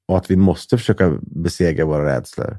och 0.08 0.16
att 0.16 0.30
vi 0.30 0.36
måste 0.36 0.78
försöka 0.78 1.18
besegra 1.20 1.84
våra 1.84 2.16
rädslor. 2.16 2.58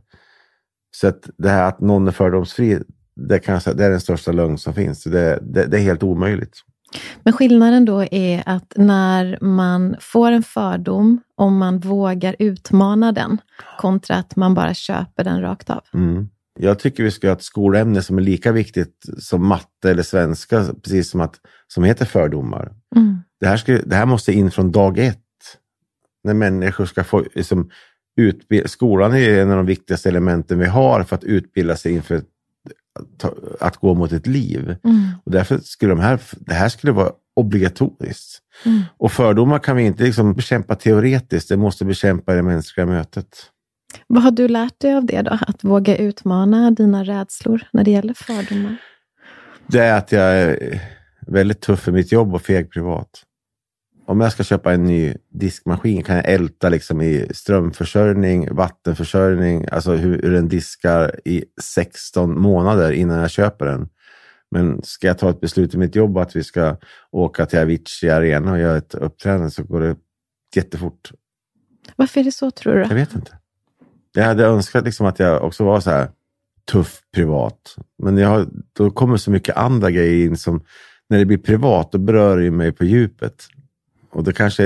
Så 0.95 1.07
att 1.07 1.29
det 1.37 1.49
här 1.49 1.67
att 1.67 1.79
någon 1.79 2.07
är 2.07 2.11
fördomsfri, 2.11 2.79
det, 3.15 3.39
kan 3.39 3.61
säga, 3.61 3.73
det 3.73 3.85
är 3.85 3.89
den 3.89 4.01
största 4.01 4.31
lögn 4.31 4.57
som 4.57 4.73
finns. 4.73 5.03
Det, 5.03 5.39
det, 5.41 5.65
det 5.65 5.77
är 5.77 5.81
helt 5.81 6.03
omöjligt. 6.03 6.57
Men 7.23 7.33
skillnaden 7.33 7.85
då 7.85 8.03
är 8.11 8.43
att 8.45 8.73
när 8.75 9.37
man 9.41 9.95
får 9.99 10.31
en 10.31 10.43
fördom, 10.43 11.21
om 11.35 11.57
man 11.57 11.79
vågar 11.79 12.35
utmana 12.39 13.11
den, 13.11 13.37
kontra 13.79 14.15
att 14.15 14.35
man 14.35 14.53
bara 14.53 14.73
köper 14.73 15.23
den 15.23 15.41
rakt 15.41 15.69
av. 15.69 15.81
Mm. 15.93 16.29
Jag 16.59 16.79
tycker 16.79 17.03
vi 17.03 17.11
ska 17.11 17.27
ha 17.27 17.35
ett 17.35 17.43
skolämne 17.43 18.01
som 18.01 18.17
är 18.17 18.21
lika 18.21 18.51
viktigt 18.51 19.05
som 19.17 19.47
matte 19.47 19.91
eller 19.91 20.03
svenska, 20.03 20.65
precis 20.83 21.09
som, 21.09 21.21
att, 21.21 21.39
som 21.67 21.83
heter 21.83 22.05
fördomar. 22.05 22.71
Mm. 22.95 23.19
Det, 23.39 23.47
här 23.47 23.57
ska, 23.57 23.79
det 23.85 23.95
här 23.95 24.05
måste 24.05 24.33
in 24.33 24.51
från 24.51 24.71
dag 24.71 24.97
ett. 24.97 25.21
När 26.23 26.33
människor 26.33 26.85
ska 26.85 27.03
få 27.03 27.23
liksom, 27.35 27.69
utbilda, 28.17 28.67
Skolan 28.67 29.13
är 29.13 29.41
en 29.41 29.51
av 29.51 29.57
de 29.57 29.65
viktigaste 29.65 30.09
elementen 30.09 30.59
vi 30.59 30.65
har 30.65 31.03
för 31.03 31.15
att 31.15 31.23
utbilda 31.23 31.75
sig 31.75 31.93
inför 31.93 32.15
att, 32.15 33.25
att 33.59 33.77
gå 33.77 33.93
mot 33.93 34.11
ett 34.11 34.27
liv. 34.27 34.75
Mm. 34.83 35.07
Och 35.23 35.31
därför 35.31 35.57
skulle 35.57 35.91
de 35.91 35.99
här, 35.99 36.19
det 36.31 36.53
här 36.53 36.69
skulle 36.69 36.93
vara 36.93 37.11
obligatoriskt. 37.35 38.39
Mm. 38.65 38.81
Och 38.97 39.11
fördomar 39.11 39.59
kan 39.59 39.75
vi 39.75 39.83
inte 39.83 40.03
liksom 40.03 40.33
bekämpa 40.33 40.75
teoretiskt, 40.75 41.49
det 41.49 41.57
måste 41.57 41.85
bekämpa 41.85 42.33
i 42.33 42.35
det 42.35 42.43
mänskliga 42.43 42.85
mötet. 42.85 43.51
Vad 44.07 44.23
har 44.23 44.31
du 44.31 44.47
lärt 44.47 44.79
dig 44.79 44.95
av 44.95 45.05
det 45.05 45.21
då? 45.21 45.37
Att 45.47 45.63
våga 45.63 45.97
utmana 45.97 46.71
dina 46.71 47.03
rädslor 47.03 47.67
när 47.73 47.83
det 47.83 47.91
gäller 47.91 48.13
fördomar? 48.13 48.77
Det 49.67 49.79
är 49.79 49.97
att 49.97 50.11
jag 50.11 50.23
är 50.23 50.81
väldigt 51.27 51.61
tuff 51.61 51.87
i 51.87 51.91
mitt 51.91 52.11
jobb 52.11 52.35
och 52.35 52.41
feg 52.41 52.71
privat. 52.71 53.09
Om 54.07 54.21
jag 54.21 54.31
ska 54.31 54.43
köpa 54.43 54.73
en 54.73 54.83
ny 54.83 55.13
diskmaskin 55.29 56.03
kan 56.03 56.15
jag 56.15 56.25
älta 56.29 56.69
liksom 56.69 57.01
i 57.01 57.27
strömförsörjning, 57.31 58.55
vattenförsörjning, 58.55 59.65
alltså 59.71 59.91
hur, 59.91 60.21
hur 60.21 60.31
den 60.31 60.47
diskar 60.47 61.19
i 61.25 61.43
16 61.61 62.41
månader 62.41 62.91
innan 62.91 63.19
jag 63.19 63.29
köper 63.31 63.65
den. 63.65 63.89
Men 64.51 64.81
ska 64.83 65.07
jag 65.07 65.17
ta 65.17 65.29
ett 65.29 65.41
beslut 65.41 65.73
i 65.73 65.77
mitt 65.77 65.95
jobb 65.95 66.17
att 66.17 66.35
vi 66.35 66.43
ska 66.43 66.77
åka 67.11 67.45
till 67.45 67.59
Avicii 67.59 68.09
Arena 68.09 68.51
och 68.51 68.59
göra 68.59 68.77
ett 68.77 68.95
uppträdande 68.95 69.51
så 69.51 69.63
går 69.63 69.79
det 69.79 69.95
jättefort. 70.55 71.11
Varför 71.95 72.19
är 72.19 72.23
det 72.23 72.31
så 72.31 72.51
tror 72.51 72.77
Jag 72.77 72.89
du? 72.89 72.95
vet 72.95 73.15
inte. 73.15 73.37
Jag 74.13 74.23
hade 74.23 74.45
önskat 74.45 74.85
liksom 74.85 75.05
att 75.05 75.19
jag 75.19 75.43
också 75.43 75.63
var 75.63 75.79
så 75.79 75.89
här 75.89 76.09
tuff 76.71 77.01
privat. 77.13 77.75
Men 78.03 78.17
jag 78.17 78.29
har, 78.29 78.47
då 78.73 78.91
kommer 78.91 79.17
så 79.17 79.31
mycket 79.31 79.57
andra 79.57 79.91
grejer 79.91 80.25
in 80.25 80.37
som, 80.37 80.63
när 81.09 81.17
det 81.17 81.25
blir 81.25 81.37
privat, 81.37 81.91
då 81.91 81.97
berör 81.97 82.37
det 82.37 82.43
ju 82.43 82.51
mig 82.51 82.71
på 82.71 82.85
djupet. 82.85 83.43
Och 84.09 84.23
då 84.23 84.31
kanske, 84.31 84.63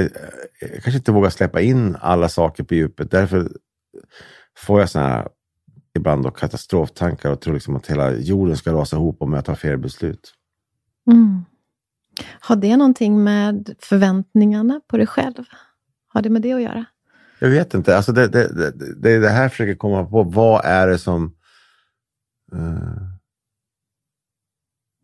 jag 0.62 0.84
kanske 0.84 0.98
inte 0.98 1.12
vågar 1.12 1.30
släppa 1.30 1.62
in 1.62 1.98
alla 2.00 2.30
saker 2.30 2.64
på 2.64 2.76
djupet. 2.76 3.12
Därför 3.12 3.52
får 4.58 4.80
jag 4.80 4.90
såna 4.90 5.08
här, 5.08 5.28
ibland 5.96 6.24
då 6.24 6.32
katastroftankar 6.32 7.32
och 7.32 7.42
tror 7.42 7.54
liksom 7.54 7.76
att 7.76 7.88
hela 7.88 8.12
jorden 8.12 8.58
ska 8.58 8.74
rasa 8.74 8.96
ihop 8.96 9.22
om 9.22 9.34
jag 9.34 9.46
tar 9.46 9.56
fel 9.56 9.78
beslut. 9.78 10.34
Mm. 11.12 11.42
Har 12.40 12.56
det 12.56 12.78
någonting 12.78 13.24
med 13.24 13.76
förväntningarna 13.80 14.82
på 14.88 14.98
dig 14.98 15.08
själv? 15.08 15.44
Har 16.08 16.22
det 16.22 16.30
med 16.30 16.42
det 16.42 16.54
att 16.54 16.62
göra? 16.62 16.86
Jag 17.40 17.50
vet 17.50 17.74
inte. 17.74 17.98
Alltså 17.98 18.12
det, 18.12 18.28
det, 18.28 18.48
det, 18.54 18.96
det 19.02 19.12
är 19.12 19.20
det 19.20 19.30
här 19.30 19.42
jag 19.42 19.52
försöker 19.52 19.76
komma 19.76 20.06
på. 20.06 20.24
Vad 20.24 20.66
är 20.66 20.88
det 20.88 20.98
som... 20.98 21.36
eh, 22.52 23.10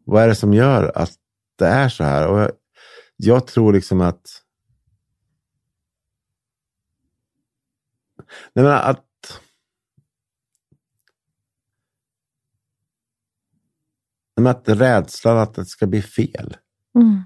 vad 0.06 0.24
är 0.24 0.28
det 0.28 0.36
som 0.36 0.54
gör 0.54 0.92
att 0.96 1.14
det 1.56 1.68
är 1.68 1.90
så 1.90 2.04
här? 2.04 2.28
Och 2.28 2.40
jag, 2.40 2.52
jag 3.16 3.48
tror 3.48 3.74
liksom 3.74 4.02
att... 4.02 4.42
Nej, 8.54 8.66
men 8.66 8.72
att... 8.72 9.02
Nej, 14.38 14.44
men 14.44 14.48
att 14.48 14.70
rädslan 14.70 15.38
att 15.38 15.54
det 15.54 15.66
ska 15.66 15.88
bli 15.88 16.02
fel. 16.02 16.58
Mm. 16.96 17.24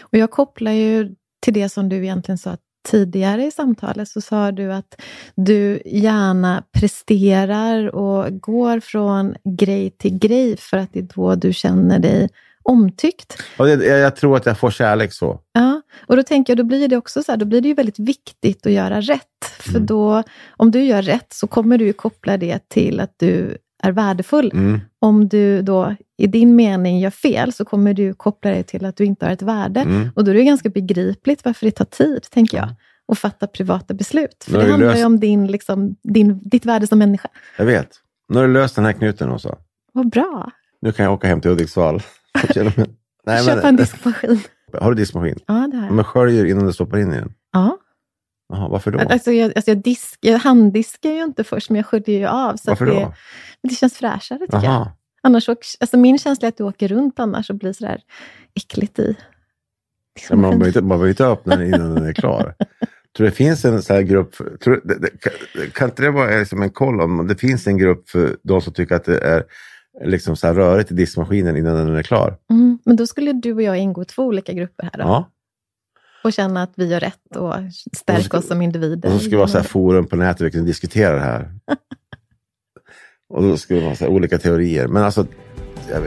Och 0.00 0.18
jag 0.18 0.30
kopplar 0.30 0.72
ju 0.72 1.14
till 1.40 1.54
det 1.54 1.68
som 1.68 1.88
du 1.88 1.96
egentligen 1.96 2.38
sa 2.38 2.56
tidigare 2.82 3.46
i 3.46 3.50
samtalet 3.50 4.08
så 4.08 4.20
sa 4.20 4.52
du 4.52 4.72
att 4.72 5.00
du 5.34 5.82
gärna 5.84 6.64
presterar 6.72 7.94
och 7.94 8.40
går 8.40 8.80
från 8.80 9.34
grej 9.44 9.90
till 9.90 10.18
grej 10.18 10.56
för 10.56 10.76
att 10.76 10.92
det 10.92 10.98
är 10.98 11.08
då 11.14 11.34
du 11.34 11.52
känner 11.52 11.98
dig 11.98 12.28
omtyckt. 12.62 13.42
Och 13.58 13.68
jag, 13.68 13.84
jag 13.84 14.16
tror 14.16 14.36
att 14.36 14.46
jag 14.46 14.58
får 14.58 14.70
kärlek 14.70 15.12
så. 15.12 15.40
Ja, 15.52 15.82
och 16.06 16.16
då 16.16 16.22
tänker 16.22 16.50
jag, 16.50 16.58
då 16.58 16.64
blir 16.64 16.88
det 16.88 16.96
också 16.96 17.22
så 17.22 17.32
här, 17.32 17.36
då 17.36 17.44
blir 17.46 17.60
det 17.60 17.68
ju 17.68 17.74
väldigt 17.74 17.98
viktigt 17.98 18.66
att 18.66 18.72
göra 18.72 19.00
rätt. 19.00 19.22
För 19.60 19.70
Mm. 19.70 19.86
då, 19.86 20.22
om 20.56 20.70
du 20.70 20.82
gör 20.82 21.02
rätt 21.02 21.32
så 21.32 21.46
kommer 21.46 21.78
du 21.78 21.84
ju 21.84 21.92
koppla 21.92 22.36
det 22.36 22.68
till 22.68 23.00
att 23.00 23.14
du 23.16 23.56
är 23.82 23.92
värdefull. 23.92 24.50
Mm. 24.54 24.80
Om 24.98 25.28
du 25.28 25.62
då 25.62 25.94
i 26.18 26.26
din 26.26 26.56
mening 26.56 27.00
gör 27.00 27.10
fel 27.10 27.52
så 27.52 27.64
kommer 27.64 27.94
du 27.94 28.14
koppla 28.14 28.50
det 28.50 28.62
till 28.62 28.84
att 28.84 28.96
du 28.96 29.04
inte 29.04 29.26
har 29.26 29.32
ett 29.32 29.42
värde. 29.42 29.80
Mm. 29.80 30.08
Och 30.16 30.24
då 30.24 30.30
är 30.30 30.34
det 30.34 30.44
ganska 30.44 30.68
begripligt 30.68 31.44
varför 31.44 31.66
det 31.66 31.72
tar 31.72 31.84
tid, 31.84 32.22
tänker 32.30 32.56
jag, 32.56 32.68
att 33.12 33.18
fatta 33.18 33.46
privata 33.46 33.94
beslut. 33.94 34.44
För 34.48 34.58
det 34.58 34.70
handlar 34.70 34.88
löst- 34.88 35.00
ju 35.00 35.04
om 35.04 35.20
din, 35.20 35.46
liksom, 35.46 35.96
din, 36.02 36.40
ditt 36.48 36.64
värde 36.66 36.86
som 36.86 36.98
människa. 36.98 37.28
Jag 37.58 37.64
vet. 37.64 37.88
Nu 38.28 38.38
har 38.38 38.46
du 38.46 38.52
löst 38.52 38.76
den 38.76 38.84
här 38.84 38.92
knuten 38.92 39.30
också. 39.30 39.58
Vad 39.92 40.10
bra! 40.10 40.50
Nu 40.80 40.92
kan 40.92 41.04
jag 41.04 41.12
åka 41.14 41.26
hem 41.28 41.40
till 41.40 41.50
Hudiksvall. 41.50 42.02
Nej, 43.26 43.44
Köpa 43.44 43.68
en 43.68 43.76
diskmaskin. 43.76 44.40
Har 44.80 44.90
du 44.90 44.96
diskmaskin? 44.96 45.38
Ja, 45.46 45.68
det 45.70 45.76
har 45.76 45.84
jag. 45.84 45.94
Men 45.94 46.04
sköljer 46.04 46.44
innan 46.44 46.66
du 46.66 46.72
stoppar 46.72 46.98
in 46.98 47.12
i 47.12 47.16
den? 47.16 47.32
Ja. 47.52 47.78
Jaha, 48.48 48.68
varför 48.68 48.90
då? 48.90 48.98
Alltså 48.98 49.32
jag, 49.32 49.52
alltså 49.56 49.70
jag, 49.70 49.82
disk, 49.82 50.18
jag 50.20 50.38
handdiskar 50.38 51.10
ju 51.10 51.22
inte 51.22 51.44
först, 51.44 51.70
men 51.70 51.76
jag 51.76 51.86
sköljer 51.86 52.18
ju 52.18 52.26
av. 52.26 52.56
Så 52.56 52.70
Varför 52.70 52.86
det, 52.86 52.92
då? 52.92 53.14
det 53.62 53.74
känns 53.74 53.94
fräschare, 53.94 54.38
tycker 54.38 54.54
jag. 54.54 54.64
Jaha. 54.64 54.92
Annars, 55.22 55.48
alltså 55.48 55.96
min 55.96 56.18
känsla 56.18 56.46
är 56.46 56.48
att 56.48 56.56
du 56.56 56.64
åker 56.64 56.88
runt 56.88 57.20
annars 57.20 57.50
och 57.50 57.56
blir 57.56 57.72
sådär 57.72 58.00
äckligt 58.54 58.98
i 58.98 59.16
Ja, 60.30 60.36
man 60.36 60.58
behöver 60.58 61.08
inte, 61.08 61.26
öppna 61.26 61.56
den 61.56 61.66
innan 61.66 61.94
den 61.94 62.06
är 62.06 62.12
klar. 62.12 62.54
Tror 63.16 63.24
det 63.24 63.32
finns 63.32 63.64
en 63.64 63.82
sån 63.82 63.96
här 63.96 64.02
grupp, 64.02 64.34
tror, 64.60 64.80
det, 64.84 64.98
det, 64.98 65.10
kan, 65.20 65.32
kan 65.72 65.88
inte 65.88 66.02
det 66.02 66.10
vara 66.10 66.38
liksom 66.38 66.62
en 66.62 66.70
koll 66.70 67.00
om 67.00 67.26
det 67.26 67.34
finns 67.34 67.66
en 67.66 67.78
grupp 67.78 68.08
för 68.08 68.36
de 68.42 68.60
som 68.60 68.72
tycker 68.72 68.94
att 68.94 69.04
det 69.04 69.18
är 69.18 69.44
liksom 70.04 70.36
så 70.36 70.46
här 70.46 70.54
rörigt 70.54 70.90
i 70.90 70.94
diskmaskinen 70.94 71.56
innan 71.56 71.76
den 71.76 71.96
är 71.96 72.02
klar? 72.02 72.36
Mm, 72.50 72.78
men 72.84 72.96
då 72.96 73.06
skulle 73.06 73.32
du 73.32 73.52
och 73.52 73.62
jag 73.62 73.78
ingå 73.78 74.02
i 74.02 74.04
två 74.04 74.22
olika 74.22 74.52
grupper 74.52 74.82
här 74.82 74.98
då. 74.98 75.04
Ja. 75.04 75.30
Och 76.24 76.32
känna 76.32 76.62
att 76.62 76.72
vi 76.74 76.86
gör 76.86 77.00
rätt 77.00 77.36
och 77.36 77.54
stärka 77.96 78.38
oss 78.38 78.46
som 78.46 78.62
individer. 78.62 79.14
Och 79.14 79.20
så 79.20 79.30
det 79.30 79.36
vara 79.36 79.48
så 79.48 79.58
här 79.58 79.64
forum 79.64 80.06
på 80.06 80.16
nätet 80.16 80.38
där 80.38 80.44
vi 80.44 80.50
kan 80.50 80.64
diskutera 80.64 81.14
det 81.14 81.20
här. 81.20 81.54
Och 83.28 83.42
då 83.42 83.56
det 83.74 83.84
vara 83.84 83.96
så 83.96 84.04
här 84.04 84.12
olika 84.12 84.38
teorier. 84.38 84.88
Men 84.88 85.02
alltså, 85.02 85.26
jag 85.90 86.00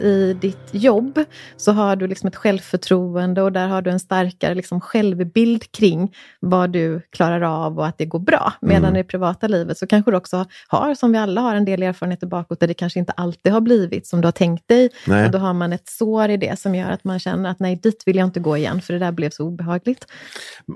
I 0.00 0.32
ditt 0.40 0.68
jobb 0.72 1.18
så 1.56 1.72
har 1.72 1.96
du 1.96 2.06
liksom 2.06 2.26
ett 2.28 2.36
självförtroende 2.36 3.42
och 3.42 3.52
där 3.52 3.68
har 3.68 3.82
du 3.82 3.90
en 3.90 4.00
starkare 4.00 4.54
liksom 4.54 4.80
självbild 4.80 5.72
kring 5.72 6.14
vad 6.40 6.70
du 6.70 7.00
klarar 7.12 7.40
av 7.66 7.78
och 7.78 7.86
att 7.86 7.98
det 7.98 8.04
går 8.06 8.18
bra. 8.18 8.52
Medan 8.60 8.84
Mm. 8.84 8.96
i 8.96 9.02
det 9.02 9.08
privata 9.08 9.48
livet 9.48 9.78
så 9.78 9.86
kanske 9.86 10.10
du 10.10 10.16
också 10.16 10.44
har, 10.68 10.94
som 10.94 11.12
vi 11.12 11.18
alla 11.18 11.40
har, 11.40 11.54
en 11.54 11.64
del 11.64 11.82
erfarenheter 11.82 12.26
bakåt 12.26 12.60
där 12.60 12.66
det 12.66 12.74
kanske 12.74 12.98
inte 12.98 13.12
alltid 13.12 13.52
har 13.52 13.60
blivit 13.60 14.06
som 14.06 14.20
du 14.20 14.26
har 14.26 14.32
tänkt 14.32 14.68
dig. 14.68 14.90
Nej. 15.06 15.24
Och 15.26 15.30
då 15.32 15.38
har 15.38 15.52
man 15.52 15.72
ett 15.72 15.88
sår 15.88 16.28
i 16.28 16.36
det 16.36 16.58
som 16.58 16.74
gör 16.74 16.90
att 16.90 17.04
man 17.04 17.18
känner 17.18 17.50
att 17.50 17.60
nej, 17.60 17.76
dit 17.76 18.02
vill 18.06 18.16
jag 18.16 18.26
inte 18.26 18.40
gå 18.40 18.56
igen 18.56 18.80
för 18.80 18.92
det 18.92 18.98
där 18.98 19.12
blev 19.12 19.30
så 19.30 19.44
obehagligt. 19.46 20.06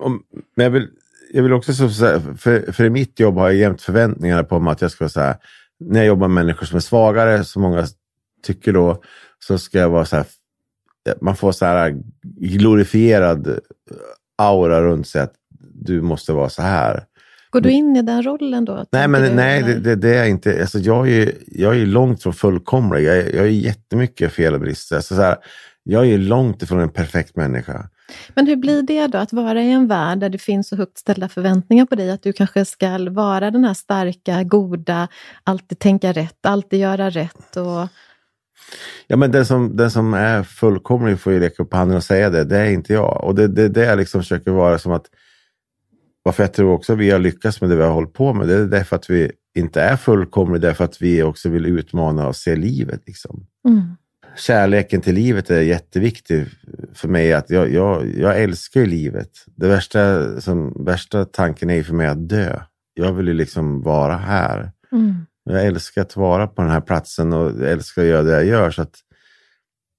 Om- 0.01 0.23
Men 0.57 0.65
jag 0.65 0.71
vill, 0.71 0.89
jag 1.33 1.43
vill 1.43 1.53
också 1.53 1.73
så 1.73 1.89
säga, 1.91 2.21
för, 2.39 2.73
för 2.73 2.85
i 2.85 2.91
mitt 2.91 3.21
jobb 3.21 3.35
har 3.37 3.49
jag 3.49 3.57
jämt 3.57 3.83
förväntningar 3.83 4.43
på 4.43 4.61
mig 4.61 4.73
att 4.73 4.81
jag 4.83 4.91
ska 4.91 5.05
vara 5.05 5.11
så 5.11 5.21
här, 5.21 5.37
när 5.81 6.01
jag 6.01 6.07
jobbar 6.07 6.29
med 6.29 6.45
människor 6.45 6.67
som 6.67 6.77
är 6.77 6.81
svagare, 6.81 7.45
som 7.45 7.63
många 7.63 7.87
tycker 8.45 8.73
då, 8.73 9.03
så 9.39 9.59
ska 9.59 9.79
jag 9.79 9.89
vara 9.91 10.05
så 10.05 10.17
här, 10.17 10.27
man 11.21 11.37
får 11.37 11.53
så 11.53 11.65
här 11.67 11.97
glorifierad 12.59 13.59
aura 14.39 14.83
runt 14.83 15.09
sig 15.09 15.21
att 15.23 15.35
du 15.75 16.01
måste 16.03 16.33
vara 16.33 16.49
så 16.49 16.63
här. 16.63 17.05
Går 17.51 17.61
du 17.61 17.71
in 17.71 17.97
i 17.97 18.03
den 18.03 18.23
rollen 18.23 18.65
då? 18.65 18.85
Nej, 18.93 19.09
men 19.09 19.23
du, 19.23 19.31
nej, 19.35 19.63
det, 19.63 19.75
det, 19.75 19.95
det 19.95 20.17
är 20.17 20.25
inte. 20.25 20.61
Alltså, 20.61 20.79
jag, 20.79 21.09
är, 21.09 21.13
ju- 21.13 21.33
jag 21.47 21.77
är 21.77 21.87
långt 21.87 22.23
från 22.23 22.33
fullkomlig. 22.33 23.05
Jag, 23.05 23.17
är- 23.17 23.37
jag 23.37 23.45
är 23.45 23.51
jättemycket 23.51 24.33
fel 24.33 24.55
och 24.55 24.61
brister. 24.61 24.97
Alltså, 24.97 25.15
så 25.15 25.21
här, 25.23 25.37
jag 25.83 26.07
är 26.07 26.19
långt 26.19 26.63
ifrån 26.63 26.81
en 26.81 26.89
perfekt 26.89 27.37
människa. 27.37 27.89
Men 28.35 28.47
hur 28.47 28.57
blir 28.57 28.83
det 28.83 29.07
då 29.07 29.19
att 29.19 29.33
vara 29.33 29.63
i 29.63 29.71
en 29.73 29.87
värld 29.89 30.19
där 30.19 30.29
det 30.29 30.39
finns 30.39 30.69
så 30.69 30.77
högt 30.77 30.99
ställda 30.99 31.29
förväntningar 31.29 31.87
på 31.87 31.95
dig? 31.95 32.11
Att 32.11 32.23
du 32.23 32.33
kanske 32.33 32.65
ska 32.65 33.11
vara 33.11 33.51
den 33.51 33.65
här 33.65 33.75
starka, 33.75 34.43
goda, 34.43 35.09
alltid 35.45 35.79
tänka 35.79 36.13
rätt, 36.13 36.47
alltid 36.47 36.81
göra 36.81 37.11
rätt. 37.11 37.57
Och... 37.57 37.89
Ja, 39.07 39.17
men 39.17 39.31
den 39.31 39.47
som, 39.47 39.77
den 39.77 39.91
som 39.91 40.15
är 40.15 40.43
fullkomlig 40.43 41.21
får 41.21 41.33
ju 41.33 41.41
räcka 41.41 41.63
upp 41.63 41.75
handen 41.75 41.97
och 41.97 42.05
säga 42.05 42.31
det. 42.31 42.45
Det 42.45 42.59
är 42.59 42.71
inte 42.71 42.93
jag. 42.93 43.25
Och 43.25 43.35
det 43.35 43.43
är 43.43 43.49
det, 43.49 43.69
det 43.69 43.85
jag 43.85 43.99
liksom 43.99 44.21
försöker 44.23 44.51
vara 44.51 44.79
som 44.79 44.93
att 44.93 45.07
varför 46.23 46.43
jag 46.43 46.53
tror 46.53 46.73
också 46.73 46.95
vi 46.95 47.11
har 47.11 47.19
lyckats 47.19 47.61
med 47.61 47.71
det 47.71 47.77
vi 47.77 47.83
har 47.83 47.91
hållit 47.91 48.13
på 48.13 48.33
med. 48.33 48.49
Det 48.49 48.55
är 48.55 48.67
därför 48.67 48.97
att 48.97 49.11
vi 49.11 49.33
inte 49.55 49.81
är 49.81 49.97
fullkomliga, 49.97 50.61
därför 50.61 50.85
att 50.85 51.03
vi 51.03 51.23
också 51.23 51.49
vill 51.49 51.67
utmana 51.67 52.29
och 52.29 52.37
se 52.37 52.57
livet. 52.57 53.01
Liksom. 53.07 53.47
Mm. 53.69 53.83
Kärleken 54.37 55.01
till 55.01 55.15
livet 55.15 55.51
är 55.51 55.61
jätteviktig 55.61 56.47
för 56.95 57.09
mig. 57.09 57.33
Att 57.33 57.51
jag, 57.51 57.73
jag, 57.73 58.17
jag 58.17 58.43
älskar 58.43 58.81
ju 58.81 58.87
livet. 58.87 59.31
Det 59.57 59.69
värsta, 59.69 60.41
som, 60.41 60.85
värsta 60.85 61.25
tanken 61.25 61.71
är 61.71 61.75
ju 61.75 61.85
för 61.85 61.95
mig 61.95 62.07
att 62.07 62.29
dö. 62.29 62.61
Jag 62.95 63.13
vill 63.13 63.29
ju 63.29 63.35
liksom 63.35 63.83
vara 63.83 64.17
här. 64.17 64.73
Mm. 64.93 65.27
Jag 65.45 65.67
älskar 65.67 66.03
att 66.03 66.17
vara 66.17 66.47
på 66.47 66.63
den 66.63 66.71
här 66.71 66.81
platsen 66.81 67.33
och 67.33 67.67
älskar 67.67 68.03
att 68.03 68.09
göra 68.09 68.23
det 68.23 68.33
jag 68.33 68.45
gör. 68.45 68.71
Så 68.71 68.83
att 68.83 68.97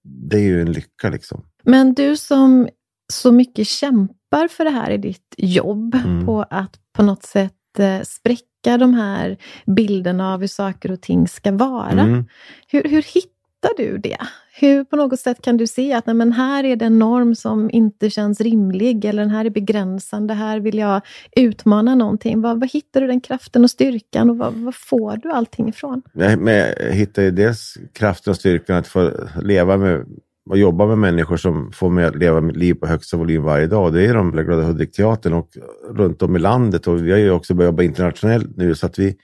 det 0.04 0.38
är 0.38 0.42
ju 0.42 0.62
en 0.62 0.72
lycka 0.72 1.10
liksom. 1.10 1.46
Men 1.64 1.94
du 1.94 2.18
som 2.18 2.70
så 3.14 3.32
mycket 3.32 3.68
kämpar 3.68 4.48
för 4.48 4.64
det 4.64 4.70
här 4.70 4.92
i 4.92 4.98
ditt 4.98 5.36
jobb, 5.38 5.96
Mm. 5.96 6.26
på 6.26 6.46
att 6.50 6.80
på 6.94 7.04
något 7.04 7.24
sätt 7.24 7.80
eh, 7.80 8.02
spräcka 8.02 8.78
de 8.78 8.94
här 8.94 9.38
bilderna 9.66 10.34
av 10.34 10.40
hur 10.40 10.48
saker 10.48 10.92
och 10.92 11.02
ting 11.02 11.28
ska 11.28 11.52
vara. 11.52 11.90
Mm. 12.02 12.26
Hur, 12.68 12.84
hur 12.84 13.02
hittar 13.02 13.35
du 13.78 13.98
det? 13.98 14.18
Hur 14.60 14.84
på 14.84 14.96
något 14.96 15.20
sätt 15.20 15.42
kan 15.42 15.58
du 15.58 15.68
se 15.68 15.94
att 15.94 16.06
nej, 16.06 16.16
men 16.16 16.32
här 16.32 16.64
är 16.64 16.76
det 16.76 16.86
en 16.86 17.00
norm 17.00 17.36
som 17.36 17.70
inte 17.72 18.10
känns 18.10 18.42
rimlig 18.42 19.06
eller 19.06 19.24
den 19.24 19.32
här 19.32 19.46
är 19.46 19.50
begränsande, 19.50 20.34
här 20.34 20.60
vill 20.60 20.78
jag 20.78 21.02
utmana 21.36 21.96
någonting. 21.96 22.42
Var, 22.42 22.56
var 22.56 22.68
hittar 22.68 23.02
du 23.02 23.08
den 23.08 23.22
kraften 23.22 23.64
och 23.64 23.72
styrkan 23.72 24.30
och 24.30 24.38
var, 24.38 24.72
får 24.72 25.18
du 25.18 25.32
allting 25.32 25.70
ifrån? 25.70 26.02
Jag, 26.14 26.40
men 26.40 26.54
jag 26.56 26.92
hittar 26.92 27.22
ju 27.22 27.32
dels 27.32 27.78
kraften 27.94 28.32
och 28.32 28.38
styrkan 28.38 28.76
att 28.78 28.88
få 28.88 29.12
leva 29.42 29.78
med 29.78 30.06
och 30.50 30.58
jobba 30.58 30.86
med 30.86 30.98
människor 30.98 31.38
som 31.38 31.72
får 31.72 31.90
mig 31.90 32.06
att 32.06 32.16
leva 32.16 32.42
mitt 32.42 32.56
liv 32.56 32.74
på 32.74 32.88
högsta 32.88 33.18
volym 33.18 33.44
varje 33.44 33.68
dag. 33.68 33.94
Det 33.94 34.06
är 34.06 34.14
de 34.14 34.32
Glada 34.32 34.64
Hudik-teatern 34.64 35.34
och 35.34 35.50
runt 35.90 36.22
om 36.22 36.36
i 36.36 36.40
landet. 36.40 36.88
Och 36.88 37.06
vi 37.08 37.12
har 37.12 37.20
ju 37.20 37.32
också 37.32 37.54
börjat 37.54 37.72
jobba 37.72 37.84
internationellt 37.84 38.58
nu 38.58 38.76
så 38.76 38.86
att 38.86 39.00
vi, 39.00 39.16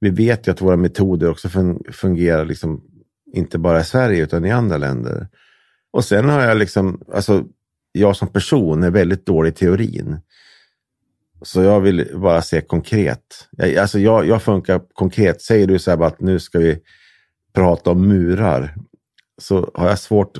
vi 0.00 0.10
vet 0.10 0.46
ju 0.46 0.52
att 0.52 0.62
våra 0.62 0.76
metoder 0.76 1.30
också 1.30 1.48
fungerar 1.92 2.44
liksom, 2.44 2.82
inte 3.32 3.58
bara 3.58 3.80
i 3.80 3.84
Sverige 3.84 4.22
utan 4.22 4.44
i 4.44 4.50
andra 4.50 4.76
länder. 4.76 5.28
Och 5.90 6.04
sen 6.04 6.28
har 6.28 6.40
jag 6.40 6.56
liksom, 6.56 7.02
alltså 7.12 7.44
jag 7.92 8.16
som 8.16 8.28
person 8.28 8.82
är 8.82 8.90
väldigt 8.90 9.26
dålig 9.26 9.50
i 9.50 9.54
teorin. 9.54 10.18
Så 11.42 11.62
jag 11.62 11.80
vill 11.80 12.08
bara 12.14 12.42
se 12.42 12.60
konkret. 12.60 13.48
Jag, 13.50 13.76
alltså 13.76 13.98
jag, 13.98 14.26
jag 14.26 14.42
funkar 14.42 14.80
konkret. 14.92 15.42
Säger 15.42 15.66
du 15.66 15.78
så 15.78 15.90
här 15.90 15.98
bara 15.98 16.08
att 16.08 16.20
nu 16.20 16.38
ska 16.38 16.58
vi 16.58 16.78
prata 17.52 17.90
om 17.90 18.08
murar. 18.08 18.74
Så 19.38 19.70
har 19.74 19.88
jag 19.88 19.98
svårt 19.98 20.38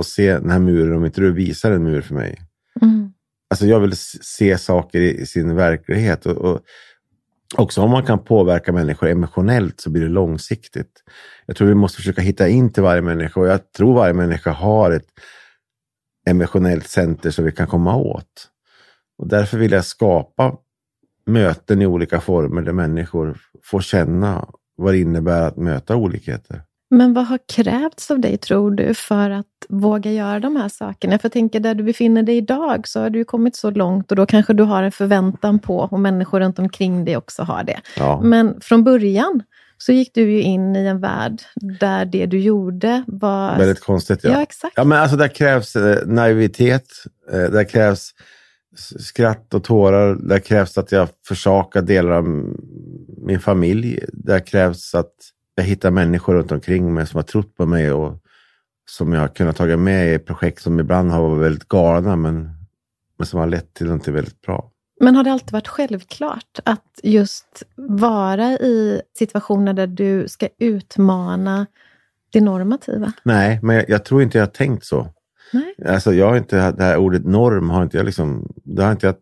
att 0.00 0.06
se 0.06 0.32
den 0.32 0.50
här 0.50 0.58
muren 0.58 0.96
om 0.96 1.04
inte 1.04 1.20
du 1.20 1.32
visar 1.32 1.72
en 1.72 1.84
mur 1.84 2.00
för 2.00 2.14
mig. 2.14 2.38
Mm. 2.82 3.12
Alltså 3.50 3.66
jag 3.66 3.80
vill 3.80 3.96
se 4.22 4.58
saker 4.58 5.00
i, 5.00 5.20
i 5.20 5.26
sin 5.26 5.56
verklighet. 5.56 6.26
Och, 6.26 6.36
och 6.36 6.60
också 7.54 7.80
om 7.80 7.90
man 7.90 8.06
kan 8.06 8.24
påverka 8.24 8.72
människor 8.72 9.08
emotionellt 9.08 9.80
så 9.80 9.90
blir 9.90 10.02
det 10.02 10.08
långsiktigt. 10.08 11.02
Jag 11.46 11.56
tror 11.56 11.68
vi 11.68 11.74
måste 11.74 11.96
försöka 11.96 12.22
hitta 12.22 12.48
in 12.48 12.72
till 12.72 12.82
varje 12.82 13.02
människa 13.02 13.40
och 13.40 13.46
jag 13.46 13.72
tror 13.72 13.94
varje 13.94 14.14
människa 14.14 14.50
har 14.50 14.90
ett 14.90 15.08
emotionellt 16.26 16.86
center 16.86 17.30
som 17.30 17.44
vi 17.44 17.52
kan 17.52 17.66
komma 17.66 17.96
åt. 17.96 18.48
Och 19.18 19.28
därför 19.28 19.58
vill 19.58 19.72
jag 19.72 19.84
skapa 19.84 20.56
möten 21.26 21.82
i 21.82 21.86
olika 21.86 22.20
former 22.20 22.62
där 22.62 22.72
människor 22.72 23.38
får 23.64 23.80
känna 23.80 24.48
vad 24.76 24.94
det 24.94 24.98
innebär 24.98 25.42
att 25.42 25.56
möta 25.56 25.96
olikheter. 25.96 26.62
Men 26.92 27.14
vad 27.14 27.26
har 27.26 27.38
krävts 27.54 28.10
av 28.10 28.20
dig, 28.20 28.38
tror 28.38 28.70
du, 28.70 28.94
för 28.94 29.30
att 29.30 29.46
våga 29.68 30.12
göra 30.12 30.40
de 30.40 30.56
här 30.56 30.68
sakerna? 30.68 31.18
För 31.18 31.26
jag 31.26 31.32
tänker, 31.32 31.60
där 31.60 31.74
du 31.74 31.82
befinner 31.84 32.22
dig 32.22 32.36
idag 32.36 32.88
så 32.88 33.00
har 33.00 33.10
du 33.10 33.18
ju 33.18 33.24
kommit 33.24 33.56
så 33.56 33.70
långt 33.70 34.10
och 34.10 34.16
då 34.16 34.26
kanske 34.26 34.52
du 34.52 34.62
har 34.62 34.82
en 34.82 34.92
förväntan 34.92 35.58
på, 35.58 35.78
och 35.78 36.00
människor 36.00 36.40
runt 36.40 36.58
omkring 36.58 37.04
dig 37.04 37.16
också 37.16 37.42
har 37.42 37.64
det. 37.64 37.80
Ja. 37.96 38.20
Men 38.22 38.60
från 38.60 38.84
början 38.84 39.42
så 39.78 39.92
gick 39.92 40.14
du 40.14 40.32
ju 40.32 40.42
in 40.42 40.76
i 40.76 40.86
en 40.86 41.00
värld 41.00 41.42
där 41.80 42.04
det 42.04 42.26
du 42.26 42.40
gjorde 42.40 43.04
var... 43.06 43.58
Väldigt 43.58 43.80
konstigt. 43.84 44.20
Ja, 44.24 44.30
Ja. 44.30 44.42
exakt. 44.42 44.72
Ja, 44.76 44.84
men 44.84 44.98
alltså 44.98 45.16
där 45.16 45.28
krävs 45.28 45.76
eh, 45.76 46.06
naivitet. 46.06 46.86
Eh, 47.32 47.38
där 47.50 47.64
krävs 47.64 48.10
skratt 48.98 49.54
och 49.54 49.64
tårar. 49.64 50.14
Där 50.14 50.38
krävs 50.38 50.78
att 50.78 50.92
jag 50.92 51.08
försakar 51.28 51.82
delar 51.82 52.10
av 52.10 52.24
min 53.26 53.40
familj. 53.40 54.04
Där 54.12 54.40
krävs 54.46 54.94
att 54.94 55.12
jag 55.54 55.64
hittar 55.64 55.90
människor 55.90 56.34
runt 56.34 56.52
omkring 56.52 56.94
mig 56.94 57.06
som 57.06 57.18
har 57.18 57.22
trott 57.22 57.56
på 57.56 57.66
mig 57.66 57.92
och 57.92 58.18
som 58.90 59.12
jag 59.12 59.20
har 59.20 59.28
kunnat 59.28 59.56
ta 59.56 59.76
med 59.76 60.14
i 60.14 60.18
projekt 60.18 60.62
som 60.62 60.80
ibland 60.80 61.10
har 61.10 61.28
varit 61.28 61.42
väldigt 61.42 61.68
galna 61.68 62.16
men, 62.16 62.50
men 63.18 63.26
som 63.26 63.40
har 63.40 63.46
lett 63.46 63.74
till 63.74 63.86
något 63.86 64.08
väldigt 64.08 64.40
bra. 64.40 64.70
Men 65.00 65.16
har 65.16 65.24
det 65.24 65.32
alltid 65.32 65.52
varit 65.52 65.68
självklart 65.68 66.58
att 66.64 67.00
just 67.02 67.62
vara 67.76 68.52
i 68.52 69.02
situationer 69.18 69.72
där 69.72 69.86
du 69.86 70.28
ska 70.28 70.48
utmana 70.58 71.66
det 72.32 72.40
normativa? 72.40 73.12
Nej, 73.22 73.60
men 73.62 73.76
jag, 73.76 73.88
jag 73.88 74.04
tror 74.04 74.22
inte 74.22 74.38
jag 74.38 74.46
har 74.46 74.50
tänkt 74.50 74.84
så. 74.84 75.08
Nej. 75.52 75.74
Alltså 75.86 76.12
jag 76.12 76.28
har 76.28 76.36
inte, 76.36 76.72
det 76.72 76.84
här 76.84 76.96
ordet 76.96 77.24
norm 77.24 77.70
har 77.70 77.82
inte 77.82 77.96
jag 77.96 78.06
liksom, 78.06 78.52
det 78.64 78.82
har 78.82 78.92
inte 78.92 79.06
jag, 79.06 79.16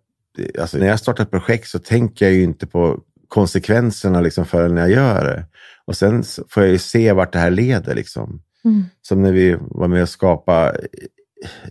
alltså 0.60 0.78
när 0.78 0.86
jag 0.86 1.00
startar 1.00 1.24
ett 1.24 1.30
projekt 1.30 1.68
så 1.68 1.78
tänker 1.78 2.24
jag 2.24 2.34
ju 2.34 2.42
inte 2.42 2.66
på 2.66 3.00
konsekvenserna 3.28 4.20
liksom 4.20 4.44
förrän 4.44 4.76
jag 4.76 4.90
gör 4.90 5.24
det. 5.24 5.44
Och 5.90 5.96
sen 5.96 6.22
får 6.48 6.62
jag 6.62 6.72
ju 6.72 6.78
se 6.78 7.12
vart 7.12 7.32
det 7.32 7.38
här 7.38 7.50
leder 7.50 7.94
liksom. 7.94 8.42
Mm. 8.64 8.84
Som 9.02 9.22
när 9.22 9.32
vi 9.32 9.56
var 9.60 9.88
med 9.88 10.02
och 10.02 10.08
skapa 10.08 10.72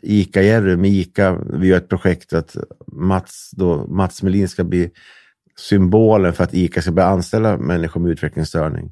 ICA-Jerry 0.01 0.77
med 0.77 0.91
ICA. 0.91 1.37
Vi 1.53 1.67
gör 1.67 1.77
ett 1.77 1.89
projekt 1.89 2.33
att 2.33 2.57
Mats, 2.87 3.51
då, 3.51 3.87
Mats 3.87 4.23
Melin 4.23 4.49
ska 4.49 4.63
bli 4.63 4.91
symbolen 5.59 6.33
för 6.33 6.43
att 6.43 6.53
ICA 6.53 6.81
ska 6.81 6.91
börja 6.91 7.09
anställa 7.09 7.57
människor 7.57 8.01
med 8.01 8.11
utvecklingsstörning. 8.11 8.91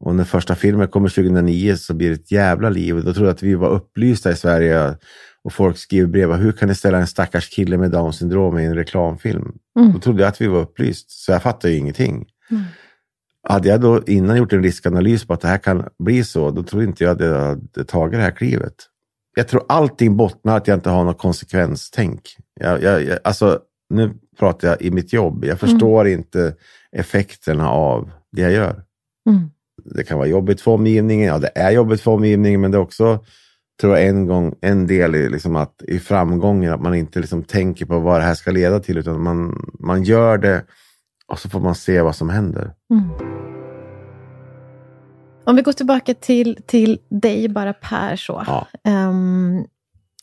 Och 0.00 0.14
när 0.14 0.24
första 0.24 0.54
filmen 0.54 0.88
kommer 0.88 1.08
2009 1.08 1.76
så 1.76 1.94
blir 1.94 2.08
det 2.08 2.14
ett 2.14 2.32
jävla 2.32 2.70
liv. 2.70 2.96
Och 2.96 3.04
då 3.04 3.14
tror 3.14 3.26
jag 3.26 3.34
att 3.34 3.42
vi 3.42 3.54
var 3.54 3.68
upplysta 3.68 4.30
i 4.30 4.36
Sverige 4.36 4.96
och 5.44 5.52
folk 5.52 5.78
skriver 5.78 6.08
brev. 6.08 6.32
Hur 6.32 6.52
kan 6.52 6.68
ni 6.68 6.74
ställa 6.74 6.98
en 6.98 7.06
stackars 7.06 7.48
kille 7.48 7.78
med 7.78 7.90
Downs 7.90 8.16
syndrom 8.16 8.58
i 8.58 8.64
en 8.64 8.74
reklamfilm? 8.74 9.52
Mm. 9.78 9.92
Då 9.92 9.98
trodde 9.98 10.22
jag 10.22 10.28
att 10.28 10.40
vi 10.40 10.46
var 10.46 10.60
upplyst, 10.60 11.10
så 11.10 11.32
jag 11.32 11.42
fattade 11.42 11.72
ju 11.72 11.78
ingenting. 11.78 12.26
Mm. 12.50 12.62
Hade 13.48 13.68
jag 13.68 13.80
då 13.80 14.02
innan 14.06 14.36
gjort 14.36 14.52
en 14.52 14.62
riskanalys 14.62 15.26
på 15.26 15.32
att 15.32 15.40
det 15.40 15.48
här 15.48 15.58
kan 15.58 15.88
bli 15.98 16.24
så, 16.24 16.50
då 16.50 16.62
tror 16.62 16.82
inte 16.82 17.04
jag 17.04 17.12
att 17.12 17.20
jag 17.20 17.40
hade 17.40 17.84
tagit 17.84 18.18
det 18.18 18.22
här 18.22 18.30
klivet. 18.30 18.74
Jag 19.36 19.48
tror 19.48 19.64
allting 19.68 20.16
bottnar 20.16 20.56
att 20.56 20.68
jag 20.68 20.76
inte 20.76 20.90
har 20.90 21.04
något 21.04 21.18
konsekvenstänk. 21.18 22.20
Jag, 22.60 22.82
jag, 22.82 23.04
jag, 23.04 23.18
alltså, 23.24 23.60
nu 23.90 24.14
pratar 24.38 24.68
jag 24.68 24.82
i 24.82 24.90
mitt 24.90 25.12
jobb. 25.12 25.44
Jag 25.44 25.60
förstår 25.60 26.08
inte 26.08 26.54
effekterna 26.92 27.70
av 27.70 28.10
det 28.32 28.42
jag 28.42 28.52
gör. 28.52 28.82
Mm. 29.30 29.50
Det 29.84 30.04
kan 30.04 30.18
vara 30.18 30.28
jobbigt 30.28 30.60
för 30.60 30.70
omgivningen. 30.70 31.26
Ja, 31.26 31.38
det 31.38 31.50
är 31.54 31.70
jobbigt 31.70 32.00
för 32.00 32.10
omgivningen, 32.10 32.60
men 32.60 32.70
det 32.70 32.78
är 32.78 32.82
också 32.82 33.24
tror 33.80 33.96
jag 33.96 34.08
en, 34.08 34.26
gång, 34.26 34.54
en 34.60 34.86
del 34.86 35.14
i, 35.14 35.28
liksom 35.28 35.56
att, 35.56 35.82
i 35.82 35.98
framgången, 35.98 36.72
att 36.72 36.82
man 36.82 36.94
inte 36.94 37.20
liksom 37.20 37.44
tänker 37.44 37.86
på 37.86 37.98
vad 37.98 38.20
det 38.20 38.24
här 38.24 38.34
ska 38.34 38.50
leda 38.50 38.80
till, 38.80 38.98
utan 38.98 39.22
man, 39.22 39.70
man 39.80 40.02
gör 40.02 40.38
det 40.38 40.64
och 41.26 41.38
så 41.38 41.48
får 41.48 41.60
man 41.60 41.74
se 41.74 42.02
vad 42.02 42.16
som 42.16 42.30
händer. 42.30 42.74
Mm. 42.90 43.10
Om 45.44 45.56
vi 45.56 45.62
går 45.62 45.72
tillbaka 45.72 46.14
till, 46.14 46.62
till 46.66 46.98
dig 47.08 47.48
bara 47.48 47.72
Per 47.72 48.16
så. 48.16 48.44
Ja. 48.46 48.66
Ehm, 48.84 49.64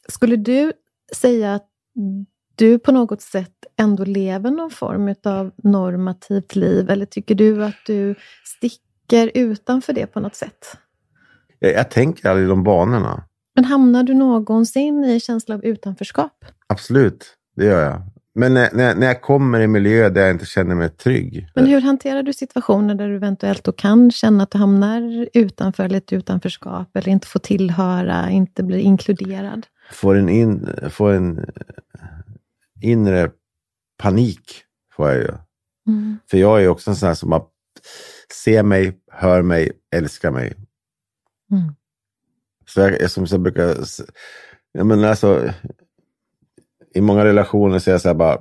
skulle 0.07 0.35
du 0.35 0.73
säga 1.15 1.53
att 1.53 1.67
du 2.55 2.79
på 2.79 2.91
något 2.91 3.21
sätt 3.21 3.65
ändå 3.79 4.05
lever 4.05 4.51
någon 4.51 4.71
form 4.71 5.15
av 5.23 5.51
normativt 5.63 6.55
liv? 6.55 6.89
Eller 6.89 7.05
tycker 7.05 7.35
du 7.35 7.65
att 7.65 7.75
du 7.85 8.15
sticker 8.43 9.31
utanför 9.33 9.93
det 9.93 10.07
på 10.07 10.19
något 10.19 10.35
sätt? 10.35 10.77
Jag, 11.59 11.73
jag 11.73 11.91
tänker 11.91 12.29
aldrig 12.29 12.45
i 12.45 12.49
de 12.49 12.63
banorna. 12.63 13.23
Men 13.55 13.65
hamnar 13.65 14.03
du 14.03 14.13
någonsin 14.13 15.05
i 15.05 15.13
en 15.13 15.19
känsla 15.19 15.55
av 15.55 15.65
utanförskap? 15.65 16.45
Absolut, 16.67 17.25
det 17.55 17.65
gör 17.65 17.83
jag. 17.83 18.01
Men 18.36 18.53
när, 18.53 18.69
när, 18.73 18.95
när 18.95 19.07
jag 19.07 19.21
kommer 19.21 19.59
i 19.59 19.63
en 19.63 19.71
miljö 19.71 20.09
där 20.09 20.21
jag 20.21 20.31
inte 20.31 20.45
känner 20.45 20.75
mig 20.75 20.89
trygg. 20.89 21.47
Men 21.55 21.65
hur 21.65 21.81
hanterar 21.81 22.23
du 22.23 22.34
situationer 22.34 22.95
där 22.95 23.09
du 23.09 23.15
eventuellt 23.15 23.63
då 23.63 23.71
kan 23.71 24.11
känna 24.11 24.43
att 24.43 24.51
du 24.51 24.57
hamnar 24.57 25.27
utanför 25.34 25.84
eller 25.84 25.97
ett 25.97 26.13
utanförskap 26.13 26.97
eller 26.97 27.09
inte 27.09 27.27
får 27.27 27.39
tillhöra, 27.39 28.29
inte 28.29 28.63
blir 28.63 28.77
inkluderad? 28.77 29.67
Får 29.91 30.15
en, 30.15 30.29
in, 30.29 30.69
får 30.89 31.11
en 31.13 31.38
eh, 31.38 31.45
inre 32.81 33.31
panik. 33.97 34.63
Får 34.95 35.09
jag 35.09 35.17
ju. 35.17 35.29
Mm. 35.88 36.17
För 36.29 36.38
jag 36.38 36.63
är 36.63 36.67
också 36.67 36.89
en 36.89 36.95
sån 36.95 37.07
här 37.07 37.15
som 37.15 37.29
bara 37.29 37.43
ser 38.43 38.63
mig, 38.63 38.97
hör 39.11 39.41
mig, 39.41 39.71
älskar 39.95 40.31
mig. 40.31 40.53
Mm. 41.51 41.75
Så 42.67 42.79
jag, 42.79 43.01
jag 43.01 43.11
som 43.11 43.25
jag 43.29 43.41
brukar... 43.41 43.81
s- 43.81 44.01
Ja, 44.71 44.84
men 44.84 45.03
alltså, 45.03 45.49
I 46.93 47.01
många 47.01 47.25
relationer 47.25 47.79
så 47.79 47.89
är 47.89 47.91
jag 47.91 48.01
så 48.01 48.09
här 48.09 48.15
bara, 48.15 48.37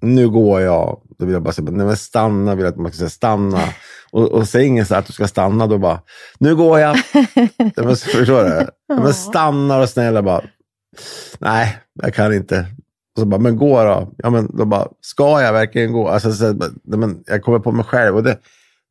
nu 0.00 0.28
går 0.28 0.60
jag. 0.60 1.00
Då 1.18 1.24
vill 1.24 1.32
jag 1.32 1.42
bara 1.42 1.52
säga, 1.52 1.70
nej 1.70 1.86
men 1.86 1.96
stanna, 1.96 2.54
vill 2.54 2.64
jag 2.64 2.72
att 2.72 2.78
man 2.78 2.92
ska 2.92 2.98
säga 2.98 3.08
stanna. 3.08 3.60
Och, 4.10 4.32
och 4.32 4.48
säger 4.48 4.66
ingen 4.66 4.86
så 4.86 4.94
att 4.94 5.06
du 5.06 5.12
ska 5.12 5.28
stanna, 5.28 5.66
då 5.66 5.78
bara, 5.78 6.00
nu 6.38 6.56
går 6.56 6.78
jag. 6.78 6.96
men, 7.76 7.96
förstår 7.96 8.44
du? 8.44 8.66
Men 9.02 9.14
stanna 9.14 9.78
och 9.78 9.88
snälla 9.88 10.22
bara, 10.22 10.42
nej, 11.38 11.78
jag 12.02 12.14
kan 12.14 12.34
inte. 12.34 12.66
Och 13.16 13.20
så 13.20 13.26
bara, 13.26 13.40
men 13.40 13.56
gå 13.56 13.84
då. 13.84 14.12
Ja, 14.16 14.30
men 14.30 14.56
då 14.56 14.64
bara, 14.64 14.88
ska 15.00 15.42
jag 15.42 15.52
verkligen 15.52 15.92
gå? 15.92 16.08
Alltså, 16.08 16.32
så, 16.32 16.54
men 16.84 17.22
jag 17.26 17.42
kommer 17.42 17.58
på 17.58 17.72
mig 17.72 17.84
själv. 17.84 18.16
Och 18.16 18.22
det, 18.22 18.38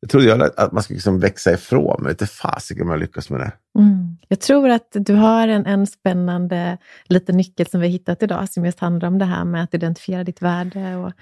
jag 0.06 0.10
trodde 0.10 0.26
jag 0.26 0.50
att 0.56 0.72
man 0.72 0.82
skulle 0.82 0.96
liksom 0.96 1.20
växa 1.20 1.52
ifrån, 1.52 1.96
men 2.02 2.10
inte 2.10 2.26
fasiken 2.26 2.82
om 2.82 2.90
jag 2.90 3.00
lyckas 3.00 3.30
med 3.30 3.40
det. 3.40 3.52
Mm. 3.78 4.16
Jag 4.28 4.40
tror 4.40 4.68
att 4.68 4.88
du 4.92 5.14
har 5.14 5.48
en, 5.48 5.66
en 5.66 5.86
spännande 5.86 6.78
liten 7.04 7.36
nyckel 7.36 7.66
som 7.66 7.80
vi 7.80 7.86
har 7.86 7.92
hittat 7.92 8.22
idag, 8.22 8.48
som 8.48 8.64
just 8.64 8.80
handlar 8.80 9.08
om 9.08 9.18
det 9.18 9.24
här 9.24 9.44
med 9.44 9.62
att 9.62 9.74
identifiera 9.74 10.24
ditt 10.24 10.42
värde 10.42 10.96
och 10.96 11.12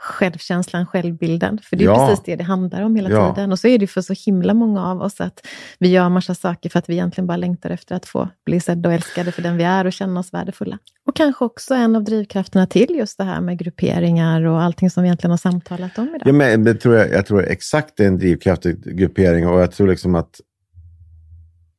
självkänslan, 0.00 0.86
självbilden. 0.86 1.58
För 1.62 1.76
det 1.76 1.84
är 1.84 1.86
Ja. 1.86 2.06
precis 2.08 2.24
det 2.24 2.36
det 2.36 2.44
handlar 2.44 2.82
om 2.82 2.96
hela 2.96 3.10
Ja. 3.10 3.34
tiden. 3.34 3.52
Och 3.52 3.58
så 3.58 3.68
är 3.68 3.78
det 3.78 3.86
för 3.86 4.00
så 4.00 4.14
himla 4.26 4.54
många 4.54 4.86
av 4.86 5.02
oss 5.02 5.20
att 5.20 5.46
vi 5.78 5.88
gör 5.88 6.08
massa 6.08 6.34
saker 6.34 6.70
för 6.70 6.78
att 6.78 6.88
vi 6.88 6.92
egentligen 6.94 7.26
bara 7.26 7.36
längtar 7.36 7.70
efter 7.70 7.94
att 7.94 8.06
få 8.06 8.28
bli 8.46 8.60
sedda 8.60 8.88
och 8.88 8.94
älskade 8.94 9.32
för 9.32 9.42
den 9.42 9.56
vi 9.56 9.64
är 9.64 9.84
och 9.84 9.92
känna 9.92 10.20
oss 10.20 10.32
värdefulla. 10.32 10.78
Och 11.06 11.16
kanske 11.16 11.44
också 11.44 11.74
en 11.74 11.96
av 11.96 12.04
drivkrafterna 12.04 12.66
till 12.66 12.94
just 12.96 13.18
det 13.18 13.24
här 13.24 13.40
med 13.40 13.58
grupperingar 13.58 14.42
och 14.46 14.62
allting 14.62 14.90
som 14.90 15.02
vi 15.02 15.06
egentligen 15.06 15.30
har 15.30 15.38
samtalat 15.38 15.98
om 15.98 16.08
idag. 16.08 16.22
Ja, 16.24 16.32
men 16.32 16.64
det 16.64 16.74
tror 16.74 16.94
jag, 16.96 17.10
jag 17.10 17.26
tror 17.26 17.44
exakt 17.44 17.96
det 17.96 18.04
är 18.04 18.08
en 18.08 18.18
drivkraftig 18.18 18.96
gruppering 18.98 19.48
och 19.48 19.60
jag 19.60 19.72
tror 19.72 19.88
liksom 19.88 20.14
att, 20.14 20.40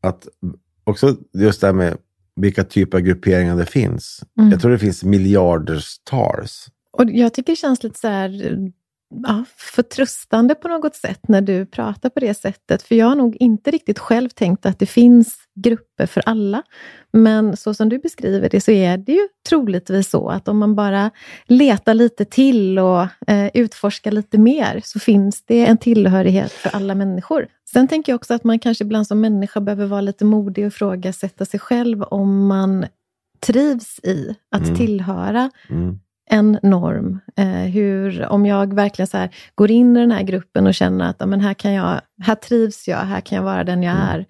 att 0.04 0.28
också 0.84 1.16
just 1.34 1.62
det 1.62 1.68
här 1.68 1.74
med 1.74 1.98
vilka 2.36 2.64
typer 2.64 2.98
av 2.98 3.02
grupperingar 3.04 3.56
det 3.56 3.66
finns. 3.66 4.24
Mm. 4.40 4.52
Jag 4.52 4.62
tror 4.62 4.72
det 4.72 4.80
finns 4.80 5.04
miljarders 5.04 5.96
Och 6.98 7.06
jag 7.12 7.34
tycker 7.34 7.52
det 7.54 7.58
känns 7.58 7.84
lite 7.84 8.00
så 8.00 8.08
här, 8.08 8.58
ja, 9.28 9.44
förtröstande 9.58 10.56
på 10.56 10.68
något 10.68 10.96
sätt 10.96 11.28
när 11.28 11.42
du 11.42 11.66
pratar 11.66 12.10
på 12.10 12.20
det 12.20 12.34
sättet. 12.34 12.82
För 12.82 12.96
jag 12.96 13.06
har 13.06 13.16
nog 13.16 13.38
inte 13.40 13.72
riktigt 13.72 14.00
själv 14.00 14.30
tänkt 14.30 14.66
att 14.66 14.80
det 14.80 14.86
finns 14.86 15.38
grupper 15.56 16.06
för 16.06 16.24
alla. 16.26 16.64
Men 17.14 17.58
så 17.58 17.74
som 17.74 17.90
du 17.90 17.98
beskriver 18.00 18.50
det 18.50 18.62
så 18.62 18.72
är 18.72 18.98
det 18.98 19.12
ju 19.12 19.28
troligtvis 19.50 20.10
så 20.10 20.30
att 20.30 20.48
om 20.48 20.58
man 20.58 20.76
bara 20.76 21.12
letar 21.46 21.94
lite 21.94 22.26
till 22.26 22.80
och 22.80 23.02
eh, 23.28 23.50
utforskar 23.54 24.12
lite 24.12 24.38
mer 24.38 24.82
så 24.84 25.00
finns 25.00 25.44
det 25.46 25.66
en 25.66 25.78
tillhörighet 25.78 26.52
för 26.52 26.70
alla 26.76 26.96
människor. 26.96 27.48
Sen 27.72 27.88
tänker 27.88 28.12
jag 28.12 28.16
också 28.18 28.34
att 28.34 28.44
man 28.44 28.60
kanske 28.60 28.84
ibland 28.84 29.08
som 29.08 29.22
människa 29.22 29.60
behöver 29.62 29.86
vara 29.86 30.02
lite 30.02 30.26
modig 30.26 30.66
och 30.66 30.68
ifrågasätta 30.68 31.46
sig 31.46 31.60
själv 31.60 32.04
om 32.04 32.48
man 32.48 32.86
trivs 33.40 34.00
i 34.04 34.36
att 34.52 34.62
Mm. 34.64 34.76
tillhöra 34.76 35.52
Mm. 35.70 36.00
En 36.30 36.60
norm. 36.64 37.20
Eh, 37.38 37.46
hur, 37.48 38.26
om 38.26 38.46
jag 38.46 38.74
verkligen 38.74 39.08
så 39.08 39.18
här, 39.18 39.30
går 39.56 39.72
in 39.72 39.98
i 39.98 40.00
den 40.00 40.12
här 40.12 40.24
gruppen 40.24 40.68
och 40.68 40.74
känner 40.74 41.10
att 41.10 41.30
men 41.30 41.42
här, 41.42 41.54
kan 41.54 41.74
jag, 41.74 42.02
här 42.22 42.36
trivs 42.36 42.88
jag, 42.88 42.98
här 42.98 43.22
kan 43.22 43.36
jag 43.36 43.44
vara 43.44 43.64
den 43.64 43.84
jag 43.84 43.96
Mm. 43.96 44.08
är. 44.08 44.26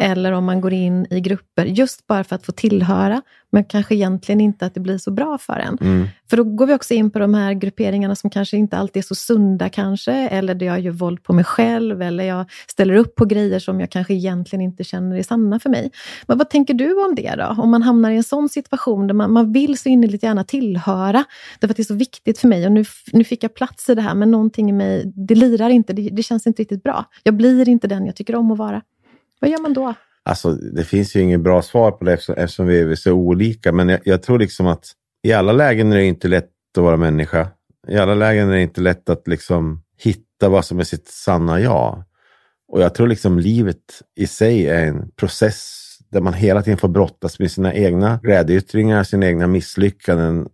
Eller 0.00 0.32
om 0.32 0.44
man 0.44 0.60
går 0.60 0.72
in 0.72 1.06
i 1.10 1.20
grupper 1.20 1.64
just 1.64 2.06
bara 2.06 2.24
för 2.24 2.36
att 2.36 2.46
få 2.46 2.52
tillhöra, 2.52 3.22
men 3.52 3.64
kanske 3.64 3.94
egentligen 3.94 4.40
inte 4.40 4.66
att 4.66 4.74
det 4.74 4.80
blir 4.80 4.98
så 4.98 5.10
bra 5.10 5.38
för 5.38 5.58
en. 5.58 5.78
Mm. 5.80 6.08
För 6.30 6.36
då 6.36 6.44
går 6.44 6.66
vi 6.66 6.74
också 6.74 6.94
in 6.94 7.10
på 7.10 7.18
de 7.18 7.34
här 7.34 7.52
grupperingarna 7.52 8.16
som 8.16 8.30
kanske 8.30 8.56
inte 8.56 8.76
alltid 8.76 9.00
är 9.00 9.06
så 9.06 9.14
sunda 9.14 9.68
kanske, 9.68 10.12
eller 10.12 10.54
där 10.54 10.66
jag 10.66 10.80
gör 10.80 10.92
våld 10.92 11.22
på 11.22 11.32
mig 11.32 11.44
själv, 11.44 12.02
eller 12.02 12.24
jag 12.24 12.50
ställer 12.66 12.94
upp 12.94 13.14
på 13.14 13.24
grejer 13.24 13.58
som 13.58 13.80
jag 13.80 13.90
kanske 13.90 14.14
egentligen 14.14 14.60
inte 14.60 14.84
känner 14.84 15.16
är 15.16 15.22
sanna 15.22 15.60
för 15.60 15.70
mig. 15.70 15.90
Men 16.26 16.38
vad 16.38 16.50
tänker 16.50 16.74
du 16.74 17.04
om 17.04 17.14
det 17.14 17.34
då? 17.36 17.62
Om 17.62 17.70
man 17.70 17.82
hamnar 17.82 18.10
i 18.10 18.16
en 18.16 18.24
sån 18.24 18.48
situation 18.48 19.06
där 19.06 19.14
man, 19.14 19.32
man 19.32 19.52
vill 19.52 19.78
så 19.78 19.88
innerligt 19.88 20.22
gärna 20.22 20.44
tillhöra, 20.44 21.24
därför 21.60 21.72
att 21.72 21.76
det 21.76 21.82
är 21.82 21.84
så 21.84 21.94
viktigt 21.94 22.38
för 22.38 22.48
mig 22.48 22.66
och 22.66 22.72
nu, 22.72 22.84
nu 23.12 23.24
fick 23.24 23.44
jag 23.44 23.54
plats 23.54 23.88
i 23.88 23.94
det 23.94 24.02
här, 24.02 24.14
men 24.14 24.30
någonting 24.30 24.70
i 24.70 24.72
mig, 24.72 25.12
det 25.16 25.34
lirar 25.34 25.68
inte, 25.68 25.92
det, 25.92 26.08
det 26.12 26.22
känns 26.22 26.46
inte 26.46 26.62
riktigt 26.62 26.82
bra. 26.82 27.04
Jag 27.22 27.34
blir 27.34 27.68
inte 27.68 27.86
den 27.86 28.06
jag 28.06 28.16
tycker 28.16 28.36
om 28.36 28.50
att 28.50 28.58
vara. 28.58 28.82
Vad 29.42 29.50
gör 29.50 29.58
man 29.58 29.72
då? 29.72 29.94
Alltså, 30.24 30.52
det 30.52 30.84
finns 30.84 31.16
ju 31.16 31.20
inget 31.20 31.40
bra 31.40 31.62
svar 31.62 31.90
på 31.90 32.04
det 32.04 32.12
eftersom, 32.12 32.34
eftersom 32.34 32.66
vi 32.66 32.80
är 32.80 32.94
så 32.94 33.12
olika. 33.12 33.72
Men 33.72 33.88
jag, 33.88 34.00
jag 34.04 34.22
tror 34.22 34.38
liksom 34.38 34.66
att 34.66 34.92
i 35.22 35.32
alla 35.32 35.52
lägen 35.52 35.92
är 35.92 35.96
det 35.96 36.04
inte 36.04 36.28
lätt 36.28 36.50
att 36.76 36.84
vara 36.84 36.96
människa. 36.96 37.48
I 37.88 37.96
alla 37.96 38.14
lägen 38.14 38.48
är 38.48 38.52
det 38.52 38.62
inte 38.62 38.80
lätt 38.80 39.08
att 39.08 39.28
liksom 39.28 39.82
hitta 39.98 40.48
vad 40.48 40.64
som 40.64 40.80
är 40.80 40.84
sitt 40.84 41.08
sanna 41.08 41.60
jag. 41.60 42.04
Och 42.68 42.82
jag 42.82 42.94
tror 42.94 43.06
liksom 43.06 43.38
livet 43.38 44.02
i 44.16 44.26
sig 44.26 44.66
är 44.66 44.86
en 44.86 45.10
process 45.10 45.78
där 46.10 46.20
man 46.20 46.32
hela 46.32 46.62
tiden 46.62 46.78
får 46.78 46.88
brottas 46.88 47.38
med 47.38 47.50
sina 47.50 47.74
egna 47.74 48.20
glädjeyttringar, 48.22 49.04
sina 49.04 49.26
egna 49.26 49.46
misslyckanden 49.46 50.48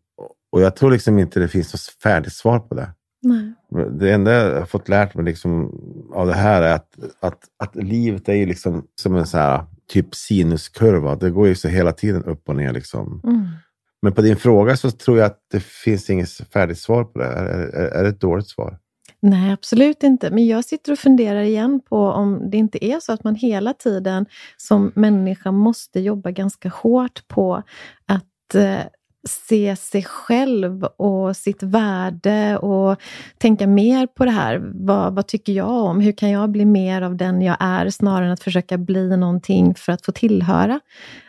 och 0.53 0.62
jag 0.62 0.76
tror 0.76 0.91
liksom 0.91 1.18
inte 1.18 1.41
det 1.41 1.49
finns 1.49 1.72
något 1.72 2.03
färdigt 2.03 2.32
svar 2.32 2.59
på 2.59 2.74
det. 2.74 2.91
Nej. 3.23 3.55
Det 3.91 4.12
enda 4.12 4.33
jag 4.33 4.59
har 4.59 4.66
fått 4.66 4.89
lärt 4.89 5.14
mig 5.14 5.25
liksom 5.25 5.81
av 6.14 6.27
det 6.27 6.35
här 6.35 6.62
är 6.62 6.75
att, 6.75 6.99
att, 7.21 7.41
att 7.57 7.77
livet 7.77 8.29
är 8.29 8.35
ju 8.35 8.47
liksom 8.47 8.87
som 9.01 9.16
en 9.16 9.27
så 9.27 9.39
här, 9.39 9.64
typ 9.89 10.14
sinuskurva. 10.14 11.16
Det 11.16 11.31
går 11.31 11.49
ju 11.49 11.55
så 11.55 11.69
hela 11.69 11.93
tiden 11.93 12.25
upp 12.25 12.49
och 12.49 12.57
ner. 12.57 12.73
Liksom. 12.73 13.21
Mm. 13.25 13.47
Men 14.03 14.12
på 14.12 14.23
din 14.23 14.37
fråga 14.37 14.77
så 14.77 14.91
tror 14.91 15.19
jag 15.19 15.27
att 15.27 15.39
det 15.51 15.62
finns 15.62 16.11
inget 16.11 16.31
färdigt 16.31 16.79
svar 16.79 17.05
på 17.05 17.19
det. 17.19 17.27
Är, 17.27 17.45
är, 17.45 17.91
är 17.91 18.03
det 18.03 18.09
ett 18.09 18.21
dåligt 18.21 18.49
svar? 18.49 18.79
Nej, 19.21 19.53
absolut 19.53 20.03
inte. 20.03 20.31
Men 20.31 20.47
jag 20.47 20.64
sitter 20.64 20.93
och 20.93 20.99
funderar 20.99 21.41
igen 21.41 21.81
på 21.89 21.97
om 21.97 22.51
det 22.51 22.57
inte 22.57 22.85
är 22.85 23.01
så 23.01 23.12
att 23.12 23.25
man 23.25 23.35
hela 23.35 23.75
tiden 23.75 24.27
som 24.57 24.93
människa 24.95 25.53
måste 25.53 26.01
jobba 26.01 26.31
ganska 26.31 26.69
hårt 26.69 27.29
på 27.29 27.62
att 28.07 28.55
eh, 28.55 28.81
se 29.29 29.77
sig 29.77 30.03
själv 30.03 30.85
och 30.85 31.37
sitt 31.37 31.62
värde 31.62 32.59
och 32.59 33.01
tänka 33.39 33.66
mer 33.66 34.07
på 34.07 34.25
det 34.25 34.31
här. 34.31 34.61
Vad, 34.75 35.14
vad 35.14 35.27
tycker 35.27 35.53
jag 35.53 35.69
om? 35.69 36.01
Hur 36.01 36.12
kan 36.12 36.31
jag 36.31 36.51
bli 36.51 36.64
mer 36.64 37.03
av 37.03 37.16
den 37.16 37.43
jag 37.43 37.57
är 37.61 37.91
snarare 37.91 38.27
än 38.27 38.33
att 38.33 38.43
försöka 38.43 38.79
bli 38.79 39.16
någonting 39.16 39.75
för 39.75 39.93
att 39.93 40.05
få 40.05 40.12
tillhöra? 40.12 40.81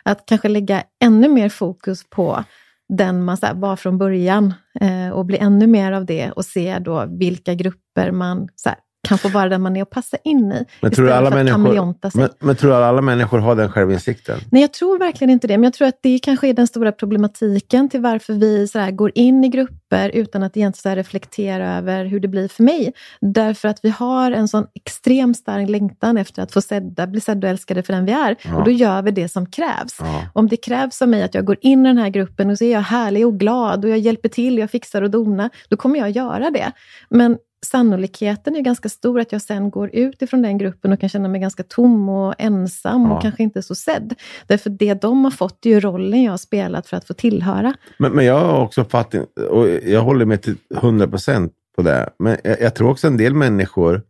Att 0.02 0.26
kanske 0.26 0.48
lägga 0.48 0.82
ännu 1.04 1.28
mer 1.28 1.48
fokus 1.48 2.04
på 2.10 2.44
den 2.88 3.24
man 3.24 3.36
så 3.36 3.46
här, 3.46 3.54
var 3.54 3.76
från 3.76 3.98
början 3.98 4.54
eh, 4.80 5.10
och 5.10 5.26
bli 5.26 5.38
ännu 5.38 5.66
mer 5.66 5.92
av 5.92 6.06
det 6.06 6.30
och 6.30 6.44
se 6.44 6.78
då 6.78 7.06
vilka 7.08 7.54
grupper 7.54 8.10
man 8.10 8.48
så 8.56 8.68
här, 8.68 8.78
kan 9.08 9.18
få 9.18 9.28
vara 9.28 9.48
den 9.48 9.62
man 9.62 9.76
är 9.76 9.82
och 9.82 9.90
passa 9.90 10.16
in 10.24 10.52
i. 10.52 10.64
Men 10.80 10.90
tror, 10.92 11.10
alla 11.10 11.30
människor, 11.30 12.18
men, 12.18 12.28
men 12.38 12.56
tror 12.56 12.70
du 12.70 12.76
alla 12.76 13.02
människor 13.02 13.38
har 13.38 13.54
den 13.54 13.72
självinsikten? 13.72 14.38
Nej, 14.50 14.62
jag 14.62 14.72
tror 14.72 14.98
verkligen 14.98 15.30
inte 15.30 15.46
det. 15.46 15.58
Men 15.58 15.64
jag 15.64 15.74
tror 15.74 15.88
att 15.88 15.98
det 16.02 16.18
kanske 16.18 16.48
är 16.48 16.54
den 16.54 16.66
stora 16.66 16.92
problematiken 16.92 17.88
till 17.88 18.00
varför 18.00 18.32
vi 18.32 18.68
så 18.68 18.78
här, 18.78 18.90
går 18.90 19.12
in 19.14 19.44
i 19.44 19.48
grupper 19.48 20.08
utan 20.08 20.42
att 20.42 20.56
egentligen 20.56 20.96
reflektera 20.96 21.76
över 21.76 22.04
hur 22.04 22.20
det 22.20 22.28
blir 22.28 22.48
för 22.48 22.62
mig. 22.62 22.92
Därför 23.20 23.68
att 23.68 23.78
vi 23.82 23.88
har 23.88 24.32
en 24.32 24.48
sån 24.48 24.66
extremt 24.74 25.36
stark 25.36 25.68
längtan 25.68 26.16
efter 26.16 26.42
att 26.42 26.52
få 26.52 26.60
sedda, 26.60 27.06
bli 27.06 27.20
sedda 27.20 27.46
och 27.46 27.50
älskade 27.50 27.82
för 27.82 27.92
den 27.92 28.04
vi 28.04 28.12
är. 28.12 28.36
Ja. 28.42 28.56
Och 28.56 28.64
då 28.64 28.70
gör 28.70 29.02
vi 29.02 29.10
det 29.10 29.28
som 29.28 29.46
krävs. 29.46 29.96
Ja. 29.98 30.22
Om 30.32 30.48
det 30.48 30.56
krävs 30.56 31.02
av 31.02 31.08
mig 31.08 31.22
att 31.22 31.34
jag 31.34 31.44
går 31.44 31.56
in 31.60 31.86
i 31.86 31.88
den 31.88 31.98
här 31.98 32.08
gruppen 32.08 32.50
och 32.50 32.58
så 32.58 32.64
är 32.64 32.72
jag 32.72 32.80
härlig 32.80 33.26
och 33.26 33.38
glad 33.38 33.84
och 33.84 33.90
jag 33.90 33.98
hjälper 33.98 34.28
till, 34.28 34.58
jag 34.58 34.70
fixar 34.70 35.02
och 35.02 35.10
donar, 35.10 35.50
då 35.68 35.76
kommer 35.76 35.98
jag 35.98 36.10
göra 36.10 36.50
det. 36.50 36.72
Men 37.08 37.38
sannolikheten 37.66 38.56
är 38.56 38.60
ganska 38.60 38.88
stor 38.88 39.20
att 39.20 39.32
jag 39.32 39.42
sen 39.42 39.70
går 39.70 39.90
ut 39.94 40.22
ifrån 40.22 40.42
den 40.42 40.58
gruppen 40.58 40.92
och 40.92 41.00
kan 41.00 41.08
känna 41.08 41.28
mig 41.28 41.40
ganska 41.40 41.62
tom 41.62 42.08
och 42.08 42.34
ensam 42.38 43.02
Ja. 43.02 43.16
och 43.16 43.22
kanske 43.22 43.42
inte 43.42 43.62
så 43.62 43.74
sedd. 43.74 44.14
Därför 44.46 44.70
det 44.70 44.94
de 44.94 45.24
har 45.24 45.30
fått 45.30 45.66
är 45.66 45.70
ju 45.70 45.80
rollen 45.80 46.22
jag 46.22 46.32
har 46.32 46.36
spelat 46.38 46.86
för 46.86 46.96
att 46.96 47.04
få 47.06 47.14
tillhöra. 47.14 47.74
Men, 47.98 48.12
men 48.12 48.24
jag 48.24 48.40
har 48.40 48.60
också 48.62 48.80
uppfattning, 48.80 49.22
och 49.50 49.68
jag 49.68 50.02
håller 50.02 50.24
med 50.24 50.42
till 50.42 50.56
100 50.76 51.08
procent 51.08 51.52
på 51.76 51.82
det. 51.82 52.10
Men 52.18 52.36
jag, 52.44 52.60
jag 52.60 52.74
tror 52.74 52.90
också 52.90 53.06
en 53.06 53.16
del 53.16 53.34
människor 53.34 54.02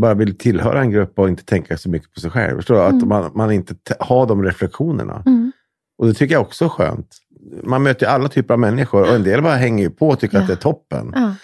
bara 0.00 0.14
vill 0.14 0.38
tillhöra 0.38 0.80
en 0.80 0.90
grupp 0.90 1.18
och 1.18 1.28
inte 1.28 1.44
tänka 1.44 1.76
så 1.78 1.90
mycket 1.90 2.14
på 2.14 2.20
sig 2.20 2.30
själv. 2.30 2.56
Förstår 2.56 2.74
du? 2.74 2.80
Att 2.82 3.06
man, 3.08 3.30
man 3.34 3.52
inte 3.52 3.74
har 3.98 4.26
de 4.26 4.44
reflektionerna. 4.44 5.22
Mm. 5.26 5.52
Och 5.98 6.06
det 6.06 6.14
tycker 6.14 6.34
jag 6.34 6.42
också 6.42 6.64
är 6.64 6.68
skönt. 6.68 7.16
Man 7.62 7.82
möter 7.82 8.06
ju 8.06 8.12
alla 8.12 8.28
typer 8.28 8.54
av 8.54 8.60
människor 8.60 9.00
och 9.02 9.14
en 9.14 9.22
del 9.22 9.42
bara 9.42 9.54
hänger 9.54 9.84
ju 9.84 9.90
på 9.90 10.08
och 10.08 10.20
tycker 10.20 10.36
Ja. 10.36 10.40
att 10.42 10.46
det 10.48 10.54
är 10.54 10.56
toppen. 10.56 11.12
Ja. 11.14 11.34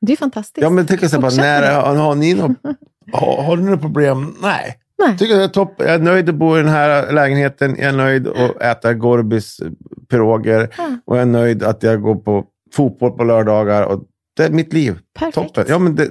Det 0.00 0.12
är 0.12 0.16
fantastiskt. 0.16 0.62
Ja, 0.62 0.70
men 0.70 0.86
tänk 0.86 1.00
så 1.00 1.06
här, 1.06 1.18
bara, 1.18 1.34
när, 1.34 1.94
har, 1.96 2.14
ni 2.14 2.34
något, 2.34 2.56
har, 3.12 3.42
har 3.42 3.56
ni 3.56 3.62
några 3.62 3.78
problem? 3.78 4.36
Nej. 4.42 4.78
Nej. 4.98 5.18
Tycker 5.18 5.36
det 5.36 5.44
är 5.44 5.48
topp. 5.48 5.74
Jag 5.78 5.88
är 5.88 5.98
nöjd 5.98 6.28
att 6.28 6.34
bo 6.34 6.56
i 6.56 6.60
den 6.60 6.68
här 6.68 7.12
lägenheten. 7.12 7.76
Jag 7.78 7.88
är 7.88 7.96
nöjd 7.96 8.28
att 8.28 8.62
äta 8.62 8.94
Gorbis 8.94 9.60
piroger. 10.10 10.74
Ja. 10.78 10.98
Och 11.04 11.16
jag 11.16 11.22
är 11.22 11.26
nöjd 11.26 11.62
att 11.62 11.82
jag 11.82 12.02
går 12.02 12.14
på 12.14 12.44
fotboll 12.72 13.10
på 13.10 13.24
lördagar. 13.24 13.82
Och 13.82 14.02
det 14.36 14.44
är 14.44 14.50
mitt 14.50 14.72
liv. 14.72 14.98
Perfekt. 15.18 15.34
Toppen. 15.34 15.64
Ja, 15.68 15.78
men 15.78 15.94
det, 15.94 16.08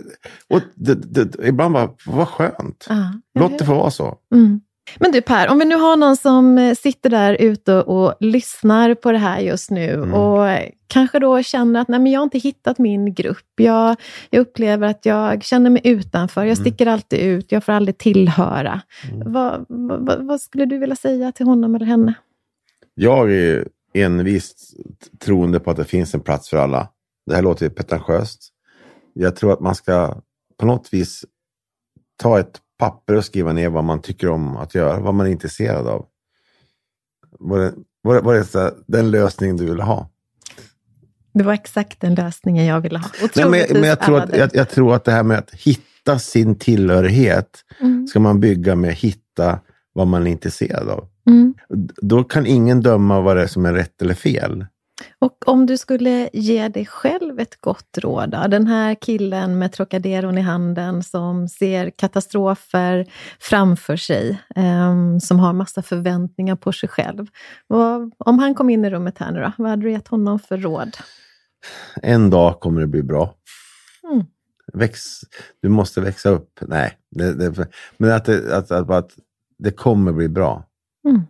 och 0.50 0.62
det, 0.76 0.96
det, 0.96 1.48
ibland 1.48 1.74
bara, 1.74 1.90
vad 2.06 2.28
skönt. 2.28 2.86
Ja, 2.90 3.14
Låt 3.40 3.60
det 3.60 3.66
få 3.66 3.76
vara 3.76 3.92
så. 3.92 4.18
Mm. 4.36 4.62
Men 5.00 5.12
du 5.12 5.22
Per, 5.22 5.50
om 5.50 5.60
vi 5.60 5.66
nu 5.66 5.76
har 5.76 5.98
någon 5.98 6.18
som 6.18 6.58
eh, 6.58 6.76
sitter 6.76 7.10
där 7.10 7.34
ute 7.34 7.74
och 7.74 8.14
lyssnar 8.20 8.96
på 8.96 9.12
det 9.12 9.18
här 9.18 9.40
just 9.40 9.72
nu 9.72 9.94
Mm. 9.94 10.14
och 10.14 10.48
kanske 10.88 11.20
då 11.20 11.44
känner 11.44 11.82
att 11.82 11.88
nej, 11.88 12.00
men 12.00 12.12
jag 12.12 12.20
har 12.20 12.24
inte 12.24 12.38
hittat 12.38 12.78
min 12.80 13.14
grupp. 13.14 13.46
Jag, 13.56 13.96
jag 14.30 14.42
upplever 14.42 14.88
att 14.88 15.06
jag 15.06 15.44
känner 15.44 15.70
mig 15.70 15.82
utanför. 15.84 16.44
Jag 16.44 16.58
sticker 16.58 16.86
alltid 16.88 17.20
ut. 17.20 17.52
Jag 17.52 17.64
får 17.64 17.74
aldrig 17.74 17.98
tillhöra. 17.98 18.82
Vad, 19.26 19.66
vad, 19.70 20.26
vad 20.28 20.42
skulle 20.42 20.66
du 20.66 20.78
vilja 20.78 20.96
säga 20.96 21.32
till 21.32 21.46
honom 21.46 21.76
eller 21.76 21.86
henne? 21.86 22.14
Jag 22.96 23.32
är 23.34 23.68
envist 23.94 24.74
troende 25.20 25.60
på 25.60 25.72
att 25.72 25.78
det 25.78 25.86
finns 25.86 26.14
en 26.14 26.22
plats 26.22 26.50
för 26.50 26.58
alla. 26.58 26.88
Det 27.26 27.36
här 27.36 27.42
låter 27.42 27.66
ju 27.66 27.70
pretentiöst. 27.70 28.50
Jag 29.14 29.36
tror 29.36 29.54
att 29.54 29.60
man 29.60 29.76
ska 29.76 30.22
på 30.58 30.66
något 30.66 30.94
vis 30.94 31.26
ta 32.18 32.40
ett 32.40 32.60
papper 32.78 33.16
och 33.16 33.26
skriva 33.26 33.54
ner 33.54 33.70
vad 33.70 33.84
man 33.84 34.02
tycker 34.02 34.30
om 34.30 34.58
att 34.58 34.76
göra, 34.76 35.00
vad 35.00 35.14
man 35.14 35.28
är 35.28 35.32
intresserad 35.32 35.88
av. 35.88 36.06
Vad 37.40 37.62
är, 37.64 37.74
vad 38.04 38.36
är 38.36 38.44
så 38.44 38.60
här, 38.60 38.74
den 38.88 39.12
lösning 39.12 39.58
du 39.58 39.66
vill 39.66 39.80
ha? 39.80 40.10
Det 41.34 41.44
var 41.44 41.54
exakt 41.54 42.02
den 42.02 42.16
lösningen 42.16 42.66
jag 42.66 42.82
ville 42.82 43.00
ha. 43.00 43.10
Nej, 43.36 43.50
men, 43.50 43.82
men 43.82 43.90
jag, 43.90 44.00
tror 44.00 44.20
att, 44.20 44.38
jag, 44.38 44.50
jag 44.54 44.70
tror 44.70 44.96
att 44.96 45.04
det 45.04 45.12
här 45.12 45.24
med 45.24 45.38
att 45.38 45.52
hitta 45.52 46.20
sin 46.20 46.56
tillhörighet 46.56 47.64
Mm. 47.80 48.08
ska 48.08 48.20
man 48.20 48.40
bygga 48.40 48.76
med 48.76 48.90
att 48.90 48.98
hitta 48.98 49.60
vad 49.94 50.08
man 50.08 50.28
är 50.28 50.32
intresserad 50.32 50.90
av. 50.90 51.08
Mm. 51.28 51.54
Då 52.02 52.24
kan 52.24 52.46
ingen 52.46 52.82
döma 52.82 53.22
vad 53.22 53.38
det 53.38 53.44
är 53.44 53.48
som 53.48 53.66
är 53.66 53.74
rätt 53.74 54.02
eller 54.02 54.14
fel. 54.14 54.66
Och 55.20 55.48
om 55.48 55.66
du 55.66 55.78
skulle 55.78 56.30
ge 56.34 56.68
dig 56.68 56.86
själv 56.86 57.40
ett 57.40 57.62
gott 57.62 57.98
råd, 57.98 58.30
då? 58.30 58.48
den 58.48 58.68
här 58.68 58.96
killen 58.96 59.60
med 59.60 59.72
Trocaderon 59.72 60.38
i 60.38 60.42
handen 60.42 61.04
som 61.04 61.48
ser 61.48 61.90
katastrofer 61.90 63.12
framför 63.40 63.96
sig, 63.96 64.42
ehm, 64.56 65.20
som 65.20 65.40
har 65.40 65.54
massa 65.54 65.82
förväntningar 65.82 66.56
på 66.56 66.72
sig 66.72 66.90
själv. 66.90 67.28
Vad, 67.68 68.12
om 68.18 68.40
han 68.40 68.56
kom 68.56 68.70
in 68.70 68.86
i 68.86 68.90
rummet 68.90 69.18
här 69.18 69.32
nu 69.32 69.42
då, 69.42 69.52
vad 69.58 69.70
hade 69.70 69.82
du 69.82 69.92
gett 69.92 70.08
honom 70.08 70.40
för 70.40 70.58
råd? 70.58 70.98
En 72.02 72.30
dag 72.30 72.60
kommer 72.60 72.82
det 72.82 72.88
bli 72.88 73.04
bra. 73.04 73.36
Mm. 74.12 74.26
Väx, 74.74 75.00
du 75.62 75.70
måste 75.70 76.02
växa 76.02 76.30
upp. 76.30 76.60
Nej, 76.62 76.98
det, 77.12 77.34
det, 77.34 77.68
men 77.98 78.12
att 78.12 78.26
det, 78.26 78.58
att, 78.58 78.72
att, 78.72 78.90
att 78.90 79.12
det 79.58 79.72
kommer 79.72 80.12
bli 80.12 80.30
bra. 80.30 80.64
Mm. 81.08 81.22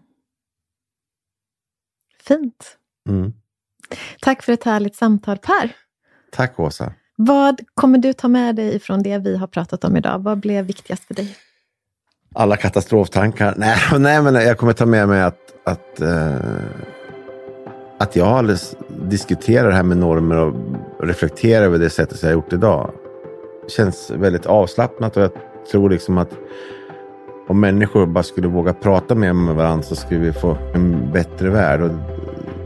Fint. 2.28 2.78
Mm. 3.10 3.34
Tack 4.22 4.44
för 4.44 4.54
ett 4.54 4.64
härligt 4.64 4.96
samtal 4.96 5.38
Per. 5.38 5.72
Tack 6.32 6.60
Åsa. 6.60 6.94
Vad 7.16 7.62
kommer 7.74 7.98
du 7.98 8.14
ta 8.14 8.28
med 8.28 8.56
dig 8.56 8.76
ifrån 8.76 9.04
det 9.04 9.18
vi 9.18 9.38
har 9.38 9.48
pratat 9.48 9.84
om 9.84 9.98
idag? 9.98 10.20
Vad 10.24 10.40
blev 10.40 10.66
viktigast 10.66 11.04
för 11.04 11.14
dig? 11.14 11.36
Alla 12.36 12.58
katastroftankar. 12.58 13.54
Nej, 13.58 13.78
nej 14.00 14.22
men 14.22 14.36
jag 14.36 14.58
kommer 14.58 14.74
ta 14.74 14.86
med 14.86 15.08
mig 15.08 15.22
att, 15.22 15.40
att, 15.66 16.02
eh, 16.02 16.36
att 17.98 18.16
jag 18.16 18.28
alldeles 18.28 18.76
diskuterar 19.10 19.68
det 19.68 19.76
här 19.76 19.84
med 19.84 19.98
normer 19.98 20.38
och 20.38 20.54
reflekterar 21.00 21.66
över 21.66 21.80
det 21.80 21.90
sättet 21.90 22.20
som 22.20 22.30
jag 22.30 22.36
har 22.36 22.42
gjort 22.42 22.54
idag. 22.54 22.92
Det 23.64 23.72
känns 23.72 24.12
väldigt 24.12 24.46
avslappnat 24.46 25.18
och 25.18 25.24
jag 25.24 25.32
tror 25.72 25.90
liksom 25.90 26.18
att 26.18 26.32
om 27.48 27.60
människor 27.60 28.06
bara 28.06 28.24
skulle 28.24 28.48
våga 28.48 28.74
prata 28.74 29.16
mer 29.16 29.34
med 29.34 29.56
varandra 29.56 29.84
så 29.84 29.96
skulle 29.96 30.20
vi 30.20 30.34
få 30.34 30.58
en 30.74 31.12
bättre 31.12 31.50
värld. 31.50 31.82
Och 31.82 31.92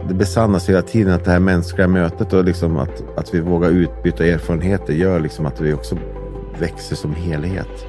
det 0.08 0.14
besannas 0.14 0.70
hela 0.70 0.82
tiden 0.82 1.14
att 1.14 1.26
det 1.26 1.32
här 1.32 1.40
mänskliga 1.40 1.88
mötet 1.88 2.34
och 2.34 2.46
liksom 2.46 2.78
att, 2.78 3.18
att 3.18 3.34
vi 3.34 3.40
vågar 3.40 3.70
utbyta 3.70 4.26
erfarenheter 4.26 4.94
gör 4.94 5.20
liksom 5.20 5.46
att 5.46 5.62
vi 5.62 5.74
också 5.74 5.98
växer 6.60 6.96
som 6.96 7.16
helhet. 7.16 7.86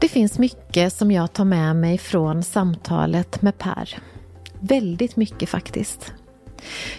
Det 0.00 0.08
finns 0.08 0.38
mycket 0.38 0.92
som 0.92 1.10
jag 1.10 1.32
tar 1.32 1.44
med 1.44 1.76
mig 1.76 1.98
från 1.98 2.42
samtalet 2.42 3.42
med 3.42 3.58
Per. 3.58 3.98
Väldigt 4.60 5.16
mycket 5.16 5.48
faktiskt. 5.48 6.12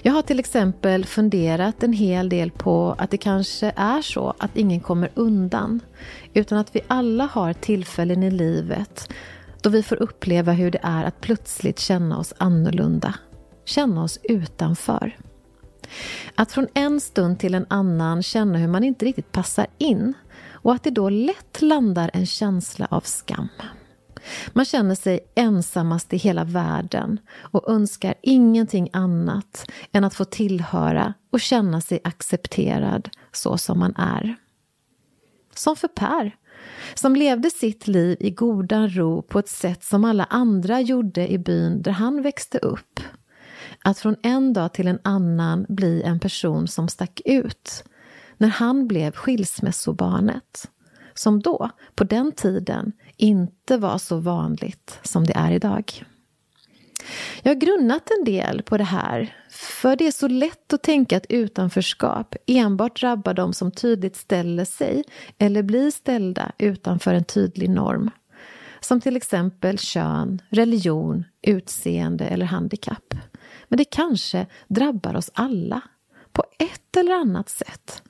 Jag 0.02 0.14
har 0.14 0.22
till 0.22 0.40
exempel 0.40 1.06
funderat 1.06 1.84
en 1.84 1.94
hel 1.94 2.30
del 2.30 2.52
på 2.52 2.96
att 2.98 3.12
det 3.12 3.18
kanske 3.18 3.74
är 3.76 4.02
så 4.02 4.34
att 4.38 4.58
ingen 4.58 4.80
kommer 4.80 5.10
undan, 5.14 5.80
utan 6.34 6.58
att 6.58 6.76
vi 6.76 6.82
alla 6.88 7.26
har 7.26 7.54
tillfällen 7.54 8.24
i 8.24 8.32
livet 8.32 9.10
då 9.64 9.70
vi 9.70 9.84
får 9.84 10.02
uppleva 10.02 10.52
hur 10.52 10.72
det 10.72 10.80
är 10.84 11.04
att 11.04 11.22
plötsligt 11.22 11.80
känna 11.80 12.18
oss 12.18 12.34
annorlunda, 12.38 13.16
känna 13.66 14.04
oss 14.04 14.20
utanför. 14.24 15.18
Att 16.36 16.52
från 16.52 16.68
en 16.74 17.02
stund 17.02 17.40
till 17.40 17.54
en 17.54 17.66
annan 17.70 18.24
känna 18.24 18.58
hur 18.58 18.68
man 18.68 18.84
inte 18.84 19.06
riktigt 19.06 19.32
passar 19.32 19.68
in 19.78 20.14
och 20.52 20.74
att 20.74 20.84
det 20.84 20.90
då 20.90 21.10
lätt 21.10 21.62
landar 21.62 22.12
en 22.14 22.26
känsla 22.26 22.88
av 22.92 23.02
skam. 23.02 23.50
Man 24.54 24.66
känner 24.66 24.96
sig 24.96 25.20
ensammast 25.36 26.14
i 26.14 26.18
hela 26.18 26.44
världen 26.44 27.20
och 27.42 27.70
önskar 27.70 28.14
ingenting 28.22 28.90
annat 28.94 29.66
än 29.92 30.04
att 30.04 30.14
få 30.14 30.26
tillhöra 30.26 31.14
och 31.32 31.40
känna 31.40 31.82
sig 31.82 32.00
accepterad 32.04 33.10
så 33.32 33.58
som 33.58 33.80
man 33.80 33.96
är. 33.96 34.36
Som 35.56 35.76
för 35.76 35.88
Per, 35.88 36.36
som 36.94 37.16
levde 37.16 37.50
sitt 37.50 37.88
liv 37.88 38.18
i 38.20 38.32
godan 38.32 38.90
ro 38.90 39.22
på 39.22 39.40
ett 39.40 39.50
sätt 39.50 39.84
som 39.84 40.06
alla 40.06 40.24
andra 40.24 40.82
gjorde 40.82 41.32
i 41.32 41.38
byn 41.38 41.82
där 41.82 41.92
han 41.92 42.22
växte 42.22 42.58
upp. 42.58 43.00
Att 43.84 44.00
från 44.00 44.16
en 44.24 44.54
dag 44.54 44.74
till 44.74 44.88
en 44.88 45.00
annan 45.04 45.66
bli 45.70 46.02
en 46.04 46.20
person 46.20 46.68
som 46.68 46.88
stack 46.88 47.22
ut 47.26 47.84
när 48.38 48.48
han 48.48 48.88
blev 48.88 49.12
skilsmässobarnet 49.12 50.70
som 51.14 51.42
då, 51.42 51.70
på 51.96 52.04
den 52.04 52.32
tiden, 52.32 52.92
inte 53.24 53.78
var 53.78 53.98
så 53.98 54.18
vanligt 54.18 55.00
som 55.04 55.24
det 55.24 55.34
är 55.36 55.52
idag. 55.52 56.06
Jag 57.44 57.52
har 57.52 57.60
grunnat 57.60 58.10
en 58.20 58.26
del 58.26 58.62
på 58.62 58.78
det 58.78 58.84
här, 58.84 59.36
för 59.50 59.96
det 59.96 60.08
är 60.08 60.12
så 60.12 60.28
lätt 60.28 60.74
att 60.74 60.84
tänka 60.84 61.18
att 61.18 61.26
utanförskap 61.30 62.36
enbart 62.48 63.00
drabbar 63.02 63.34
de 63.34 63.54
som 63.54 63.72
tydligt 63.72 64.16
ställer 64.16 64.66
sig 64.66 65.04
eller 65.38 65.64
blir 65.64 65.92
ställda 65.92 66.52
utanför 66.58 67.14
en 67.14 67.24
tydlig 67.24 67.70
norm. 67.70 68.10
Som 68.80 69.02
till 69.02 69.18
exempel 69.18 69.80
kön, 69.80 70.42
religion, 70.50 71.24
utseende 71.42 72.26
eller 72.26 72.46
handikapp. 72.46 73.14
Men 73.68 73.78
det 73.78 73.86
kanske 73.86 74.46
drabbar 74.68 75.16
oss 75.16 75.32
alla, 75.34 75.82
på 76.32 76.44
ett 76.60 76.98
eller 76.98 77.14
annat 77.14 77.50
sätt. 77.50 78.04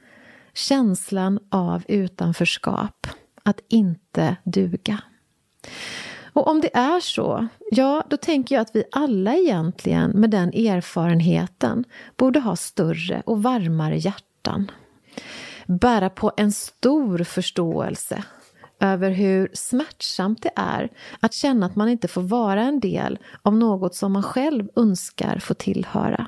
Känslan 0.54 1.40
av 1.50 1.84
utanförskap, 1.88 3.08
att 3.44 3.60
inte 3.70 4.36
duga. 4.44 5.02
Och 6.34 6.48
om 6.48 6.62
det 6.62 6.76
är 6.76 7.00
så, 7.00 7.48
ja, 7.72 8.04
då 8.10 8.18
tänker 8.18 8.56
jag 8.56 8.62
att 8.62 8.76
vi 8.76 8.84
alla 8.92 9.36
egentligen 9.36 10.12
med 10.12 10.30
den 10.30 10.50
erfarenheten 10.54 11.86
borde 12.18 12.40
ha 12.40 12.56
större 12.56 13.24
och 13.26 13.44
varmare 13.44 13.98
hjärtan. 13.98 14.72
Bära 15.66 16.10
på 16.10 16.32
en 16.38 16.52
stor 16.52 17.24
förståelse 17.24 18.24
över 18.80 19.12
hur 19.12 19.50
smärtsamt 19.54 20.42
det 20.42 20.52
är 20.56 20.90
att 21.20 21.34
känna 21.34 21.66
att 21.66 21.76
man 21.76 21.90
inte 21.90 22.08
får 22.08 22.22
vara 22.22 22.64
en 22.64 22.80
del 22.80 23.20
av 23.42 23.56
något 23.56 23.96
som 23.96 24.12
man 24.12 24.24
själv 24.24 24.70
önskar 24.76 25.40
få 25.40 25.54
tillhöra. 25.54 26.28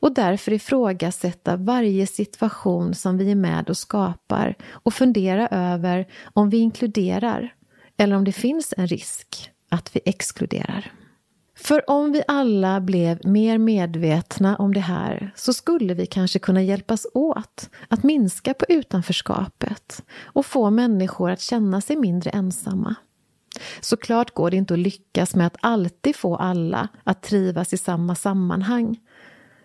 Och 0.00 0.14
därför 0.14 0.52
ifrågasätta 0.52 1.56
varje 1.56 2.06
situation 2.06 2.94
som 2.94 3.18
vi 3.18 3.30
är 3.30 3.34
med 3.34 3.70
och 3.70 3.76
skapar 3.76 4.54
och 4.70 4.94
fundera 4.94 5.48
över 5.48 6.06
om 6.32 6.50
vi 6.50 6.58
inkluderar 6.58 7.54
eller 7.96 8.16
om 8.16 8.24
det 8.24 8.32
finns 8.32 8.74
en 8.76 8.86
risk 8.86 9.50
att 9.68 9.96
vi 9.96 10.00
exkluderar. 10.04 10.92
För 11.56 11.90
om 11.90 12.12
vi 12.12 12.22
alla 12.28 12.80
blev 12.80 13.26
mer 13.26 13.58
medvetna 13.58 14.56
om 14.56 14.74
det 14.74 14.80
här 14.80 15.32
så 15.36 15.52
skulle 15.52 15.94
vi 15.94 16.06
kanske 16.06 16.38
kunna 16.38 16.62
hjälpas 16.62 17.06
åt 17.14 17.70
att 17.88 18.02
minska 18.02 18.54
på 18.54 18.64
utanförskapet 18.68 20.02
och 20.22 20.46
få 20.46 20.70
människor 20.70 21.30
att 21.30 21.40
känna 21.40 21.80
sig 21.80 21.96
mindre 21.96 22.30
ensamma. 22.30 22.94
Såklart 23.80 24.34
går 24.34 24.50
det 24.50 24.56
inte 24.56 24.74
att 24.74 24.80
lyckas 24.80 25.34
med 25.34 25.46
att 25.46 25.56
alltid 25.60 26.16
få 26.16 26.36
alla 26.36 26.88
att 27.04 27.22
trivas 27.22 27.72
i 27.72 27.76
samma 27.76 28.14
sammanhang. 28.14 28.98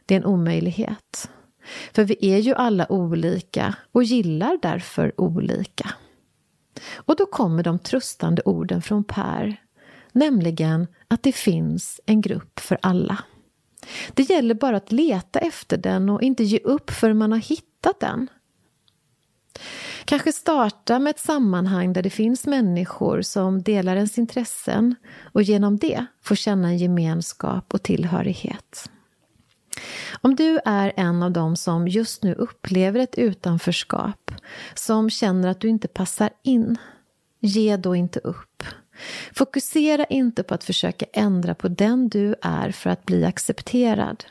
Det 0.05 0.15
är 0.15 0.19
en 0.19 0.25
omöjlighet. 0.25 1.29
För 1.93 2.03
vi 2.03 2.17
är 2.19 2.37
ju 2.37 2.53
alla 2.53 2.91
olika 2.91 3.75
och 3.91 4.03
gillar 4.03 4.59
därför 4.61 5.21
olika. 5.21 5.93
Och 6.95 7.15
då 7.15 7.25
kommer 7.25 7.63
de 7.63 7.79
tröstande 7.79 8.41
orden 8.45 8.81
från 8.81 9.03
Per, 9.03 9.55
nämligen 10.11 10.87
att 11.07 11.23
det 11.23 11.31
finns 11.31 12.01
en 12.05 12.21
grupp 12.21 12.59
för 12.59 12.77
alla. 12.81 13.17
Det 14.13 14.29
gäller 14.29 14.55
bara 14.55 14.77
att 14.77 14.91
leta 14.91 15.39
efter 15.39 15.77
den 15.77 16.09
och 16.09 16.21
inte 16.21 16.43
ge 16.43 16.59
upp 16.59 16.89
förrän 16.91 17.17
man 17.17 17.31
har 17.31 17.39
hittat 17.39 17.99
den. 17.99 18.27
Kanske 20.05 20.31
starta 20.31 20.99
med 20.99 21.11
ett 21.11 21.19
sammanhang 21.19 21.93
där 21.93 22.01
det 22.03 22.09
finns 22.09 22.47
människor 22.47 23.21
som 23.21 23.61
delar 23.61 23.95
ens 23.95 24.17
intressen 24.17 24.95
och 25.33 25.43
genom 25.43 25.77
det 25.77 26.05
få 26.21 26.35
känna 26.35 26.67
en 26.67 26.77
gemenskap 26.77 27.73
och 27.73 27.83
tillhörighet. 27.83 28.89
Om 30.21 30.35
du 30.35 30.59
är 30.65 30.93
en 30.95 31.23
av 31.23 31.31
dem 31.31 31.55
som 31.55 31.87
just 31.87 32.23
nu 32.23 32.33
upplever 32.33 32.99
ett 32.99 33.17
utanförskap, 33.17 34.31
som 34.73 35.09
känner 35.09 35.47
att 35.47 35.61
du 35.61 35.67
inte 35.67 35.87
passar 35.87 36.29
in, 36.43 36.77
ge 37.39 37.77
då 37.77 37.95
inte 37.95 38.19
upp. 38.19 38.63
Fokusera 39.33 40.05
inte 40.05 40.43
på 40.43 40.53
att 40.53 40.63
försöka 40.63 41.05
ändra 41.13 41.55
på 41.55 41.67
den 41.67 42.09
du 42.09 42.35
är 42.41 42.71
för 42.71 42.89
att 42.89 43.05
bli 43.05 43.25
accepterad. 43.25 44.25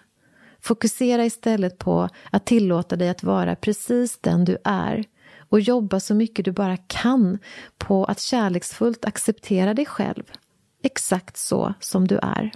Fokusera 0.60 1.24
istället 1.24 1.78
på 1.78 2.08
att 2.30 2.46
tillåta 2.46 2.96
dig 2.96 3.08
att 3.08 3.22
vara 3.22 3.56
precis 3.56 4.18
den 4.18 4.44
du 4.44 4.58
är 4.64 5.04
och 5.48 5.60
jobba 5.60 6.00
så 6.00 6.14
mycket 6.14 6.44
du 6.44 6.52
bara 6.52 6.76
kan 6.76 7.38
på 7.78 8.04
att 8.04 8.20
kärleksfullt 8.20 9.04
acceptera 9.04 9.74
dig 9.74 9.86
själv, 9.86 10.22
exakt 10.82 11.36
så 11.36 11.74
som 11.80 12.08
du 12.08 12.18
är. 12.18 12.52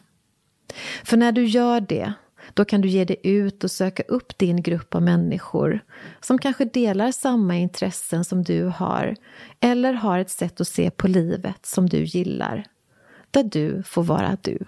För 1.04 1.16
när 1.16 1.32
du 1.32 1.44
gör 1.44 1.80
det 1.80 2.12
då 2.58 2.64
kan 2.64 2.80
du 2.80 2.88
ge 2.88 3.04
dig 3.04 3.16
ut 3.22 3.64
och 3.64 3.70
söka 3.70 4.02
upp 4.02 4.38
din 4.38 4.62
grupp 4.62 4.94
av 4.94 5.02
människor 5.02 5.80
som 6.20 6.38
kanske 6.38 6.64
delar 6.64 7.12
samma 7.12 7.56
intressen 7.56 8.24
som 8.24 8.42
du 8.42 8.64
har 8.64 9.16
eller 9.60 9.92
har 9.92 10.18
ett 10.18 10.30
sätt 10.30 10.60
att 10.60 10.68
se 10.68 10.90
på 10.90 11.08
livet 11.08 11.66
som 11.66 11.88
du 11.88 12.04
gillar. 12.04 12.64
Där 13.30 13.42
du 13.42 13.82
får 13.82 14.02
vara 14.02 14.36
du. 14.42 14.58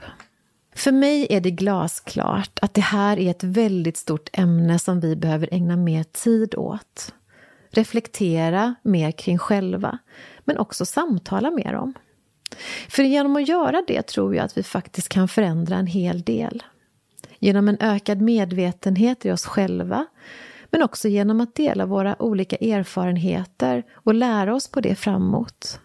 För 0.74 0.92
mig 0.92 1.26
är 1.30 1.40
det 1.40 1.50
glasklart 1.50 2.58
att 2.62 2.74
det 2.74 2.80
här 2.80 3.18
är 3.18 3.30
ett 3.30 3.44
väldigt 3.44 3.96
stort 3.96 4.28
ämne 4.32 4.78
som 4.78 5.00
vi 5.00 5.16
behöver 5.16 5.48
ägna 5.52 5.76
mer 5.76 6.04
tid 6.04 6.54
åt. 6.54 7.14
Reflektera 7.70 8.74
mer 8.82 9.10
kring 9.10 9.38
själva, 9.38 9.98
men 10.44 10.58
också 10.58 10.86
samtala 10.86 11.50
mer 11.50 11.74
om. 11.74 11.94
För 12.88 13.02
genom 13.02 13.36
att 13.36 13.48
göra 13.48 13.82
det 13.86 14.02
tror 14.02 14.34
jag 14.34 14.44
att 14.44 14.58
vi 14.58 14.62
faktiskt 14.62 15.08
kan 15.08 15.28
förändra 15.28 15.76
en 15.76 15.86
hel 15.86 16.22
del 16.22 16.62
genom 17.40 17.68
en 17.68 17.76
ökad 17.80 18.20
medvetenhet 18.20 19.26
i 19.26 19.30
oss 19.30 19.46
själva, 19.46 20.06
men 20.70 20.82
också 20.82 21.08
genom 21.08 21.40
att 21.40 21.54
dela 21.54 21.86
våra 21.86 22.22
olika 22.22 22.56
erfarenheter 22.56 23.82
och 23.94 24.14
lära 24.14 24.54
oss 24.54 24.68
på 24.68 24.80
det 24.80 24.94
framåt. 24.94 25.80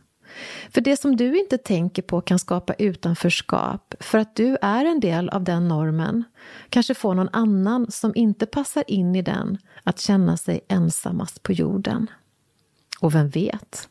För 0.70 0.82
det 0.82 0.98
som 0.98 1.16
du 1.16 1.40
inte 1.40 1.58
tänker 1.58 2.02
på 2.02 2.22
kan 2.22 2.40
skapa 2.40 2.74
utanförskap 2.74 3.96
för 4.00 4.18
att 4.18 4.36
du 4.36 4.58
är 4.62 4.86
en 4.86 5.00
del 5.00 5.30
av 5.30 5.44
den 5.44 5.68
normen. 5.68 6.24
Kanske 6.70 6.94
får 6.94 7.14
någon 7.14 7.30
annan 7.32 7.92
som 7.92 8.12
inte 8.16 8.46
passar 8.46 8.84
in 8.88 9.16
i 9.16 9.22
den 9.22 9.58
att 9.84 10.00
känna 10.00 10.38
sig 10.38 10.62
ensammast 10.68 11.44
på 11.44 11.52
jorden. 11.54 12.08
Och 13.00 13.16
vem 13.16 13.30
vet? 13.30 13.90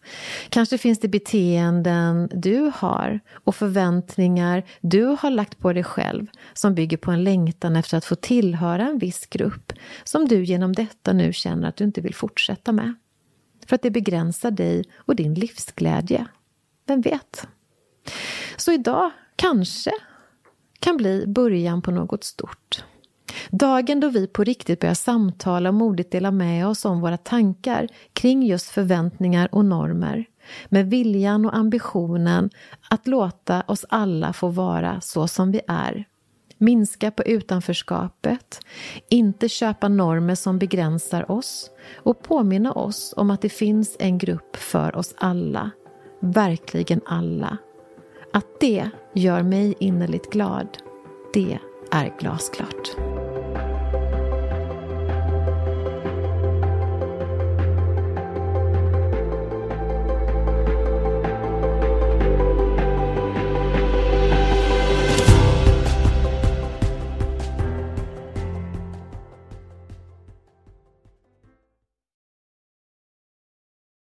Kanske 0.49 0.79
finns 0.79 0.99
det 0.99 1.09
beteenden 1.09 2.29
du 2.33 2.73
har 2.75 3.21
och 3.45 3.55
förväntningar 3.55 4.63
du 4.81 5.17
har 5.21 5.31
lagt 5.31 5.59
på 5.59 5.73
dig 5.73 5.85
själv 5.85 6.27
som 6.55 6.75
bygger 6.75 6.97
på 6.97 7.11
en 7.11 7.25
längtan 7.25 7.77
efter 7.77 7.99
att 7.99 8.05
få 8.05 8.15
tillhöra 8.15 8.89
en 8.89 8.99
viss 8.99 9.27
grupp 9.27 9.73
som 10.05 10.29
du 10.29 10.45
genom 10.45 10.73
detta 10.73 11.13
nu 11.13 11.33
känner 11.33 11.69
att 11.69 11.77
du 11.77 11.85
inte 11.85 12.01
vill 12.01 12.15
fortsätta 12.15 12.73
med. 12.73 12.95
För 13.67 13.75
att 13.75 13.83
det 13.83 13.91
begränsar 13.91 14.51
dig 14.51 14.85
och 14.97 15.17
din 15.17 15.35
livsglädje. 15.35 16.27
Vem 16.87 17.01
vet? 17.01 17.47
Så 18.57 18.73
idag 18.73 19.11
kanske 19.37 19.93
kan 20.79 20.97
bli 20.97 21.27
början 21.27 21.83
på 21.83 21.91
något 21.91 22.25
stort. 22.25 22.85
Dagen 23.51 24.01
då 24.01 24.09
vi 24.09 24.27
på 24.27 24.45
riktigt 24.45 24.81
börjar 24.81 24.95
samtala 24.95 25.69
och 25.69 25.75
modigt 25.75 26.13
dela 26.13 26.31
med 26.31 26.67
oss 26.67 26.85
om 26.85 27.01
våra 27.01 27.17
tankar 27.17 27.89
kring 28.13 28.43
just 28.43 28.69
förväntningar 28.69 29.49
och 29.53 29.65
normer. 29.65 30.25
Med 30.69 30.91
viljan 30.91 31.47
och 31.47 31.57
ambitionen 31.57 32.51
att 32.91 33.07
låta 33.07 33.63
oss 33.67 33.87
alla 33.89 34.33
få 34.33 34.49
vara 34.49 35.01
så 35.01 35.29
som 35.29 35.53
vi 35.53 35.61
är. 35.69 36.05
Minska 36.59 37.11
på 37.11 37.23
utanförskapet, 37.23 38.61
inte 39.09 39.49
köpa 39.49 39.89
normer 39.89 40.35
som 40.35 40.59
begränsar 40.59 41.31
oss 41.31 41.71
och 41.97 42.23
påminna 42.23 42.73
oss 42.73 43.15
om 43.17 43.31
att 43.31 43.43
det 43.43 43.49
finns 43.49 43.97
en 43.99 44.19
grupp 44.19 44.57
för 44.57 44.97
oss 44.97 45.15
alla. 45.19 45.71
Verkligen 46.21 47.01
alla. 47.07 47.59
Att 48.33 48.61
det 48.61 48.91
gör 49.15 49.43
mig 49.43 49.75
innerligt 49.79 50.33
glad, 50.33 50.69
det 51.35 51.59
är 51.95 52.13
glasklart. 52.19 52.97